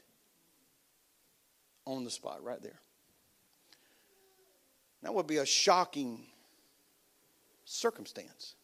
on 1.85 2.03
the 2.03 2.11
spot 2.11 2.43
right 2.43 2.61
there. 2.61 2.79
That 5.01 5.13
would 5.13 5.27
be 5.27 5.37
a 5.37 5.45
shocking 5.45 6.25
circumstance. 7.63 8.55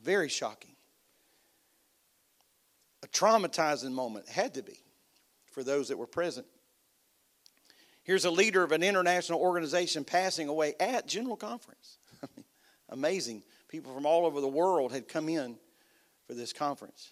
Very 0.00 0.28
shocking. 0.28 0.76
A 3.02 3.08
traumatizing 3.08 3.92
moment. 3.92 4.28
had 4.28 4.54
to 4.54 4.62
be 4.62 4.78
for 5.50 5.64
those 5.64 5.88
that 5.88 5.98
were 5.98 6.06
present. 6.06 6.46
Here's 8.04 8.24
a 8.24 8.30
leader 8.30 8.62
of 8.62 8.72
an 8.72 8.82
international 8.82 9.40
organization 9.40 10.04
passing 10.04 10.48
away 10.48 10.74
at 10.78 11.06
General 11.08 11.36
Conference. 11.36 11.98
Amazing. 12.88 13.42
People 13.68 13.92
from 13.92 14.06
all 14.06 14.24
over 14.24 14.40
the 14.40 14.48
world 14.48 14.92
had 14.92 15.08
come 15.08 15.28
in 15.28 15.56
for 16.26 16.34
this 16.34 16.52
conference 16.52 17.10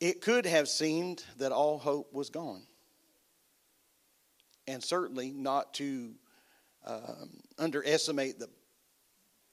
it 0.00 0.20
could 0.20 0.46
have 0.46 0.68
seemed 0.68 1.24
that 1.38 1.52
all 1.52 1.78
hope 1.78 2.12
was 2.12 2.30
gone. 2.30 2.62
And 4.66 4.82
certainly 4.82 5.32
not 5.32 5.74
to 5.74 6.14
um, 6.86 7.40
underestimate 7.58 8.38
the, 8.38 8.48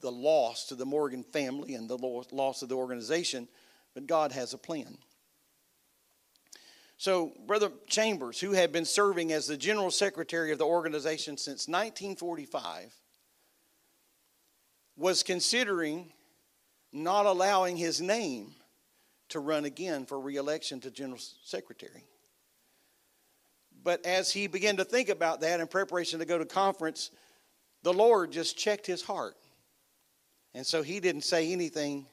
the 0.01 0.11
loss 0.11 0.67
to 0.67 0.75
the 0.75 0.85
Morgan 0.85 1.23
family 1.23 1.73
and 1.75 1.89
the 1.89 1.97
loss 1.97 2.61
of 2.61 2.69
the 2.69 2.75
organization, 2.75 3.47
but 3.93 4.07
God 4.07 4.31
has 4.33 4.53
a 4.53 4.57
plan. 4.57 4.97
So, 6.97 7.33
Brother 7.45 7.71
Chambers, 7.87 8.39
who 8.39 8.51
had 8.51 8.71
been 8.71 8.85
serving 8.85 9.33
as 9.33 9.47
the 9.47 9.57
general 9.57 9.91
secretary 9.91 10.51
of 10.51 10.57
the 10.57 10.65
organization 10.65 11.37
since 11.37 11.67
1945, 11.67 12.93
was 14.95 15.23
considering 15.23 16.13
not 16.93 17.25
allowing 17.25 17.75
his 17.75 17.99
name 17.99 18.55
to 19.29 19.39
run 19.39 19.65
again 19.65 20.05
for 20.05 20.19
reelection 20.19 20.79
to 20.81 20.91
general 20.91 21.19
secretary. 21.43 22.03
But 23.83 24.05
as 24.05 24.31
he 24.31 24.47
began 24.47 24.77
to 24.77 24.83
think 24.83 25.09
about 25.09 25.41
that 25.41 25.59
in 25.59 25.67
preparation 25.67 26.19
to 26.19 26.25
go 26.25 26.37
to 26.37 26.45
conference, 26.45 27.11
the 27.83 27.93
Lord 27.93 28.31
just 28.31 28.57
checked 28.57 28.87
his 28.87 29.01
heart. 29.01 29.35
And 30.53 30.65
so 30.65 30.81
he 30.81 30.99
didn't 30.99 31.23
say 31.23 31.51
anything 31.51 32.07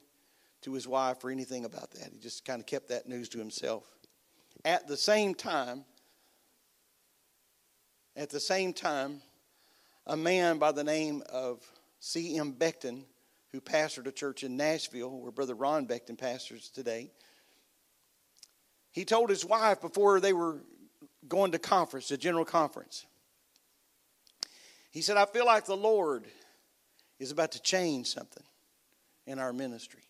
to 0.63 0.75
his 0.75 0.87
wife 0.87 1.25
or 1.25 1.31
anything 1.31 1.65
about 1.65 1.91
that. 1.93 2.11
He 2.13 2.19
just 2.19 2.45
kind 2.45 2.61
of 2.61 2.67
kept 2.67 2.89
that 2.89 3.09
news 3.09 3.29
to 3.31 3.39
himself. 3.39 3.85
At 4.65 4.87
the 4.87 4.97
same 4.97 5.35
time, 5.35 5.85
at 8.17 8.31
the 8.31 8.41
same 8.41 8.73
time, 8.73 9.23
a 10.07 10.17
man 10.17 10.59
by 10.59 10.73
the 10.73 10.85
name 10.85 11.23
of 11.31 11.63
C.M. 12.01 12.53
Becton 12.53 13.05
who 13.53 13.61
pastored 13.61 14.07
a 14.07 14.13
church 14.13 14.43
in 14.43 14.57
Nashville, 14.57 15.11
where 15.11 15.31
Brother 15.31 15.55
Ron 15.55 15.87
Becton 15.87 16.17
pastors 16.17 16.71
today, 16.71 17.11
he 18.91 19.05
told 19.05 19.31
his 19.31 19.45
wife 19.45 19.81
before 19.81 20.21
they 20.21 20.33
were 20.33 20.63
going 21.29 21.53
to 21.53 21.59
conference, 21.59 22.11
a 22.11 22.17
general 22.17 22.45
conference, 22.45 23.07
he 24.91 25.01
said, 25.01 25.17
I 25.17 25.27
feel 25.27 25.47
like 25.47 25.65
the 25.65 25.77
Lord 25.77 26.27
is 27.19 27.31
about 27.31 27.53
to 27.53 27.63
change 27.63 28.09
something 28.09 28.43
in 29.27 29.39
our 29.39 29.53
ministry. 29.53 30.03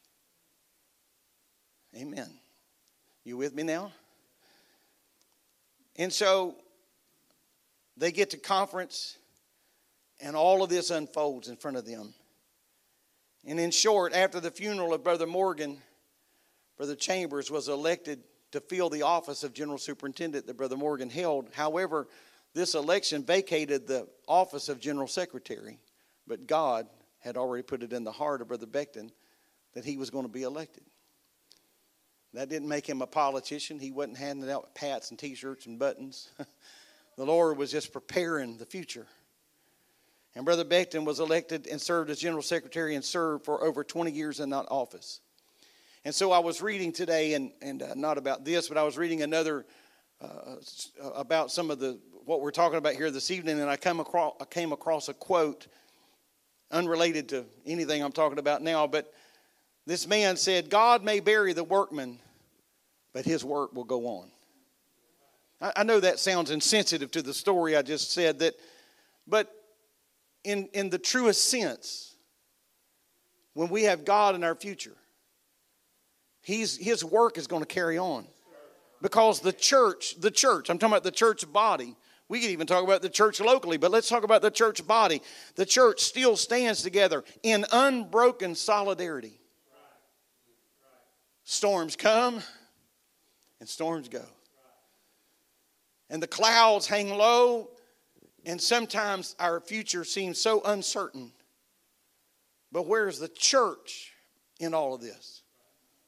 Amen. 1.95 2.31
You 3.25 3.37
with 3.37 3.55
me 3.55 3.63
now? 3.63 3.93
And 5.97 6.13
so 6.13 6.57
they 7.97 8.11
get 8.11 8.31
to 8.31 8.39
conference, 8.39 9.19
and 10.21 10.35
all 10.35 10.63
of 10.63 10.71
this 10.71 10.91
unfolds 10.91 11.49
in 11.49 11.57
front 11.57 11.77
of 11.77 11.85
them. 11.85 12.15
And 13.45 13.59
in 13.59 13.71
short, 13.71 14.15
after 14.15 14.41
the 14.41 14.51
funeral 14.51 14.95
of 14.95 15.03
Brother 15.03 15.27
Morgan, 15.27 15.79
Brother 16.77 16.95
Chambers 16.95 17.51
was 17.51 17.69
elected 17.69 18.23
to 18.53 18.61
fill 18.61 18.89
the 18.89 19.03
office 19.03 19.45
of 19.45 19.53
General 19.53 19.79
Superintendent 19.79 20.47
that 20.47 20.57
Brother 20.57 20.77
Morgan 20.77 21.11
held. 21.11 21.49
However, 21.53 22.07
this 22.55 22.75
election 22.75 23.25
vacated 23.25 23.87
the 23.87 24.07
office 24.29 24.69
of 24.69 24.79
General 24.79 25.09
Secretary, 25.09 25.79
but 26.27 26.47
God 26.47 26.87
had 27.19 27.37
already 27.37 27.63
put 27.63 27.83
it 27.83 27.93
in 27.93 28.05
the 28.05 28.13
heart 28.13 28.43
of 28.43 28.49
Brother 28.49 28.67
Becton 28.67 29.11
that 29.75 29.85
he 29.85 29.97
was 29.97 30.11
going 30.11 30.27
to 30.27 30.33
be 30.33 30.43
elected. 30.43 30.85
That 32.35 32.49
didn't 32.49 32.69
make 32.69 32.89
him 32.89 33.03
a 33.03 33.07
politician. 33.07 33.79
He 33.79 33.91
wasn't 33.91 34.19
handing 34.19 34.51
out 34.51 34.75
pats 34.75 35.11
and 35.11 35.19
t 35.19 35.35
shirts 35.35 35.67
and 35.67 35.79
buttons. 35.79 36.31
the 37.17 37.25
Lord 37.25 37.59
was 37.59 37.71
just 37.71 37.93
preparing 37.93 38.57
the 38.57 38.67
future. 38.67 39.07
And 40.35 40.45
Brother 40.45 40.65
Becton 40.65 41.05
was 41.05 41.21
elected 41.21 41.67
and 41.67 41.81
served 41.81 42.11
as 42.11 42.19
General 42.19 42.43
Secretary 42.43 42.95
and 42.95 43.05
served 43.05 43.45
for 43.45 43.63
over 43.63 43.85
20 43.85 44.11
years 44.11 44.41
in 44.41 44.51
that 44.51 44.67
office. 44.71 45.21
And 46.05 46.15
so 46.15 46.33
I 46.33 46.39
was 46.39 46.63
reading 46.63 46.93
today, 46.93 47.35
and, 47.35 47.53
and 47.61 47.83
uh, 47.83 47.95
not 47.95 48.19
about 48.19 48.45
this, 48.45 48.69
but 48.69 48.77
I 48.77 48.83
was 48.83 48.99
reading 48.99 49.23
another 49.23 49.67
uh, 50.21 50.57
about 51.15 51.51
some 51.51 51.71
of 51.71 51.79
the 51.79 51.99
what 52.25 52.41
we're 52.41 52.53
talking 52.53 52.79
about 52.79 52.95
here 52.95 53.11
this 53.11 53.31
evening, 53.31 53.61
and 53.61 53.69
I 53.69 53.77
come 53.77 53.99
across 53.99 54.35
I 54.41 54.45
came 54.45 54.73
across 54.73 55.09
a 55.09 55.15
quote 55.15 55.67
unrelated 56.71 57.29
to 57.31 57.45
anything 57.67 58.03
I'm 58.03 58.13
talking 58.13 58.39
about 58.39 58.63
now, 58.63 58.87
but 58.87 59.13
this 59.87 60.07
man 60.07 60.37
said, 60.37 60.71
God 60.71 61.05
may 61.05 61.21
bury 61.21 61.53
the 61.53 61.65
workman, 61.65 62.19
but 63.13 63.25
his 63.25 63.45
work 63.45 63.75
will 63.75 63.85
go 63.85 64.07
on. 64.07 64.31
I, 65.61 65.73
I 65.77 65.83
know 65.83 66.01
that 66.01 66.19
sounds 66.19 66.51
insensitive 66.51 67.11
to 67.13 67.23
the 67.23 67.35
story 67.35 67.77
I 67.77 67.83
just 67.83 68.13
said, 68.13 68.39
that, 68.39 68.55
but 69.27 69.53
in, 70.45 70.69
in 70.73 70.91
the 70.91 70.99
truest 70.99 71.49
sense, 71.49 72.15
when 73.55 73.69
we 73.69 73.85
have 73.85 74.05
God 74.05 74.35
in 74.35 74.45
our 74.45 74.55
future, 74.55 74.97
he's, 76.43 76.77
his 76.77 77.05
work 77.05 77.39
is 77.39 77.47
going 77.47 77.63
to 77.63 77.67
carry 77.67 77.99
on. 77.99 78.27
Because 79.01 79.41
the 79.41 79.53
church, 79.53 80.21
the 80.21 80.31
church, 80.31 80.71
I'm 80.71 80.79
talking 80.79 80.93
about 80.93 81.03
the 81.03 81.11
church 81.11 81.51
body, 81.53 81.97
we 82.29 82.41
could 82.41 82.51
even 82.51 82.67
talk 82.67 82.85
about 82.85 83.03
the 83.03 83.11
church 83.11 83.41
locally, 83.41 83.77
but 83.77 83.91
let's 83.91 84.09
talk 84.09 84.25
about 84.25 84.43
the 84.43 84.51
church 84.51 84.87
body. 84.87 85.21
The 85.57 85.67
church 85.67 86.01
still 86.01 86.37
stands 86.37 86.83
together 86.83 87.25
in 87.43 87.67
unbroken 87.73 88.55
solidarity. 88.55 89.39
Storms 91.45 91.97
come 91.97 92.41
and 93.61 93.69
storms 93.69 94.09
go. 94.09 94.25
And 96.09 96.23
the 96.23 96.27
clouds 96.27 96.87
hang 96.87 97.11
low, 97.11 97.69
and 98.45 98.61
sometimes 98.61 99.37
our 99.39 99.61
future 99.61 100.05
seems 100.05 100.41
so 100.41 100.63
uncertain. 100.65 101.33
But 102.71 102.87
where's 102.87 103.19
the 103.19 103.29
church 103.29 104.13
in 104.59 104.75
all 104.75 104.95
of 104.95 105.01
this? 105.01 105.43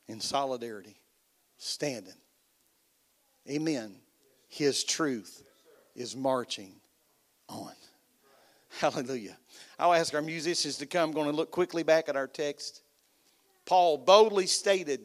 In 0.09 0.21
solidarity, 0.21 0.97
standing. 1.57 2.13
Amen. 3.49 3.97
His 4.49 4.85
truth 4.85 5.43
is 5.95 6.17
marching 6.17 6.75
on. 7.49 7.73
Hallelujah. 8.81 9.37
I'll 9.79 9.95
ask 9.95 10.15
our 10.15 10.23
musicians 10.23 10.79
to 10.79 10.87
come. 10.87 11.11
I'm 11.11 11.15
going 11.15 11.31
to 11.31 11.37
look 11.37 11.51
quickly 11.51 11.83
back 11.83 12.09
at 12.09 12.17
our 12.17 12.27
text. 12.27 12.83
Paul 13.67 13.99
boldly 13.99 14.47
stated 14.47 15.01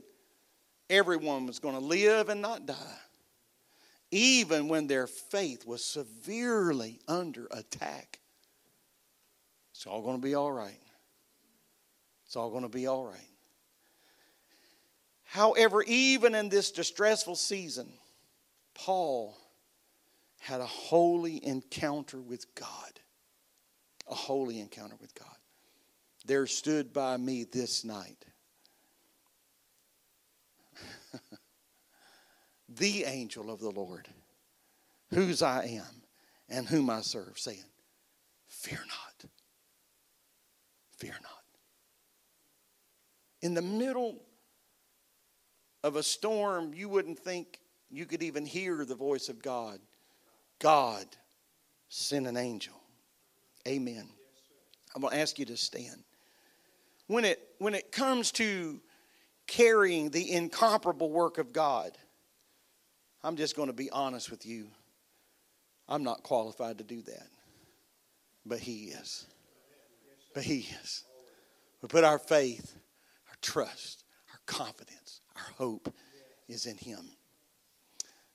everyone 0.90 1.46
was 1.46 1.60
going 1.60 1.76
to 1.76 1.84
live 1.84 2.30
and 2.30 2.42
not 2.42 2.66
die, 2.66 2.98
even 4.12 4.68
when 4.68 4.88
their 4.88 5.08
faith 5.08 5.66
was 5.66 5.84
severely 5.84 7.00
under 7.08 7.48
attack. 7.52 8.20
It's 9.72 9.86
all 9.86 10.02
going 10.02 10.18
to 10.18 10.22
be 10.22 10.36
all 10.36 10.52
right. 10.52 10.82
It's 12.26 12.36
all 12.36 12.50
going 12.50 12.64
to 12.64 12.70
be 12.70 12.88
all 12.88 13.06
right. 13.06 13.20
However, 15.24 15.84
even 15.84 16.34
in 16.34 16.50
this 16.50 16.72
distressful 16.72 17.36
season, 17.36 17.92
Paul 18.74 19.38
had 20.40 20.62
a 20.62 20.66
holy 20.66 21.46
encounter 21.46 22.20
with 22.20 22.54
God. 22.56 23.00
A 24.10 24.16
holy 24.16 24.60
encounter 24.60 24.96
with 25.00 25.14
God. 25.14 25.28
There 26.26 26.48
stood 26.48 26.94
by 26.94 27.18
me 27.18 27.44
this 27.44 27.84
night 27.84 28.26
the 32.78 33.04
angel 33.04 33.52
of 33.52 33.60
the 33.60 33.72
Lord, 33.72 34.08
whose 35.14 35.42
I 35.42 35.66
am 35.66 36.04
and 36.50 36.68
whom 36.68 36.90
I 36.90 37.02
serve, 37.02 37.38
saying, 37.38 37.64
Fear 38.48 38.80
not. 38.80 39.32
Fear 40.98 41.16
not. 41.22 41.44
In 43.42 43.54
the 43.54 43.62
middle 43.62 44.22
of 45.84 45.96
a 45.96 46.04
storm, 46.04 46.74
you 46.74 46.90
wouldn't 46.90 47.20
think 47.20 47.60
you 47.90 48.06
could 48.06 48.22
even 48.22 48.46
hear 48.46 48.86
the 48.86 48.96
voice 48.96 49.30
of 49.30 49.42
God. 49.42 49.80
God 50.60 51.06
sent 51.88 52.28
an 52.28 52.38
angel. 52.38 52.76
Amen. 53.68 54.08
I'm 54.94 55.02
going 55.02 55.14
to 55.14 55.20
ask 55.20 55.40
you 55.40 55.46
to 55.46 55.58
stand. 55.58 56.04
When 57.08 57.26
it, 57.26 57.40
when 57.60 57.74
it 57.74 57.92
comes 57.92 58.32
to 58.34 58.82
carrying 59.48 60.10
the 60.10 60.32
incomparable 60.32 61.10
work 61.10 61.38
of 61.38 61.54
God, 61.54 61.98
I'm 63.24 63.36
just 63.36 63.56
going 63.56 63.68
to 63.68 63.74
be 63.74 63.90
honest 63.90 64.32
with 64.32 64.46
you. 64.46 64.68
I'm 65.88 66.04
not 66.04 66.24
qualified 66.24 66.78
to 66.78 66.84
do 66.84 67.02
that. 67.04 67.28
But 68.46 68.60
He 68.60 68.86
is. 68.86 69.26
But 70.34 70.44
He 70.44 70.68
is. 70.84 71.04
We 71.82 71.88
put 71.88 72.04
our 72.04 72.20
faith, 72.20 72.76
our 73.28 73.36
trust, 73.42 74.04
our 74.32 74.40
confidence, 74.46 75.22
our 75.36 75.54
hope 75.58 75.94
is 76.48 76.66
in 76.66 76.78
Him. 76.78 77.10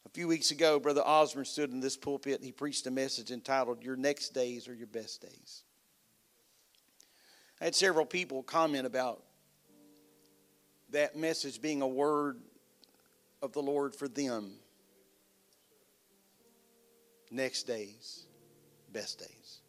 A 0.06 0.10
few 0.10 0.28
weeks 0.28 0.50
ago, 0.50 0.78
Brother 0.78 1.02
Osborne 1.02 1.44
stood 1.44 1.72
in 1.72 1.80
this 1.80 1.96
pulpit 1.96 2.36
and 2.36 2.44
he 2.44 2.52
preached 2.52 2.86
a 2.86 2.90
message 2.90 3.30
entitled, 3.30 3.82
Your 3.82 3.96
Next 3.96 4.30
Days 4.30 4.68
Are 4.68 4.74
Your 4.74 4.86
Best 4.86 5.22
Days. 5.22 5.64
I 7.60 7.64
had 7.64 7.74
several 7.74 8.04
people 8.04 8.42
comment 8.42 8.86
about 8.86 9.22
that 10.90 11.16
message 11.16 11.60
being 11.60 11.82
a 11.82 11.88
word 11.88 12.38
of 13.42 13.52
the 13.52 13.62
Lord 13.62 13.94
for 13.94 14.06
them 14.06 14.52
next 17.34 17.64
days, 17.64 18.24
best 18.92 19.18
days. 19.18 19.60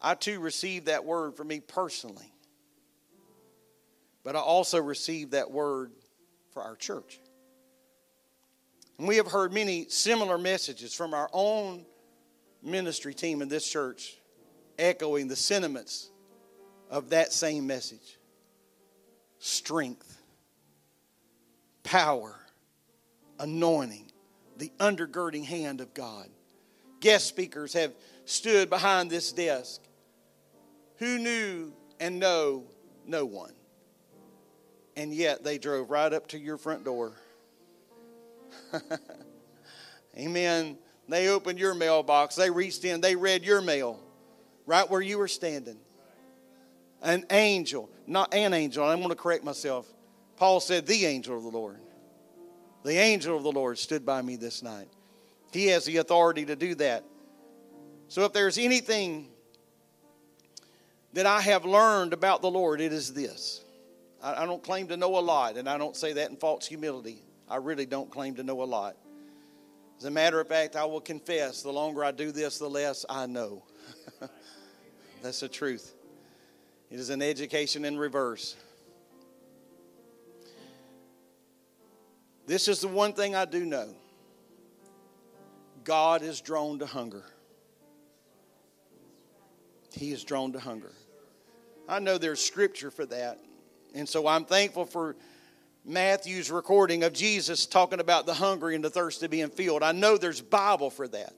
I 0.00 0.14
too 0.14 0.40
received 0.40 0.86
that 0.86 1.04
word 1.04 1.36
for 1.36 1.44
me 1.44 1.60
personally, 1.60 2.32
but 4.24 4.36
I 4.36 4.40
also 4.40 4.80
received 4.80 5.32
that 5.32 5.50
word 5.50 5.92
for 6.52 6.62
our 6.62 6.76
church. 6.76 7.20
And 8.98 9.08
we 9.08 9.16
have 9.16 9.26
heard 9.26 9.52
many 9.52 9.86
similar 9.88 10.38
messages 10.38 10.94
from 10.94 11.14
our 11.14 11.28
own 11.32 11.84
ministry 12.62 13.14
team 13.14 13.42
in 13.42 13.48
this 13.48 13.68
church 13.68 14.16
echoing 14.78 15.28
the 15.28 15.36
sentiments 15.36 16.10
of 16.90 17.10
that 17.10 17.32
same 17.32 17.66
message 17.66 18.18
strength, 19.38 20.22
power, 21.82 22.38
anointing, 23.40 24.11
the 24.58 24.72
undergirding 24.78 25.44
hand 25.44 25.80
of 25.80 25.94
God. 25.94 26.28
Guest 27.00 27.26
speakers 27.26 27.72
have 27.72 27.92
stood 28.24 28.70
behind 28.70 29.10
this 29.10 29.32
desk 29.32 29.80
who 30.98 31.18
knew 31.18 31.72
and 31.98 32.18
know 32.18 32.64
no 33.06 33.24
one. 33.24 33.52
And 34.96 35.12
yet 35.12 35.42
they 35.42 35.58
drove 35.58 35.90
right 35.90 36.12
up 36.12 36.28
to 36.28 36.38
your 36.38 36.58
front 36.58 36.84
door. 36.84 37.12
Amen. 40.16 40.78
They 41.08 41.28
opened 41.28 41.58
your 41.58 41.74
mailbox. 41.74 42.36
They 42.36 42.50
reached 42.50 42.84
in. 42.84 43.00
They 43.00 43.16
read 43.16 43.44
your 43.44 43.60
mail 43.60 43.98
right 44.66 44.88
where 44.88 45.00
you 45.00 45.18
were 45.18 45.28
standing. 45.28 45.78
An 47.02 47.24
angel, 47.30 47.90
not 48.06 48.32
an 48.32 48.54
angel. 48.54 48.84
I'm 48.84 48.98
going 48.98 49.08
to 49.08 49.16
correct 49.16 49.44
myself. 49.44 49.86
Paul 50.36 50.60
said, 50.60 50.86
the 50.86 51.04
angel 51.06 51.36
of 51.36 51.42
the 51.42 51.50
Lord. 51.50 51.80
The 52.84 52.96
angel 52.96 53.36
of 53.36 53.42
the 53.42 53.52
Lord 53.52 53.78
stood 53.78 54.04
by 54.04 54.22
me 54.22 54.36
this 54.36 54.62
night. 54.62 54.88
He 55.52 55.66
has 55.68 55.84
the 55.84 55.98
authority 55.98 56.44
to 56.46 56.56
do 56.56 56.74
that. 56.76 57.04
So 58.08 58.24
if 58.24 58.32
there's 58.32 58.58
anything 58.58 59.28
that 61.12 61.26
I 61.26 61.40
have 61.40 61.64
learned 61.64 62.12
about 62.12 62.42
the 62.42 62.50
Lord, 62.50 62.80
it 62.80 62.92
is 62.92 63.12
this. 63.12 63.62
I, 64.22 64.46
don't 64.46 64.62
claim 64.62 64.88
to 64.88 64.96
know 64.96 65.18
a 65.18 65.20
lot, 65.20 65.56
and 65.56 65.68
I 65.68 65.78
don't 65.78 65.96
say 65.96 66.12
that 66.12 66.30
in 66.30 66.36
false 66.36 66.66
humility. 66.66 67.22
I 67.48 67.56
really 67.56 67.86
don't 67.86 68.10
claim 68.10 68.36
to 68.36 68.42
know 68.42 68.62
a 68.62 68.64
lot. 68.64 68.96
As 69.98 70.04
a 70.04 70.10
matter 70.10 70.40
of 70.40 70.48
fact, 70.48 70.76
I 70.76 70.84
will 70.84 71.00
confess 71.00 71.62
the 71.62 71.72
longer 71.72 72.04
I 72.04 72.12
do 72.12 72.32
this, 72.32 72.58
the 72.58 72.68
less 72.68 73.04
I 73.08 73.26
know. 73.26 73.64
That's 75.22 75.40
the 75.40 75.48
truth. 75.48 75.94
It 76.90 77.00
is 77.00 77.10
an 77.10 77.22
education 77.22 77.84
in 77.84 77.96
reverse. 77.96 78.56
This 82.46 82.68
is 82.68 82.80
the 82.80 82.88
one 82.88 83.12
thing 83.12 83.34
I 83.34 83.44
do 83.44 83.64
know 83.64 83.94
God 85.84 86.22
is 86.22 86.40
drawn 86.40 86.78
to 86.80 86.86
hunger. 86.86 87.24
He 89.92 90.12
is 90.12 90.24
drawn 90.24 90.52
to 90.52 90.58
hunger. 90.58 90.92
I 91.88 91.98
know 91.98 92.18
there's 92.18 92.40
scripture 92.40 92.90
for 92.90 93.04
that. 93.06 93.38
And 93.94 94.08
so 94.08 94.26
I'm 94.26 94.44
thankful 94.44 94.86
for 94.86 95.16
Matthew's 95.84 96.50
recording 96.50 97.02
of 97.04 97.12
Jesus 97.12 97.66
talking 97.66 98.00
about 98.00 98.24
the 98.24 98.34
hungry 98.34 98.74
and 98.74 98.84
the 98.84 98.90
thirsty 98.90 99.26
being 99.26 99.50
filled. 99.50 99.82
I 99.82 99.92
know 99.92 100.16
there's 100.16 100.40
Bible 100.40 100.90
for 100.90 101.08
that. 101.08 101.34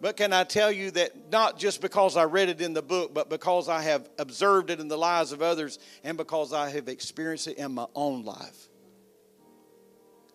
But 0.00 0.16
can 0.16 0.32
I 0.32 0.44
tell 0.44 0.72
you 0.72 0.90
that 0.92 1.30
not 1.30 1.58
just 1.58 1.80
because 1.80 2.16
I 2.16 2.24
read 2.24 2.48
it 2.48 2.60
in 2.60 2.74
the 2.74 2.82
book, 2.82 3.14
but 3.14 3.30
because 3.30 3.68
I 3.68 3.80
have 3.82 4.08
observed 4.18 4.70
it 4.70 4.80
in 4.80 4.88
the 4.88 4.98
lives 4.98 5.32
of 5.32 5.40
others 5.40 5.78
and 6.02 6.16
because 6.16 6.52
I 6.52 6.70
have 6.70 6.88
experienced 6.88 7.46
it 7.46 7.58
in 7.58 7.72
my 7.72 7.86
own 7.94 8.24
life? 8.24 8.68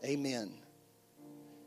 Amen. 0.03 0.51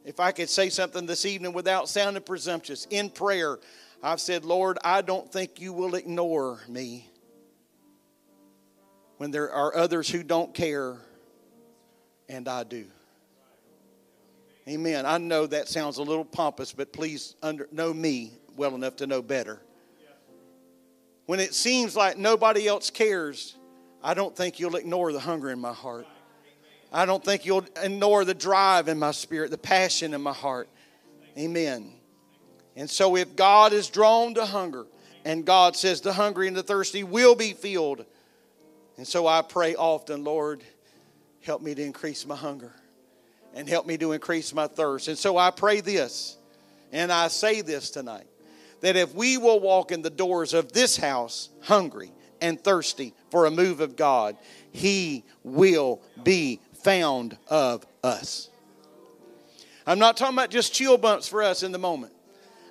If 0.05 0.18
I 0.18 0.33
could 0.33 0.49
say 0.49 0.68
something 0.68 1.07
this 1.07 1.24
evening 1.24 1.53
without 1.53 1.89
sounding 1.89 2.22
presumptuous, 2.22 2.87
in 2.91 3.11
prayer, 3.11 3.59
I've 4.03 4.20
said, 4.20 4.45
Lord, 4.45 4.78
I 4.83 5.03
don't 5.03 5.30
think 5.30 5.61
you 5.61 5.72
will 5.72 5.95
ignore 5.95 6.61
me 6.68 7.09
when 9.18 9.30
there 9.30 9.53
are 9.53 9.76
others 9.76 10.09
who 10.09 10.24
don't 10.24 10.53
care, 10.53 10.97
and 12.28 12.49
I 12.49 12.64
do. 12.64 12.87
Amen. 14.68 15.07
I 15.07 15.18
know 15.18 15.47
that 15.47 15.68
sounds 15.68 15.99
a 15.99 16.03
little 16.03 16.24
pompous, 16.24 16.72
but 16.72 16.93
please 16.93 17.37
under, 17.43 17.68
know 17.70 17.93
me 17.93 18.33
well 18.57 18.74
enough 18.74 18.97
to 18.97 19.07
know 19.07 19.22
better. 19.22 19.61
When 21.26 21.39
it 21.39 21.55
seems 21.55 21.95
like 21.95 22.16
nobody 22.16 22.66
else 22.66 22.91
cares, 22.91 23.57
I 24.03 24.14
don't 24.14 24.37
think 24.37 24.59
you'll 24.59 24.76
ignore 24.76 25.12
the 25.12 25.20
hunger 25.20 25.51
in 25.51 25.61
my 25.61 25.72
heart. 25.72 26.07
I 26.93 27.07
don't 27.07 27.24
think 27.24 27.47
you'll 27.47 27.64
ignore 27.82 28.24
the 28.24 28.34
drive 28.34 28.88
in 28.88 28.99
my 28.99 29.12
spirit, 29.12 29.51
the 29.51 29.59
passion 29.59 30.12
in 30.12 30.20
my 30.20 30.32
heart. 30.32 30.68
Amen. 31.38 31.93
And 32.76 32.88
so, 32.88 33.16
if 33.16 33.34
God 33.34 33.72
is 33.72 33.88
drawn 33.88 34.34
to 34.34 34.45
hunger, 34.45 34.86
and 35.24 35.45
God 35.45 35.76
says 35.76 36.01
the 36.01 36.12
hungry 36.12 36.49
and 36.49 36.57
the 36.57 36.62
thirsty 36.62 37.05
will 37.05 37.34
be 37.34 37.53
filled, 37.53 38.05
and 38.97 39.07
so 39.07 39.26
I 39.26 39.43
pray 39.43 39.74
often, 39.74 40.24
Lord, 40.24 40.62
help 41.43 41.62
me 41.62 41.74
to 41.74 41.82
increase 41.82 42.26
my 42.26 42.36
hunger 42.36 42.72
and 43.55 43.68
help 43.68 43.86
me 43.86 43.97
to 43.99 44.12
increase 44.12 44.55
my 44.55 44.66
thirst. 44.66 45.09
And 45.09 45.18
so 45.18 45.36
I 45.36 45.51
pray 45.51 45.80
this, 45.80 46.36
and 46.93 47.11
I 47.12 47.28
say 47.28 47.61
this 47.61 47.90
tonight 47.90 48.26
that 48.80 48.97
if 48.97 49.14
we 49.14 49.38
will 49.38 49.61
walk 49.61 49.93
in 49.93 50.03
the 50.03 50.11
doors 50.11 50.55
of 50.55 50.72
this 50.72 50.97
house 50.97 51.49
hungry 51.62 52.11
and 52.40 52.62
thirsty 52.62 53.14
for 53.30 53.47
a 53.47 53.51
move 53.51 53.80
of 53.80 53.97
God, 53.97 54.36
He 54.72 55.24
will 55.45 56.03
be 56.24 56.61
found 56.83 57.37
of 57.49 57.87
us. 58.03 58.49
I'm 59.87 59.99
not 59.99 60.16
talking 60.16 60.35
about 60.35 60.51
just 60.51 60.72
chill 60.72 60.97
bumps 60.99 61.26
for 61.26 61.43
us 61.43 61.62
in 61.62 61.72
the 61.72 61.78
moment. 61.78 62.12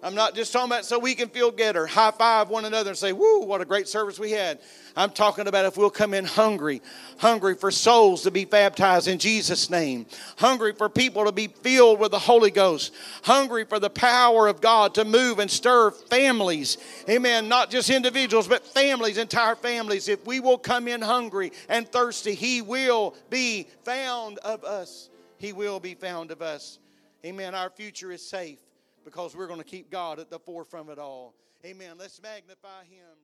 I'm 0.04 0.16
not 0.16 0.34
just 0.34 0.52
talking 0.52 0.72
about 0.72 0.86
so 0.86 0.98
we 0.98 1.14
can 1.14 1.30
feel 1.30 1.52
good 1.52 1.76
or 1.76 1.86
high 1.86 2.10
five 2.10 2.50
one 2.50 2.66
another 2.66 2.90
and 2.90 2.98
say, 2.98 3.14
Woo, 3.14 3.42
what 3.42 3.62
a 3.62 3.66
great 3.66 3.88
service 3.88 4.18
we 4.18 4.32
had. 4.32 4.60
I'm 4.96 5.12
talking 5.12 5.48
about 5.48 5.66
if 5.66 5.78
we'll 5.78 5.92
come 5.92 6.14
in 6.16 6.26
hungry, 6.26 6.82
hungry 7.20 7.54
for 7.54 7.70
souls 7.70 8.24
to 8.24 8.32
be 8.32 8.44
baptized 8.44 9.08
in 9.08 9.20
Jesus' 9.20 9.70
name, 9.70 10.08
hungry 10.38 10.74
for 10.74 10.90
people 10.90 11.26
to 11.26 11.32
be 11.32 11.48
filled 11.48 12.00
with 12.00 12.12
the 12.12 12.20
Holy 12.20 12.50
Ghost, 12.50 12.94
hungry 13.24 13.64
for 13.64 13.80
the 13.80 13.92
power 13.92 14.48
of 14.48 14.60
God 14.60 14.96
to 14.96 15.06
move 15.06 15.38
and 15.38 15.50
stir 15.50 15.92
families. 15.92 16.78
Amen. 17.08 17.48
Not 17.48 17.70
just 17.70 17.92
individuals, 17.92 18.48
but 18.48 18.66
families, 18.66 19.20
entire 19.20 19.56
families. 19.56 20.10
If 20.10 20.26
we 20.26 20.40
will 20.40 20.58
come 20.58 20.88
in 20.88 21.02
hungry 21.02 21.52
and 21.70 21.88
thirsty, 21.88 22.34
He 22.34 22.64
will 22.64 23.16
be 23.30 23.68
found 23.84 24.40
of 24.40 24.64
us. 24.64 25.10
He 25.38 25.54
will 25.54 25.80
be 25.80 25.94
found 25.94 26.32
of 26.32 26.42
us. 26.42 26.80
Amen. 27.24 27.54
Our 27.54 27.70
future 27.70 28.12
is 28.12 28.28
safe 28.28 28.58
because 29.04 29.36
we're 29.36 29.48
going 29.48 29.60
to 29.60 29.66
keep 29.66 29.90
God 29.90 30.20
at 30.20 30.30
the 30.30 30.40
forefront 30.40 30.90
of 30.90 30.98
it 30.98 31.00
all. 31.00 31.34
Amen. 31.66 31.96
Let's 31.98 32.22
magnify 32.22 32.84
Him. 32.90 33.18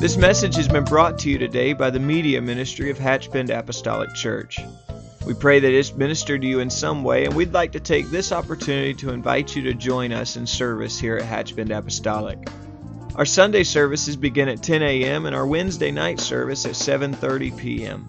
This 0.00 0.16
message 0.16 0.56
has 0.56 0.68
been 0.68 0.84
brought 0.84 1.18
to 1.20 1.30
you 1.30 1.36
today 1.36 1.74
by 1.74 1.90
the 1.90 1.98
media 1.98 2.40
ministry 2.40 2.90
of 2.90 2.98
Hatch 2.98 3.30
Bend 3.30 3.50
Apostolic 3.50 4.14
Church. 4.14 4.58
We 5.26 5.34
pray 5.34 5.60
that 5.60 5.70
it's 5.70 5.92
ministered 5.92 6.40
to 6.40 6.46
you 6.46 6.60
in 6.60 6.70
some 6.70 7.04
way, 7.04 7.26
and 7.26 7.34
we'd 7.34 7.52
like 7.52 7.72
to 7.72 7.80
take 7.80 8.08
this 8.08 8.32
opportunity 8.32 8.94
to 8.94 9.10
invite 9.10 9.54
you 9.54 9.62
to 9.64 9.74
join 9.74 10.12
us 10.12 10.36
in 10.36 10.46
service 10.46 10.98
here 10.98 11.18
at 11.18 11.24
Hatch 11.24 11.54
Bend 11.54 11.70
Apostolic. 11.70 12.48
Our 13.14 13.26
Sunday 13.26 13.64
services 13.64 14.16
begin 14.16 14.48
at 14.48 14.62
10 14.62 14.82
a.m. 14.82 15.26
and 15.26 15.36
our 15.36 15.46
Wednesday 15.46 15.90
night 15.90 16.20
service 16.20 16.64
at 16.64 16.72
7:30 16.72 17.58
p.m. 17.58 18.08